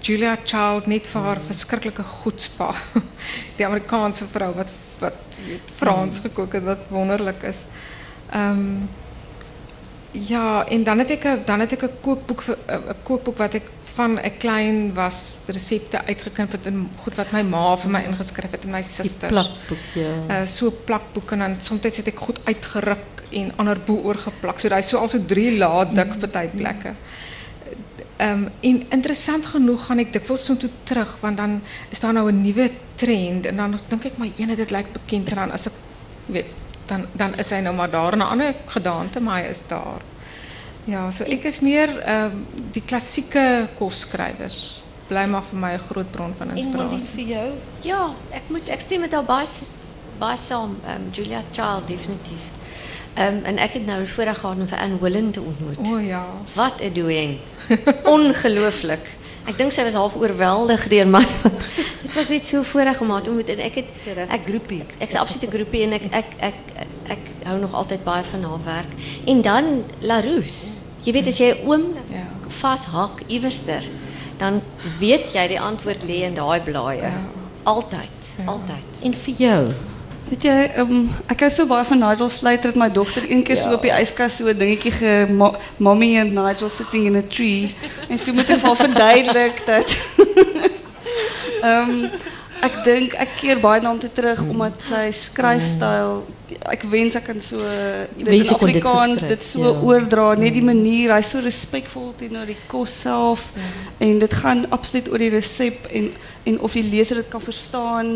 Julia 0.00 0.36
Child 0.44 0.86
net 0.86 1.06
vir 1.06 1.22
haar 1.22 1.40
verskriklike 1.40 2.02
goedspa. 2.02 2.70
Die 3.58 3.66
Amerikaanse 3.66 4.26
vrou 4.26 4.52
wat 4.54 4.72
wat 5.00 5.38
Frans 5.76 6.22
gekook 6.24 6.52
het 6.56 6.64
wat 6.64 6.86
wonderlik 6.88 7.42
is. 7.42 7.66
Ehm 8.32 8.86
ja, 10.16 10.64
en 10.64 10.84
dan 10.84 10.98
het 10.98 11.10
ek 11.10 11.24
'n 11.24 11.42
dan 11.44 11.60
het 11.60 11.72
ek 11.72 11.82
'n 11.82 12.00
kookboek 12.00 12.42
'n 12.48 12.96
kookboek 13.02 13.36
wat 13.36 13.54
ek 13.54 13.66
van 13.82 14.18
'n 14.18 14.36
klein 14.38 14.94
was 14.94 15.36
resepte 15.46 16.04
uitgeknip 16.04 16.52
het 16.52 16.66
en 16.66 16.88
goed 17.02 17.16
wat 17.16 17.32
my 17.32 17.42
ma 17.42 17.76
vir 17.76 17.90
my 17.90 18.02
ingeskryf 18.02 18.50
het 18.50 18.64
en 18.64 18.70
my 18.70 18.82
Die 18.82 18.90
susters. 18.90 19.32
plakboek, 19.32 19.84
ja. 19.94 20.40
Uh, 20.40 20.46
so 20.46 20.70
plakboek 20.84 21.30
en 21.32 21.38
dan 21.38 21.60
soms 21.60 21.82
het 21.82 22.06
ek 22.06 22.18
goed 22.18 22.38
uitgeruk 22.44 23.22
en 23.30 23.52
ander 23.56 23.78
bo 23.86 23.94
oorgeplak. 23.94 24.58
So 24.58 24.68
daai 24.68 24.82
so 24.82 24.98
al 24.98 25.08
so 25.08 25.18
3 25.26 25.58
lae 25.58 25.86
dik 25.92 26.18
party 26.18 26.48
plekke. 26.56 26.94
Ehm 28.16 28.46
en 28.60 28.86
interessant 28.90 29.46
genoeg 29.46 29.86
gaan 29.86 29.98
ek 29.98 30.12
dikwels 30.12 30.44
so 30.44 30.56
toe 30.56 30.70
terug 30.84 31.18
want 31.20 31.36
dan 31.36 31.62
is 31.90 32.00
daar 32.00 32.12
nou 32.12 32.30
'n 32.30 32.42
nuwe 32.42 32.70
trend 32.94 33.46
en 33.46 33.56
dan 33.56 33.78
dink 33.88 34.04
ek 34.04 34.16
maar 34.18 34.28
ene 34.36 34.56
dit 34.56 34.70
lyk 34.70 34.92
bekend 34.92 35.28
en 35.28 35.34
dan 35.34 35.50
as 35.52 35.66
ek 35.66 35.72
weet 36.26 36.46
dan 36.86 37.06
dan 37.12 37.34
is 37.34 37.50
hy 37.50 37.60
nou 37.60 37.74
maar 37.74 37.90
daar 37.90 38.12
in 38.12 38.18
'n 38.18 38.22
ander 38.22 38.54
gedaante 38.66 39.20
maar 39.20 39.42
hy 39.42 39.48
is 39.50 39.60
daar. 39.68 40.00
Ja, 40.84 41.10
so 41.10 41.24
ek 41.24 41.44
is 41.44 41.60
meer 41.60 41.98
ehm 41.98 42.30
die 42.72 42.82
klassieke 42.82 43.68
kosskrywers 43.78 44.82
bly 45.08 45.26
maar 45.26 45.42
vir 45.42 45.58
my 45.58 45.72
'n 45.74 45.78
groot 45.78 46.10
bron 46.10 46.34
van 46.34 46.48
En 46.48 46.54
Molly 46.54 46.66
inspirasie. 46.66 47.08
vir 47.14 47.24
jou? 47.24 47.52
Ja, 47.80 48.14
ek 48.68 48.80
stem 48.80 49.00
met 49.00 49.12
haar 49.12 49.24
baie 49.24 49.46
baie 50.18 50.36
saam. 50.36 50.76
Ehm 50.86 51.10
Julia 51.12 51.42
Child 51.52 51.86
definitief. 51.88 52.55
Ehm 53.16 53.44
en 53.44 53.58
ek 53.58 53.72
het 53.78 53.86
nou 53.86 54.06
voorreg 54.06 54.38
gehad 54.38 54.58
om 54.60 54.68
vir 54.68 54.78
Anne 54.78 54.98
Willen 55.00 55.30
te 55.30 55.40
ontmoet. 55.40 55.78
O 55.88 55.94
oh, 55.96 56.02
ja. 56.06 56.24
Wat 56.54 56.80
'n 56.82 56.92
doing. 56.92 57.38
Ongelooflik. 58.14 59.04
Ek 59.46 59.56
dink 59.58 59.72
sy 59.72 59.84
was 59.86 59.94
half 59.94 60.16
oorweldig 60.18 60.88
deur 60.90 61.06
my. 61.06 61.22
Dit 62.06 62.14
was 62.14 62.28
net 62.28 62.46
so 62.46 62.62
voorreg 62.62 63.00
om 63.00 63.10
haar 63.10 63.22
te 63.22 63.30
ontmoet 63.30 63.48
en 63.54 63.60
ek 63.66 63.74
het 63.74 63.86
ek 64.28 64.46
groepie. 64.48 64.82
Ek's 64.98 65.14
'n 65.14 65.18
absolute 65.22 65.50
groepie 65.56 65.82
en 65.86 65.92
ek 65.92 66.02
ek 66.12 66.28
ek 67.08 67.18
hou 67.46 67.58
nog 67.60 67.72
altyd 67.74 68.04
baie 68.04 68.24
van 68.24 68.42
haar 68.42 68.64
werk. 68.64 68.92
En 69.26 69.42
dan 69.42 69.84
Larousse. 70.00 70.82
Jy 71.06 71.12
weet 71.12 71.26
as 71.26 71.38
jy 71.38 71.50
'n 71.54 71.66
oomblik 71.68 72.08
Ja. 72.10 72.26
vashak 72.48 73.22
iewerster, 73.28 73.82
dan 74.38 74.62
weet 74.98 75.32
jy 75.32 75.46
die 75.48 75.60
antwoord 75.60 76.02
lê 76.02 76.22
in 76.26 76.34
daai 76.34 76.60
blaaie. 76.60 77.00
Ja. 77.02 77.22
Altyd, 77.62 78.18
altyd. 78.46 78.88
En 79.02 79.14
vir 79.14 79.34
jou? 79.38 79.72
Weet 80.26 80.42
jy, 80.42 80.54
um, 80.82 81.04
ek 81.30 81.44
hou 81.44 81.50
so 81.54 81.66
baie 81.70 81.84
van 81.86 82.00
Nigel 82.02 82.28
Slater. 82.34 82.72
Het 82.72 82.78
my 82.80 82.88
dogter 82.90 83.22
een 83.30 83.44
keer 83.46 83.60
so 83.60 83.70
op 83.76 83.84
die 83.86 83.92
yskas 83.94 84.36
so 84.40 84.48
'n 84.50 84.58
dingetjie 84.58 84.90
ge 84.92 85.26
mo- 85.30 85.54
Mommy 85.78 86.18
and 86.18 86.32
Nigel 86.34 86.68
sitting 86.68 87.06
in 87.06 87.16
a 87.16 87.22
tree. 87.22 87.74
En 88.08 88.18
toe 88.18 88.32
moet 88.34 88.50
ek 88.50 88.58
vir 88.58 88.76
verduidelik 88.76 89.62
dat 89.66 89.96
Ehm 91.62 92.10
ek 92.66 92.84
dink 92.84 93.12
ek 93.14 93.36
keer 93.38 93.60
baie 93.60 93.80
na 93.80 93.88
hom 93.92 93.98
toe 94.00 94.10
terug 94.12 94.40
omdat 94.40 94.82
sy 94.82 95.10
skryfstyl 95.12 96.24
ek 96.46 96.82
wens 96.90 97.16
ek 97.18 97.24
kan 97.26 97.40
dit 97.40 97.50
Wens 97.50 98.16
in 98.16 98.30
dit 98.30 98.52
Afrikaans 98.52 99.20
geskryf, 99.20 99.28
dit 99.28 99.44
so 99.44 99.64
ja. 99.64 99.80
oordra, 99.80 100.26
net 100.38 100.54
die 100.54 100.64
manier, 100.64 101.14
hy's 101.16 101.32
so 101.34 101.42
respekvol 101.42 102.12
teenoor 102.20 102.46
die 102.46 102.58
kos 102.70 102.94
self 103.02 103.50
en 103.98 104.18
dit 104.22 104.38
gaan 104.42 104.66
absoluut 104.70 105.10
oor 105.12 105.24
die 105.26 105.32
resep 105.34 105.88
en 105.90 106.12
en 106.46 106.60
of 106.60 106.76
die 106.78 106.84
leser 106.86 107.18
dit 107.18 107.28
kan 107.28 107.42
verstaan 107.42 108.10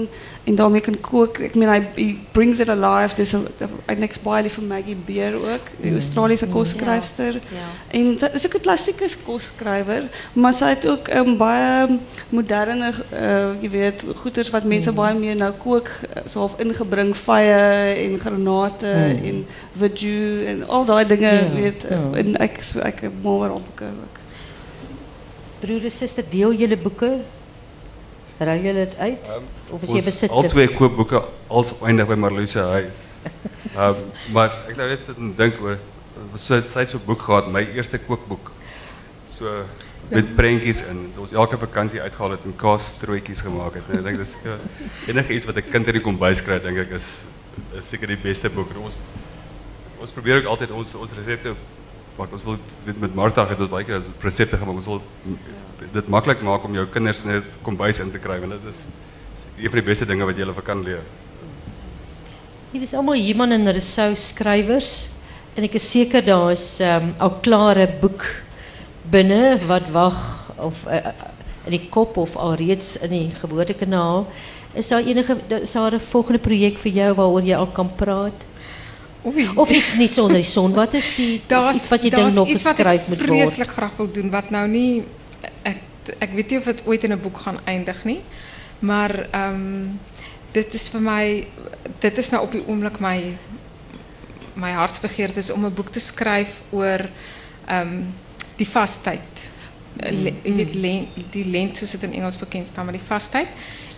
en 0.45 0.55
daarmee 0.55 0.81
kan 0.81 0.97
kook. 1.03 1.41
Ek 1.43 1.57
meen 1.59 1.70
hy, 1.70 2.05
brings 2.33 2.61
it 2.62 2.70
alive. 2.70 3.16
Dis 3.18 3.35
'n 3.35 3.47
eintlik 3.91 4.20
baie 4.22 4.43
lief 4.43 4.55
vir 4.55 4.64
Maggie 4.64 4.97
Beer 5.07 5.35
ook, 5.35 5.66
die 5.83 5.93
Australiese 5.93 6.47
kosskryfster. 6.47 7.41
Ja. 7.51 7.66
En 7.89 8.18
sy 8.18 8.31
is 8.35 8.47
ook 8.47 8.55
'n 8.55 8.61
klassieke 8.61 9.09
kosskrywer, 9.24 10.09
maar 10.33 10.55
sy 10.55 10.68
het 10.76 10.87
ook 10.87 11.11
um, 11.14 11.37
baie 11.37 11.99
moderne 12.28 12.93
uh, 13.12 13.62
jy 13.62 13.70
weet 13.70 14.05
goeders 14.22 14.51
wat 14.51 14.64
mense 14.64 14.93
baie 14.93 15.14
meer 15.14 15.37
nou 15.37 15.53
kook 15.53 15.91
uh, 15.91 16.22
so 16.26 16.39
half 16.39 16.55
ingebring, 16.61 17.16
vye 17.16 17.59
en 18.07 18.19
granate 18.20 18.90
en 19.30 19.46
vaju 19.80 20.44
en 20.52 20.64
al 20.68 20.84
daai 20.84 21.04
dinge 21.06 21.32
Ja, 21.32 21.50
weet 21.54 21.82
ja. 21.88 22.00
en 22.22 22.36
ek 22.46 22.58
is- 22.58 22.76
ek 22.76 23.00
het 23.06 23.22
mal 23.22 23.40
oor 23.42 23.60
boeke 23.60 23.84
ook. 24.04 24.18
Broer 25.60 25.84
en 25.84 25.90
suster, 25.90 26.24
deel 26.30 26.52
julle 26.56 26.76
boeke? 26.76 27.10
Ruil 28.40 28.62
julle 28.64 28.84
dit 28.86 28.94
uit? 28.96 29.30
of 29.70 29.82
is 29.82 29.88
jy 29.90 29.96
Ons 30.00 30.04
besit? 30.04 30.30
al 30.30 30.48
twee 30.48 30.68
koopboeke 30.68 31.20
als 31.48 31.74
eindig 31.82 32.06
by 32.08 32.14
Marloes 32.16 32.50
se 32.56 32.58
huis. 32.58 33.04
Ehm 33.76 33.94
maar 34.32 34.50
ek 34.68 34.76
nou 34.76 34.88
net 34.88 35.04
sit 35.04 35.16
en 35.20 35.34
dink 35.36 35.60
oor 35.62 35.76
so 36.36 36.56
sy 36.60 36.80
het 36.80 36.90
so 36.90 36.98
'n 36.98 37.04
boek 37.06 37.22
gehad, 37.22 37.50
my 37.52 37.60
eerste 37.76 37.98
kookboek. 37.98 38.50
So 39.30 39.64
met 40.10 40.34
prentjies 40.34 40.80
in. 40.88 41.12
Ons 41.20 41.32
elke 41.32 41.58
vakansie 41.58 42.00
uitgehaal 42.02 42.30
het 42.30 42.44
en 42.44 42.56
kaasstrootjies 42.56 43.40
gemaak 43.46 43.74
het. 43.74 43.82
En 43.92 43.98
ek 43.98 44.04
dink 44.04 44.18
dis 44.18 44.34
enige 45.06 45.34
iets 45.34 45.46
wat 45.46 45.56
'n 45.56 45.70
kind 45.70 45.86
in 45.86 45.92
die 45.92 46.02
kombuis 46.02 46.40
kry, 46.42 46.58
dink 46.60 46.78
ek 46.78 46.90
is 46.96 47.20
is 47.78 47.88
seker 47.88 48.08
die 48.08 48.20
beste 48.20 48.50
boek. 48.50 48.70
En 48.74 48.84
Ons 48.88 48.96
ons 50.00 50.11
probeer 50.11 50.40
ook 50.40 50.48
altyd 50.54 50.70
ons 50.72 50.94
ons 50.94 51.12
resepte 51.12 51.54
maak. 52.16 52.32
Ons 52.32 52.44
wil 52.44 52.58
dit 52.86 53.00
met 53.00 53.14
Martha 53.14 53.44
het 53.48 53.61
ons 53.61 53.72
baie 53.72 53.84
keer 53.84 54.02
resepte 54.24 54.56
gemaak. 54.56 54.80
Ons 54.80 54.88
wil 54.88 55.02
dit 55.92 56.08
maklik 56.08 56.42
maak 56.44 56.64
om 56.64 56.74
jou 56.74 56.86
kinders 56.86 57.22
in 57.24 57.30
'n 57.36 57.44
kombuis 57.62 58.00
in 58.00 58.11
te 58.11 58.18
kry 58.18 58.40
want 58.40 58.52
dit 58.52 58.70
is 58.72 58.84
een 59.58 59.70
van 59.70 59.78
die 59.80 59.88
beste 59.88 60.06
dinge 60.06 60.24
wat 60.24 60.36
jy 60.36 60.42
hulle 60.44 60.54
van 60.54 60.64
kan 60.64 60.82
leer. 60.82 61.02
Hier 62.72 62.82
is 62.82 62.94
allemaal 62.94 63.14
Human 63.14 63.52
en 63.52 63.70
Rousseau 63.70 64.16
schrijvers. 64.16 65.08
En 65.54 65.62
ik 65.62 65.74
is 65.74 65.90
zeker 65.90 66.24
dat 66.24 66.50
is 66.50 66.80
um, 66.80 67.14
al 67.18 67.30
klare 67.30 67.88
boek 68.00 68.24
binnen 69.02 69.66
wat 69.66 69.90
wacht 69.90 70.56
of 70.56 70.86
uh, 70.86 70.96
in 71.64 71.70
die 71.74 71.88
kop 71.88 72.16
of 72.16 72.36
al 72.36 72.54
reeds 72.54 72.96
in 72.98 73.11
die 73.11 73.30
geboortekanaal. 73.34 74.26
Is 74.72 74.88
daar 74.88 75.02
enige 75.02 75.36
is 75.60 75.72
daar 75.72 75.94
'n 75.94 76.00
volgende 76.00 76.38
projek 76.38 76.78
vir 76.78 76.92
jou 76.92 77.14
waaroor 77.14 77.42
jy 77.42 77.56
al 77.56 77.66
kan 77.66 77.94
praat? 77.94 78.46
Oei. 79.26 79.48
Of 79.54 79.70
iets 79.70 79.94
niets 79.94 80.18
onder 80.18 80.36
die 80.36 80.44
son? 80.44 80.74
Wat 80.74 80.94
is 80.94 81.14
die 81.16 81.40
Daar's 81.46 81.76
iets 81.76 81.88
wat 81.88 82.02
daar's 82.10 82.34
dink 82.34 82.34
nog 82.34 82.62
wat 82.62 82.78
ek 82.78 83.06
moet 83.06 83.18
word? 83.18 83.28
vreeslik 83.28 83.68
graag 83.68 83.96
wil 83.96 84.10
doen 84.12 84.30
wat 84.30 84.50
nou 84.50 84.68
nie 84.68 85.04
ek 85.62 85.76
ek 86.18 86.32
weet 86.32 86.50
nie 86.50 86.58
of 86.58 86.64
dit 86.64 86.82
ooit 86.86 87.04
in 87.04 87.12
'n 87.12 87.20
boek 87.20 87.38
gaan 87.38 87.58
eindig 87.64 88.04
nie. 88.04 88.20
Maar 88.78 89.28
ehm 89.30 89.98
dit 90.52 90.74
is 90.74 90.88
vir 90.88 91.00
my 91.00 91.46
dit 91.98 92.18
is 92.18 92.30
nou 92.30 92.42
op 92.42 92.52
die 92.52 92.66
oomblik 92.66 93.00
my 93.00 94.72
hartsbegeerte 94.72 95.38
is 95.38 95.50
om 95.50 95.64
'n 95.64 95.74
boek 95.74 95.90
te 95.90 96.00
skryf 96.00 96.62
oor 96.70 97.08
ehm 97.66 98.04
die 98.56 98.68
vastyd. 98.68 99.50
Le, 99.96 100.32
jy 100.42 100.54
weet 100.54 100.74
len, 100.74 101.08
die 101.30 101.44
lent 101.44 101.76
soos 101.76 101.90
dit 101.90 102.02
in 102.02 102.12
Engels 102.12 102.38
bekend 102.38 102.66
staan 102.66 102.86
met 102.86 102.94
die 102.94 103.06
vastyd 103.06 103.48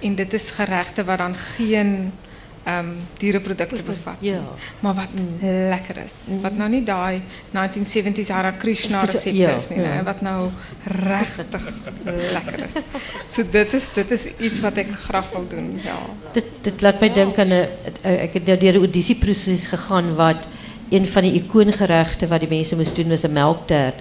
en 0.03 0.15
dit 0.15 0.33
is 0.33 0.51
geregte 0.51 1.05
wat 1.05 1.19
dan 1.19 1.37
geen 1.37 2.13
ehm 2.63 2.87
diereprodukte 3.19 3.83
bevat 3.83 4.21
nie. 4.21 4.31
Ja. 4.31 4.43
Maar 4.81 4.95
wat 4.95 5.09
lekker 5.41 5.97
is. 6.05 6.17
Wat 6.43 6.57
nou 6.57 6.69
nie 6.71 6.83
daai 6.87 7.23
1970s 7.51 8.31
Hare 8.31 8.53
Krishna 8.57 9.03
ja, 9.03 9.57
is 9.57 9.69
nie, 9.69 9.81
ja. 9.83 10.03
wat 10.07 10.21
nou 10.21 10.51
regtig 10.87 11.63
lekker 12.05 12.59
is. 12.59 12.79
So 13.27 13.43
dit 13.51 13.75
is 13.75 13.89
dit 13.95 14.11
is 14.11 14.27
iets 14.39 14.61
wat 14.61 14.79
ek 14.79 14.95
graag 15.09 15.31
wil 15.35 15.47
doen. 15.49 15.81
Ja. 15.83 15.99
Dit 16.33 16.47
dit 16.63 16.81
laat 16.81 17.01
my 17.01 17.11
dink 17.11 17.39
aan 17.39 17.53
'n 17.53 17.69
ek 18.03 18.39
het 18.39 18.47
deur 18.47 18.75
'n 18.75 18.85
audisieproses 18.87 19.67
gegaan 19.67 20.15
wat 20.15 20.47
een 20.91 21.07
van 21.07 21.23
die 21.23 21.43
ikoongeregte 21.43 22.29
wat 22.29 22.41
die 22.41 22.49
mense 22.49 22.77
moes 22.77 22.95
doen 22.95 23.09
was 23.09 23.27
'n 23.27 23.33
melktert. 23.33 23.99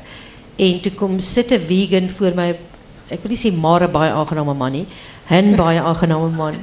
En 0.56 0.82
toe 0.82 0.92
kom 0.92 1.20
sit 1.20 1.52
'n 1.52 1.66
vegan 1.66 2.10
voor 2.10 2.36
my 2.36 2.56
ek 3.12 3.22
wil 3.24 3.32
nie 3.34 3.38
sê 3.38 3.52
maar 3.54 3.84
'n 3.84 3.92
baie 3.92 4.12
aangename 4.12 4.54
man 4.54 4.72
nie, 4.72 4.88
'n 5.30 5.56
baie 5.56 5.80
aangename 5.82 6.30
man. 6.36 6.56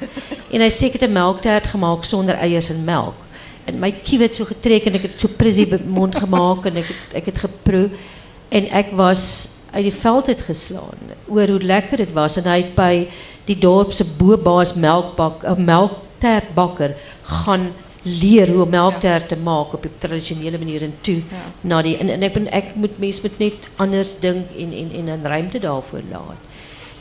En 0.51 0.61
hy 0.61 0.71
sê 0.71 0.87
ek 0.87 0.93
het 1.01 1.09
'n 1.09 1.13
melktert 1.13 1.67
gemaak 1.67 2.05
sonder 2.05 2.35
eiers 2.35 2.71
en 2.71 2.85
melk. 2.85 3.15
En 3.67 3.79
my 3.79 3.93
kiewe 3.93 4.23
het 4.23 4.37
so 4.37 4.45
getrek 4.45 4.87
en 4.87 4.95
ek 4.95 5.03
het 5.03 5.21
so 5.21 5.29
prissy 5.29 5.69
be- 5.69 5.81
mond 5.87 6.15
gemaak 6.17 6.67
en 6.67 6.77
ek 6.77 6.87
het 6.87 7.15
ek 7.15 7.27
het 7.27 7.39
geproe 7.39 7.91
en 8.51 8.69
ek 8.71 8.93
was 8.97 9.49
uit 9.73 9.83
die 9.85 9.93
veld 10.01 10.29
uit 10.29 10.41
geslaan 10.41 10.99
oor 11.29 11.49
hoe 11.49 11.63
lekker 11.63 11.97
dit 11.97 12.13
was 12.13 12.37
en 12.37 12.45
het 12.49 12.75
by 12.75 13.09
die 13.45 13.59
dorp 13.59 13.93
se 13.93 14.05
bobaas 14.05 14.75
melkbak 14.75 15.45
'n 15.45 15.65
melktertbakker 15.65 16.97
gaan 17.23 17.73
leer 18.03 18.49
hoe 18.49 18.63
om 18.63 18.71
melktert 18.71 19.29
te 19.29 19.37
maak 19.37 19.73
op 19.75 19.83
die 19.83 19.93
tradisionele 19.99 20.59
manier 20.59 20.83
en 20.83 20.95
toe 21.01 21.23
na 21.61 21.83
die 21.83 21.97
en, 21.99 22.11
en 22.11 22.23
ek 22.23 22.35
ben, 22.35 22.47
ek 22.55 22.75
moet 22.75 22.99
moet 22.99 23.39
net 23.39 23.67
anders 23.77 24.15
dink 24.21 24.53
en 24.57 24.73
en 24.73 24.93
en 25.01 25.11
'n 25.21 25.27
ruimte 25.27 25.59
daarvoor 25.59 26.03
laat. 26.11 26.41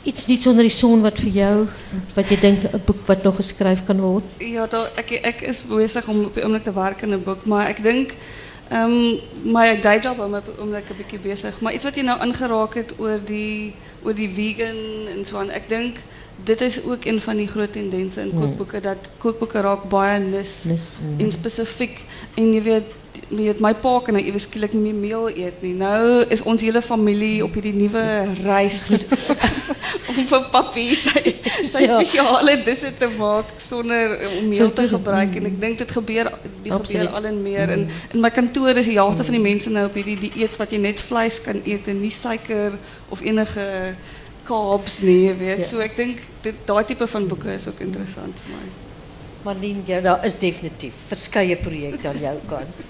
Iets 0.02 0.26
niet 0.26 0.46
onder 0.46 0.62
die 0.62 0.72
wat 1.02 1.18
vir 1.18 1.30
jou 1.30 1.66
wat 2.14 2.28
jy 2.28 2.40
dink 2.40 2.64
'n 2.64 2.82
boek 2.86 3.06
wat 3.06 3.22
nog 3.22 3.36
geskryf 3.36 3.84
kan 3.86 4.00
word. 4.00 4.24
Ja, 4.38 4.66
ek 5.22 5.42
is 5.42 5.62
besig 5.62 6.08
om 6.08 6.30
oomblik 6.34 6.64
te 6.64 6.72
werk 6.72 7.02
aan 7.02 7.14
'n 7.14 7.24
boek, 7.24 7.46
maar 7.46 7.68
ek 7.68 7.82
dink 7.82 8.14
um, 8.72 9.20
my 9.42 9.80
day 9.80 9.98
job 10.00 10.16
hou 10.16 10.28
my 10.28 10.38
op 10.38 10.48
die 10.50 10.58
oomblik 10.60 10.90
'n 10.90 10.96
bietjie 10.96 11.18
besig, 11.18 11.60
maar 11.60 11.72
iets 11.72 11.84
wat 11.84 11.94
jy 11.94 12.02
nou 12.02 12.18
aangeraak 12.20 12.74
het 12.74 12.94
oor 12.98 13.18
die 13.24 13.74
oor 14.02 14.14
die 14.14 14.28
vegan 14.28 15.08
en 15.14 15.24
so 15.24 15.38
aan. 15.38 15.50
Ek 15.50 15.68
dink 15.68 15.96
dit 16.44 16.60
is 16.60 16.84
ook 16.84 17.04
een 17.04 17.20
van 17.20 17.36
die 17.36 17.48
groot 17.48 17.72
tendense 17.72 18.20
in 18.20 18.30
kookboeke 18.30 18.80
dat 18.80 19.08
kookboeke 19.18 19.60
raak 19.60 19.88
baie 19.88 20.20
nis, 20.20 20.64
Nis, 20.64 20.88
mm. 21.02 21.20
en 22.34 22.52
jy 22.54 22.62
weet 22.62 22.84
weet 23.28 23.60
my 23.60 23.74
pa 23.76 23.90
kan 24.00 24.14
nou 24.16 24.22
ewe 24.24 24.38
skielik 24.40 24.72
nie 24.72 24.80
meer 24.92 25.00
meel 25.02 25.28
eet 25.36 25.62
nie. 25.62 25.74
Nou 25.76 26.22
is 26.32 26.40
ons 26.48 26.62
hele 26.64 26.80
familie 26.82 27.42
op 27.44 27.52
hierdie 27.58 27.74
nuwe 27.76 28.02
reis 28.44 28.80
om 30.12 30.22
vir 30.30 30.46
papi 30.52 30.86
sy 30.96 31.22
sy 31.68 31.82
Ja. 31.84 31.98
spesiale 31.98 32.54
disse 32.64 32.90
te 32.98 33.08
maak 33.18 33.50
sonder 33.60 34.14
om 34.38 34.48
meel 34.48 34.72
te 34.72 34.86
gebruik 34.88 35.36
en 35.40 35.48
ek 35.50 35.58
dink 35.60 35.78
dit 35.82 35.90
gebeur 35.98 36.30
dit 36.64 36.72
Absoluut. 36.72 37.08
gebeur 37.08 37.16
al 37.20 37.28
en 37.30 37.42
meer 37.42 37.70
en 37.76 37.84
in 38.14 38.20
my 38.24 38.30
kantoor 38.34 38.76
is 38.80 38.88
die 38.88 38.96
helfte 38.98 39.24
van 39.28 39.36
die 39.36 39.44
mense 39.44 39.70
nou 39.70 39.84
op 39.90 39.94
hierdie 39.98 40.18
dieet 40.28 40.56
wat 40.60 40.72
jy 40.72 40.80
net 40.82 41.00
vleis 41.04 41.40
kan 41.44 41.60
eet 41.64 41.88
en 41.92 42.00
nie 42.00 42.12
suiker 42.14 42.78
of 43.10 43.20
enige 43.20 43.94
carbs 44.48 45.00
nie, 45.04 45.34
weet. 45.36 45.58
Ja. 45.60 45.66
So 45.68 45.80
ek 45.84 45.96
dink 46.00 46.22
dit 46.42 46.56
daai 46.64 46.84
tipe 46.88 47.04
van 47.06 47.26
boeke 47.28 47.50
is 47.52 47.66
ook 47.68 47.82
interessant 47.84 48.38
vir 48.46 48.54
my. 48.56 48.68
Marlene, 49.44 49.82
ja, 49.86 49.98
daar 50.00 50.24
is 50.24 50.38
definitief 50.40 50.96
verskeie 51.10 51.56
projekte 51.60 52.08
aan 52.08 52.22
jou 52.22 52.32
kant. 52.48 52.80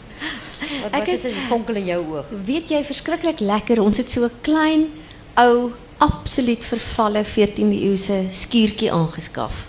Wat, 0.91 1.09
is 1.09 1.23
het- 1.23 1.33
'n 1.33 1.49
vonkel 1.49 1.75
in 1.75 1.85
jou 1.85 2.07
oog? 2.15 2.27
Weet 2.45 2.69
jy 2.69 2.85
verskriklik 2.85 3.41
lekker. 3.41 3.83
Ons 3.83 3.97
het 3.97 4.11
so 4.11 4.25
'n 4.25 4.31
klein 4.41 4.87
ou 5.35 5.73
absoluut 5.99 6.65
vervalle 6.65 7.25
14de 7.25 7.81
eeuse 7.81 8.27
skuurtjie 8.31 8.93
aangeskaf. 8.93 9.69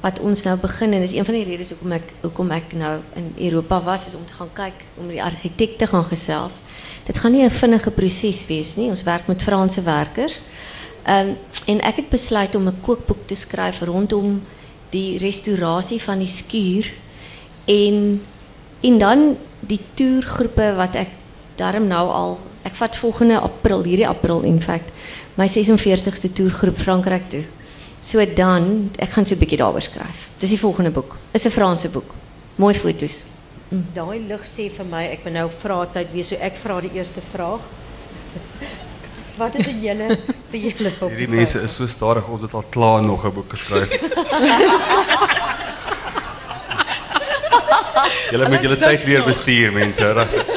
Wat 0.00 0.20
ons 0.20 0.42
nou 0.42 0.58
begin 0.58 0.92
en 0.92 1.00
dis 1.00 1.12
een 1.12 1.24
van 1.24 1.34
die 1.34 1.44
redes 1.44 1.68
hoekom 1.68 1.92
ek 1.92 2.12
hoekom 2.20 2.50
ek 2.50 2.72
nou 2.72 3.00
in 3.14 3.32
Europa 3.36 3.82
was 3.82 4.06
is 4.06 4.14
om 4.14 4.26
te 4.26 4.32
gaan 4.32 4.52
kyk 4.52 4.84
om 4.94 5.08
die 5.08 5.22
argitek 5.22 5.78
te 5.78 5.86
gaan 5.86 6.04
gesels. 6.04 6.52
Dit 7.04 7.16
gaan 7.16 7.32
nie 7.32 7.44
'n 7.44 7.50
vinnige 7.50 7.90
proses 7.90 8.46
wees 8.46 8.76
nie. 8.76 8.88
Ons 8.88 9.02
werk 9.02 9.26
met 9.26 9.42
Franse 9.42 9.82
werkers. 9.82 10.40
Um, 11.08 11.36
en 11.66 11.80
ek 11.80 11.96
het 11.96 12.08
besluit 12.08 12.54
om 12.54 12.66
'n 12.66 12.80
kookboek 12.80 13.26
te 13.26 13.34
skryf 13.34 13.80
rondom 13.80 14.42
die 14.90 15.18
restaurasie 15.18 16.02
van 16.02 16.18
die 16.18 16.30
skuur 16.30 16.90
en 17.64 18.22
en 18.80 18.98
dan 18.98 19.36
die 19.60 19.80
toergroepe 19.94 20.74
wat 20.76 20.94
ek 20.94 21.08
daarom 21.56 21.86
nou 21.86 22.08
al 22.10 22.38
ek 22.64 22.74
vat 22.74 22.96
volgende 22.96 23.40
april 23.40 23.82
hierdie 23.82 24.08
april 24.08 24.42
in 24.42 24.60
feite 24.60 24.92
my 25.36 25.46
46ste 25.48 26.32
toergroep 26.32 26.78
Frankryk 26.80 27.28
toe. 27.28 27.44
So 28.00 28.24
dan 28.24 28.90
ek 28.98 29.10
gaan 29.10 29.26
so 29.26 29.34
'n 29.34 29.38
bietjie 29.38 29.58
daaroor 29.58 29.82
skryf. 29.82 30.30
Dis 30.40 30.50
die 30.50 30.58
volgende 30.58 30.90
boek. 30.90 31.16
Is 31.32 31.44
'n 31.44 31.50
Franse 31.50 31.88
boek. 31.88 32.14
Mooi 32.56 32.74
foto's. 32.74 33.22
Daai 33.68 34.20
lig 34.28 34.40
sê 34.46 34.70
vir 34.70 34.84
my 34.84 35.04
ek 35.04 35.24
moet 35.24 35.32
nou 35.32 35.50
vra 35.50 35.86
tyd 35.86 36.12
wees, 36.12 36.28
so 36.28 36.36
ek 36.36 36.56
vra 36.56 36.80
die 36.80 36.92
eerste 36.94 37.20
vraag. 37.32 37.60
Wat 39.38 39.54
is 39.54 39.66
in 39.66 39.80
julle 39.82 40.18
vir 40.50 40.60
julle 40.60 40.92
op? 41.00 41.10
Hierdie 41.10 41.28
mense 41.28 41.62
is 41.62 41.74
so 41.74 41.86
stadig, 41.86 42.28
ons 42.28 42.42
het 42.42 42.54
al 42.54 42.64
klaar 42.70 43.02
nog 43.02 43.24
'n 43.24 43.34
boek 43.34 43.50
geskryf. 43.50 43.90
Julle 48.30 48.48
moet 48.48 48.62
julle 48.62 48.76
tyd 48.76 49.04
leer 49.04 49.24
bestuur, 49.24 49.72
mense, 49.72 50.12
regtig. 50.12 50.46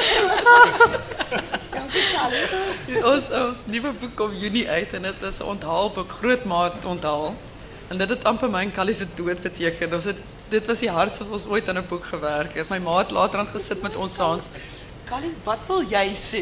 Ons 3.10 3.30
ons 3.32 3.60
nuwe 3.72 3.92
boek 4.02 4.16
kom 4.18 4.34
Junie 4.36 4.66
uit 4.70 4.94
en 4.98 5.06
dit 5.08 5.22
is 5.30 5.40
'n 5.40 5.52
onthaalboek, 5.54 6.12
grootmaat 6.22 6.86
onthaal. 6.86 7.36
En 7.90 7.98
dit 7.98 8.10
het 8.10 8.24
amper 8.24 8.50
my 8.50 8.62
en 8.62 8.72
Callie 8.72 8.94
se 8.94 9.06
dood 9.16 9.42
beteken. 9.42 9.94
Ons 9.94 10.04
het 10.04 10.18
dit 10.50 10.66
was 10.66 10.80
die 10.80 10.90
hardste 10.90 11.24
wat 11.24 11.34
ons 11.34 11.48
ooit 11.48 11.70
aan 11.70 11.78
'n 11.78 11.88
boek 11.90 12.06
gewerk 12.06 12.56
het. 12.56 12.70
My 12.70 12.78
ma 12.78 12.98
het 12.98 13.12
later 13.12 13.40
aan 13.40 13.48
gesit 13.48 13.82
met 13.82 13.96
ons 13.96 14.16
saans. 14.16 14.46
Callie, 15.10 15.32
wat 15.42 15.64
wil 15.66 15.82
jy 15.90 16.12
sê? 16.14 16.42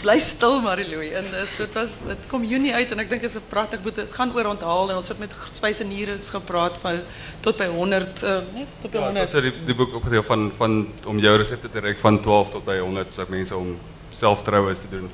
Bly 0.00 0.14
stil 0.24 0.62
Mariloui. 0.64 1.10
En 1.18 1.26
dit, 1.28 1.50
dit 1.58 1.74
was 1.76 1.98
dit 2.06 2.22
kom 2.30 2.44
Junie 2.48 2.72
uit 2.72 2.94
en 2.94 3.02
ek 3.02 3.10
dink 3.10 3.20
dit 3.20 3.28
is 3.28 3.36
'n 3.36 3.50
pragtig 3.50 3.82
boek. 3.84 3.94
Dit 3.98 4.14
gaan 4.16 4.32
oor 4.32 4.48
onthaal 4.48 4.88
en 4.90 4.96
ons 4.96 5.08
het 5.08 5.18
met 5.20 5.34
spyseniere 5.58 6.16
gepraat 6.36 6.78
van 6.80 7.02
tot 7.44 7.56
by 7.60 7.66
100 7.68 8.22
uh, 8.22 8.38
nee, 8.54 8.66
tot 8.80 8.90
by 8.90 8.96
Ja, 8.96 9.04
100. 9.12 9.30
so 9.30 9.40
die, 9.40 9.52
die 9.66 9.74
boek 9.74 9.94
opgedeel 9.94 10.22
van, 10.22 10.52
van 10.56 10.88
om 11.04 11.18
jou 11.18 11.36
recepten 11.36 11.70
te 11.70 11.80
reiken 11.80 12.00
van 12.00 12.20
12 12.20 12.50
tot 12.50 12.64
bij 12.64 12.80
100 12.80 13.12
sodat 13.12 13.28
mensen 13.28 13.58
om 13.58 13.78
zelf 14.08 14.42
trouwens 14.42 14.80
te 14.80 14.88
doen. 14.88 15.04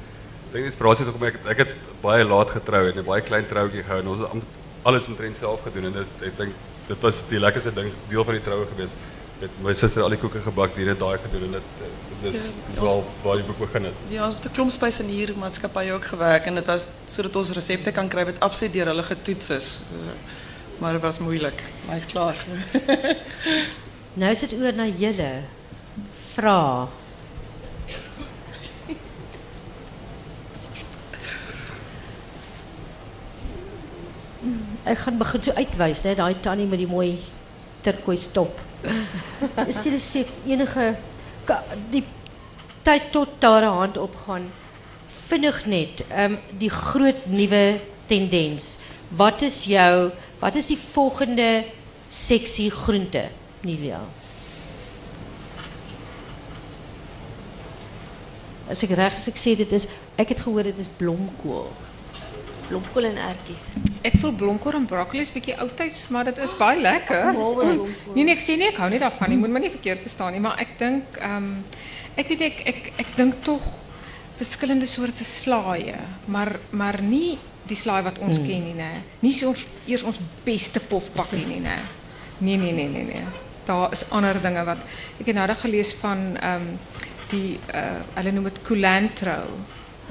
Ik 0.47 0.53
denk 0.53 0.65
inspiratie 0.65 1.05
toch 1.05 1.15
omdat 1.15 1.29
ik, 1.29 1.41
ik 1.51 1.57
heb 1.57 1.75
baie 2.01 2.25
laat 2.25 2.51
getrouwd 2.51 2.93
en 2.93 2.99
een 2.99 3.05
baie 3.05 3.23
klein 3.23 3.47
trouwtje 3.47 3.83
gehouden. 3.83 4.11
Ons 4.11 4.21
het 4.21 4.43
alles 4.83 5.07
omtrent 5.07 5.37
zelf 5.37 5.61
gedaan 5.63 5.95
en 5.95 6.07
ik 6.21 6.37
denk 6.37 6.53
dit 6.87 7.01
was 7.01 7.29
die 7.29 7.41
lekkerste 7.41 7.73
ding, 7.73 7.93
deel 8.09 8.25
van 8.25 8.35
die 8.35 8.43
trouwen 8.43 8.69
geweest. 8.69 8.95
Met 9.39 9.51
mijn 9.63 9.77
zuster 9.77 10.03
al 10.03 10.09
die 10.09 10.19
koeken 10.19 10.43
gebakt, 10.43 10.75
die 10.77 10.89
het 10.89 10.99
daar 10.99 11.19
gedaan 11.19 11.43
en 11.43 11.51
dit, 11.51 11.67
dit 12.23 12.35
is, 12.35 12.43
dit 12.67 12.75
is 12.75 12.81
wel 12.81 13.05
waar 13.23 13.37
die 13.37 13.45
boek 13.45 13.59
begin 13.59 13.85
het. 13.85 13.95
Ja, 14.09 14.25
ons 14.27 14.35
het 14.35 14.45
'n 14.45 14.53
klomp 14.53 14.71
spyseniermaatskappye 14.71 15.93
ook 15.93 16.05
gewerk 16.05 16.47
en 16.47 16.55
dit 16.55 16.67
was 16.67 16.87
sodat 17.07 17.37
ons 17.37 17.51
resepte 17.51 17.93
kan 17.93 18.09
kry 18.09 18.25
wat 18.25 18.41
absoluut 18.41 18.73
deur 18.73 18.87
hulle 18.87 19.03
getoets 19.03 19.51
is. 19.51 19.81
Uh, 19.93 20.13
Maar 20.79 20.93
dit 20.93 21.03
was 21.03 21.19
moeilik. 21.19 21.63
Maar 21.87 21.95
hy's 21.95 22.07
klaar. 22.07 22.37
Nou 24.19 24.31
is 24.33 24.41
dit 24.41 24.53
oor 24.59 24.75
na 24.75 24.87
julle. 24.87 25.43
Vra. 26.35 26.89
Ek 34.89 34.99
gaan 35.05 35.19
begin 35.21 35.43
so 35.45 35.53
uitwys, 35.55 36.01
né, 36.03 36.15
daai 36.19 36.41
tannie 36.43 36.67
met 36.67 36.81
die 36.83 36.89
mooi 36.91 37.19
turquoise 37.87 38.33
top. 38.35 38.59
Is 39.69 39.83
jy 39.85 39.99
seker 40.03 40.51
enige 40.51 40.89
die 41.93 42.05
tyd 42.87 43.11
tot 43.13 43.39
daar 43.43 43.67
hand 43.69 43.99
opgaan? 44.01 44.51
Vinnig 45.29 45.65
net, 45.67 46.05
ehm 46.09 46.39
die 46.59 46.71
groot 46.73 47.27
nuwe 47.27 47.81
tendens. 48.09 48.77
Wat 49.09 49.43
is 49.43 49.65
jou 49.69 50.11
wat 50.39 50.55
is 50.55 50.71
die 50.71 50.79
volgende 50.79 51.65
seksie 52.09 52.71
groente, 52.71 53.29
Nilia? 53.67 54.01
Ek 58.69 58.91
reg 58.97 59.17
is 59.17 59.29
ek 59.29 59.41
sê 59.41 59.57
dit 59.57 59.73
is 59.73 59.89
ek 60.21 60.35
het 60.35 60.43
gehoor 60.45 60.69
dit 60.69 60.79
is 60.79 60.91
blomkool. 61.01 61.71
Blomkool 62.69 63.09
en 63.09 63.17
ertjies. 63.17 63.65
Ek 64.05 64.19
voel 64.21 64.35
blomkool 64.37 64.77
en 64.79 64.87
broccoli 64.89 65.23
is 65.25 65.33
bietjie 65.33 65.57
oudtyds, 65.63 66.03
maar 66.13 66.29
dit 66.29 66.39
is 66.45 66.53
baie 66.59 66.81
lekker. 66.81 67.33
Nee 68.15 68.25
nee, 68.25 68.35
ek 68.35 68.43
sê 68.45 68.59
nie 68.61 68.69
ek 68.69 68.81
hou 68.83 68.89
nie 68.93 69.01
daarvan 69.01 69.33
nie. 69.33 69.39
Moet 69.41 69.55
my 69.55 69.63
nie 69.65 69.73
verkeerd 69.73 70.03
verstaan 70.05 70.37
nie, 70.37 70.43
maar 70.45 70.61
ek 70.61 70.77
dink 70.81 71.21
ehm 71.23 71.49
ek 72.19 72.33
weet 72.33 72.45
ek 72.49 72.63
ek 72.73 72.91
ek 73.05 73.15
dink 73.17 73.41
tog 73.47 73.65
verskillende 74.39 74.87
soorte 74.87 75.25
slaaie, 75.25 75.97
maar 76.27 76.59
maar 76.71 77.01
nie 77.03 77.39
die 77.69 77.77
slaai 77.77 78.03
wat 78.07 78.21
ons 78.25 78.39
ken 78.41 78.65
nie, 78.65 78.77
nê. 78.77 78.91
Nie 79.25 79.33
so 79.37 79.51
ons 79.53 79.65
eers 79.87 80.05
ons 80.09 80.21
beste 80.45 80.81
pofbakkie 80.81 81.45
nie, 81.47 81.61
nê. 81.65 81.79
Nee 82.41 82.57
nee 82.57 82.73
nee 82.73 82.89
nee 82.89 83.05
nee. 83.05 83.25
Daar 83.69 83.93
is 83.93 84.07
ander 84.15 84.39
dinge 84.43 84.65
wat 84.65 84.81
ek 85.19 85.27
het 85.27 85.37
nou 85.37 85.47
net 85.49 85.65
gelees 85.65 85.95
van 86.05 86.31
ehm 86.37 86.71
die 87.33 87.59
uh 87.77 88.01
hulle 88.17 88.33
noem 88.33 88.49
dit 88.49 88.63
culantro 88.65 89.41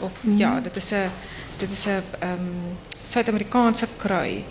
of 0.06 0.22
ja, 0.38 0.60
dit 0.62 0.76
is 0.78 0.92
'n 0.94 1.10
dit 1.58 1.72
is 1.72 1.86
'n 1.86 2.04
ehm 2.20 2.78
Suid-Amerikaanse 3.08 3.88
krui 3.98 4.44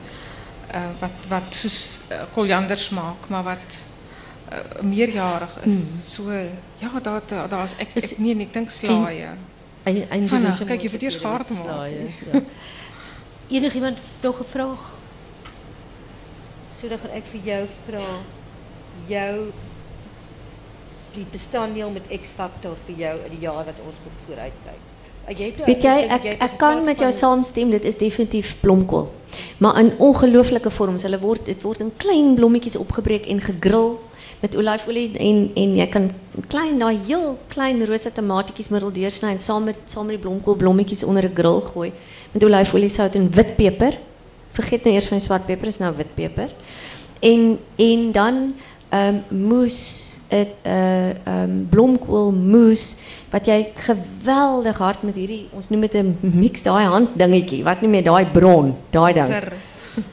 uh, 0.74 0.90
wat 1.00 1.26
wat 1.28 1.54
soos 1.54 2.00
uh, 2.10 2.22
koriander 2.32 2.76
smaak, 2.76 3.28
maar 3.28 3.42
wat 3.42 3.84
uh, 4.52 4.82
meerjarig 4.82 5.58
is. 5.64 6.14
So 6.14 6.32
ja, 6.78 7.00
daar 7.02 7.22
daar 7.26 7.48
daar's 7.48 7.74
ek, 7.76 7.94
ek 7.94 8.18
nee, 8.18 8.34
nee, 8.34 8.46
ek 8.46 8.52
dink 8.52 8.70
slaaie. 8.70 9.34
En 9.82 10.08
en 10.08 10.28
Vinnig, 10.28 10.58
kyk, 10.66 10.82
jy 10.82 10.90
het 10.90 11.02
eers 11.02 11.20
gaar 11.22 11.44
te 11.46 11.54
maak. 11.54 11.90
Ja. 12.32 12.40
Enigiemand 13.56 13.98
nog 14.22 14.40
'n 14.40 14.44
vraag? 14.44 14.94
So 16.80 16.88
dan 16.88 16.98
gaan 16.98 17.10
ek 17.10 17.24
vir 17.24 17.40
jou 17.44 17.62
vra 17.86 18.06
jou 19.06 19.52
die 21.14 21.26
bestanddeel 21.30 21.90
met 21.90 22.20
X 22.20 22.28
Factor 22.28 22.76
vir 22.86 22.96
jou 22.96 23.14
in 23.24 23.30
die 23.30 23.40
jaar 23.40 23.64
wat 23.64 23.78
ons 23.80 23.96
moet 24.04 24.18
vooruitkyk. 24.26 24.95
Het 25.26 25.38
nou 25.38 25.64
Weet 25.66 25.82
het 25.82 26.26
ek 26.38 26.58
kan 26.58 26.84
met 26.84 27.00
jou 27.02 27.12
saamstem, 27.12 27.70
dit 27.70 27.84
is 27.84 27.96
definitief 27.98 28.56
blomkool. 28.60 29.08
Maar 29.58 29.78
in 29.80 29.92
ongelooflike 29.98 30.70
vorms. 30.70 31.02
Hulle 31.02 31.18
word 31.18 31.46
dit 31.46 31.62
word 31.62 31.80
in 31.82 31.92
klein 31.96 32.34
blommetjies 32.34 32.76
opgebreek 32.76 33.26
en 33.26 33.40
gegrill 33.40 33.96
met 34.40 34.54
olyfolie 34.54 35.16
en 35.18 35.50
en 35.54 35.76
jy 35.76 35.86
kan 35.90 36.10
klein 36.52 36.78
daai 36.78 36.98
heel 37.06 37.38
klein 37.48 37.80
rosa 37.88 38.10
tomatietjies 38.12 38.68
middel 38.68 38.92
deursny 38.92 39.32
en 39.32 39.40
saam 39.40 39.64
met 39.64 39.78
saam 39.90 40.06
met 40.06 40.18
die 40.18 40.22
blomkool 40.22 40.58
blommetjies 40.60 41.04
onder 41.04 41.24
'n 41.24 41.34
grill 41.34 41.60
gooi 41.72 41.92
met 42.32 42.44
olyfolie, 42.44 42.88
sout 42.88 43.14
en 43.14 43.30
witpeper. 43.30 43.98
Vergeet 44.52 44.84
nou 44.84 44.94
eers 44.94 45.06
van 45.06 45.18
die 45.18 45.26
swart 45.26 45.46
peper, 45.46 45.66
is 45.66 45.78
nou 45.78 45.96
witpeper. 45.96 46.48
En 47.20 47.58
en 47.76 48.12
dan 48.12 48.54
ehm 48.88 49.16
moes 49.28 49.95
het 50.28 50.48
uh 50.66 51.10
ehm 51.26 51.66
blomkoolmoes 51.70 52.96
wat 53.30 53.46
jy 53.46 53.72
geweldig 53.74 54.78
hard 54.78 55.02
met 55.02 55.14
hierdie 55.14 55.48
ons 55.52 55.68
noem 55.70 55.80
dit 55.80 55.94
'n 55.94 56.18
mix 56.20 56.62
daai 56.62 56.84
hand 56.86 57.08
dingetjie 57.18 57.62
wat 57.64 57.80
nie 57.82 57.88
meer 57.90 58.04
daai 58.04 58.26
bron, 58.32 58.74
daai 58.90 59.12
ding. 59.12 59.30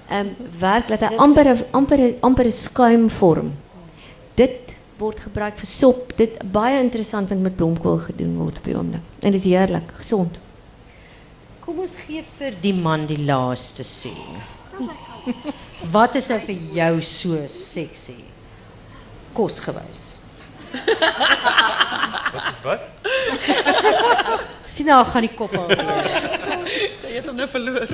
Ehm 0.09 0.27
werk 0.59 0.87
dat 0.87 0.99
hy 1.01 1.15
amper 1.17 1.45
'n- 1.45 1.65
amper 1.71 1.97
'n- 1.99 2.15
amper 2.21 2.45
'n 2.45 2.51
skuim 2.51 3.09
vorm. 3.09 3.51
Dit 4.35 4.77
word 4.97 5.19
gebruik 5.19 5.57
vir 5.57 5.67
sop. 5.67 6.13
Dit 6.17 6.51
baie 6.51 6.79
interessant 6.79 7.29
wat 7.29 7.37
met 7.39 7.55
blomkool 7.55 7.97
gedoen 7.97 8.37
word 8.37 8.57
op 8.57 8.63
die 8.63 8.75
oomblik. 8.77 9.01
En 9.21 9.31
dit 9.31 9.39
is 9.39 9.43
heerlik, 9.45 9.91
gesond. 9.93 10.39
Kom 11.59 11.79
ons 11.79 11.95
gee 12.07 12.23
vir 12.37 12.51
die 12.61 12.73
man 12.73 13.05
die 13.07 13.17
laaste 13.25 13.83
sê. 13.83 14.11
Wat 15.91 16.15
is 16.15 16.27
nou 16.27 16.39
vir 16.39 16.55
jou 16.73 17.01
so 17.01 17.37
seksie? 17.47 18.23
Kosgewys. 19.33 20.02
Wat 22.33 22.45
is 22.49 22.61
wat? 22.65 22.81
Sien 24.73 24.87
nou 24.89 24.99
gaan 25.05 25.25
die 25.27 25.33
kop 25.37 25.53
al 25.57 25.67
weer. 25.69 25.83
Jy 27.05 27.17
het 27.19 27.27
hom 27.29 27.37
nou 27.37 27.47
verloor. 27.51 27.87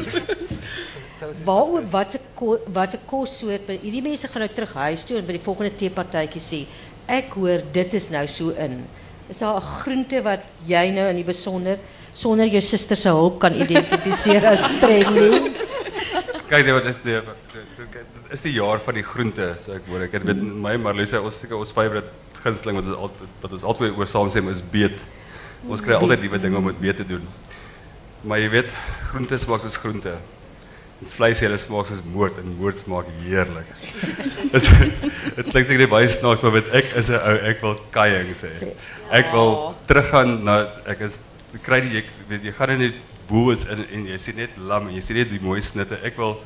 Waaroor 1.43 1.83
wat 1.91 2.13
se 2.15 2.19
ko- 2.39 2.61
wat 2.71 2.93
se 2.95 2.99
kossoort 3.09 3.65
by 3.67 3.75
hierdie 3.81 4.03
mense 4.05 4.27
gaan 4.31 4.45
nou 4.45 4.51
terug 4.55 4.73
huis 4.85 5.03
toe 5.03 5.17
en 5.19 5.25
by 5.27 5.35
die 5.35 5.43
volgende 5.43 5.73
teepartytjie 5.81 6.39
sê 6.43 6.59
ek 7.11 7.33
hoor 7.35 7.65
dit 7.75 7.93
is 7.99 8.07
nou 8.13 8.23
so 8.31 8.53
in. 8.55 8.79
Is 9.29 9.39
daar 9.43 9.57
'n 9.59 9.61
groente 9.83 10.21
wat 10.23 10.41
jy 10.65 10.85
nou 10.95 11.09
in 11.09 11.15
die 11.19 11.27
besonder 11.27 11.77
sonder 12.13 12.45
jou 12.47 12.61
suster 12.61 12.95
se 12.97 13.09
hulp 13.09 13.39
kan 13.39 13.53
identifiseer 13.55 14.45
as 14.47 14.59
trendy? 14.79 15.51
Kijk, 16.49 16.65
nee, 16.65 16.73
wat 16.73 16.85
is 16.85 16.95
dit 17.03 17.23
is 18.31 18.41
die 18.41 18.53
jaar 18.53 18.79
van 18.79 18.93
die 18.93 19.03
groente, 19.03 19.55
so 19.65 19.73
ek 19.73 19.81
hoor. 19.89 20.01
Ek 20.01 20.11
het 20.13 20.23
met 20.23 20.41
my 20.41 20.77
Marlise, 20.77 21.21
ons 21.21 21.37
seker 21.39 21.57
ons 21.57 21.71
favorite 21.71 22.09
gunsteling 22.43 22.79
wat 22.79 22.89
ons 22.89 22.97
altyd 23.05 23.37
wat 23.43 23.55
ons 23.57 23.67
altyd 23.73 23.97
oor 23.97 24.09
saam 24.09 24.31
sê 24.33 24.43
is 24.51 24.63
beet. 24.73 24.99
Ons 25.67 25.83
kry 25.83 25.97
altyd 25.97 26.23
nuwe 26.23 26.39
dinge 26.39 26.57
om 26.57 26.67
met 26.69 26.79
beet 26.79 26.99
te 27.01 27.07
doen. 27.07 27.23
Maar 28.27 28.41
jy 28.43 28.49
weet, 28.51 28.69
groente 29.11 29.37
smaak 29.39 29.63
soos 29.63 29.79
groente. 29.79 30.17
En 30.99 31.11
vleis 31.13 31.39
hele 31.39 31.57
smaak 31.59 31.87
soos 31.87 32.03
moord 32.11 32.39
en 32.41 32.55
moord 32.59 32.79
smaak 32.81 33.07
heerlik. 33.23 33.67
Dis 34.53 34.67
dit 34.69 35.51
klink 35.51 35.67
seker 35.69 35.91
baie 35.91 36.09
snaaks, 36.11 36.43
maar 36.43 36.57
weet 36.57 36.71
ek 36.81 36.93
is 36.99 37.11
'n 37.11 37.19
ou, 37.19 37.35
ek 37.51 37.63
wil 37.63 37.77
kajing 37.95 38.33
sê. 38.35 38.51
Ek 39.11 39.31
wil 39.31 39.75
teruggaan 39.87 40.43
na 40.43 40.61
ek 40.85 41.05
is 41.07 41.21
kry 41.63 41.79
die 41.81 41.99
jy 41.99 42.03
weet 42.29 42.49
jy 42.49 42.53
gaan 42.57 42.75
in 42.75 42.83
die 42.89 42.95
woels 43.29 43.65
in 43.71 43.85
en 43.87 44.07
jy 44.11 44.17
sien 44.17 44.37
net 44.41 44.57
lam 44.57 44.89
en 44.89 44.95
jy 44.95 45.03
sien 45.05 45.17
net 45.21 45.31
die 45.31 45.41
mooi 45.41 45.61
snitte. 45.63 45.99
Ek 46.03 46.17
wil 46.19 46.41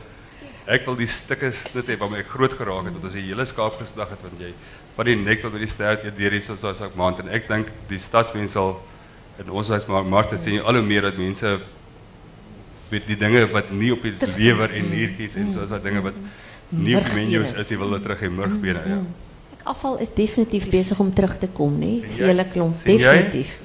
ek 0.69 0.85
wil 0.87 0.95
die 0.95 1.09
stukke 1.11 1.49
snit 1.51 1.89
hê 1.91 1.97
waarmee 1.99 2.21
ek 2.23 2.29
groot 2.31 2.53
geraak 2.53 2.85
het. 2.85 2.93
Want 2.93 3.09
ons 3.09 3.17
die 3.17 3.25
hele 3.25 3.45
skaap 3.49 3.81
geslag 3.81 4.13
het 4.13 4.21
want 4.21 4.39
jy 4.39 4.53
van 4.95 5.09
die 5.09 5.15
nek 5.17 5.41
tot 5.41 5.53
by 5.53 5.61
die 5.63 5.71
stert 5.71 6.05
eet 6.05 6.17
deur 6.17 6.35
hier 6.35 6.45
so 6.45 6.57
soos 6.59 6.81
ek 6.85 6.97
maand 6.99 7.23
en 7.23 7.31
ek 7.33 7.47
dink 7.49 7.71
die 7.89 7.99
stadsmense 8.01 8.53
sal 8.53 8.77
in 9.41 9.49
ons 9.49 9.71
huis 9.73 9.87
maar 9.89 10.05
markte 10.05 10.37
sien 10.37 10.59
jy 10.59 10.63
al 10.63 10.77
hoe 10.79 10.85
meer 10.85 11.07
dat 11.09 11.17
mense 11.17 11.57
weet 12.91 13.09
die 13.09 13.17
dinge 13.17 13.47
wat 13.53 13.71
nie 13.73 13.91
op 13.95 14.05
die 14.05 14.13
lewer 14.37 14.73
en 14.77 14.89
niertjies 14.93 15.37
en 15.41 15.53
soos 15.55 15.73
daai 15.73 15.81
dinge 15.87 16.03
wat 16.05 16.17
nie 16.69 16.95
op 16.97 17.05
die 17.09 17.17
menus 17.17 17.53
is, 17.53 17.69
jy 17.69 17.77
wil 17.81 17.95
dit 17.97 18.05
terug 18.05 18.21
hê 18.21 18.29
murgbene 18.33 18.87
ja. 18.89 19.03
Afval 19.63 20.01
is 20.03 20.11
definitief 20.11 20.65
besig 20.67 20.99
om 20.99 21.13
terug 21.15 21.37
te 21.39 21.47
kom, 21.47 21.77
nê? 21.79 22.01
Hele 22.17 22.43
klomp, 22.51 22.75
definitief. 22.83 23.61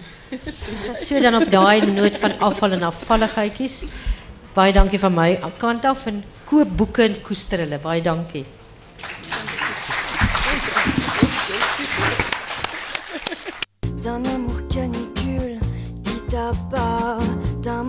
So 1.03 1.18
dan 1.24 1.41
op 1.41 1.51
daai 1.51 1.89
noot 1.91 2.18
van 2.22 2.37
afval 2.51 2.76
en 2.76 2.87
afvalligheidjies. 2.91 3.81
Baie 4.55 4.72
dankie 4.76 5.01
van 5.03 5.14
my 5.16 5.31
kant 5.59 5.89
af 5.91 6.07
en 6.07 6.22
koop 6.47 6.76
boeke 6.76 7.03
en 7.09 7.18
koester 7.26 7.64
hulle. 7.64 7.81
Baie 7.83 8.03
dankie. 8.05 8.45
D'un 14.03 14.24
amour 14.24 14.66
canicule, 14.68 15.59
dit 16.03 16.36
à 16.36 16.53
part 16.70 17.20
d'un 17.62 17.84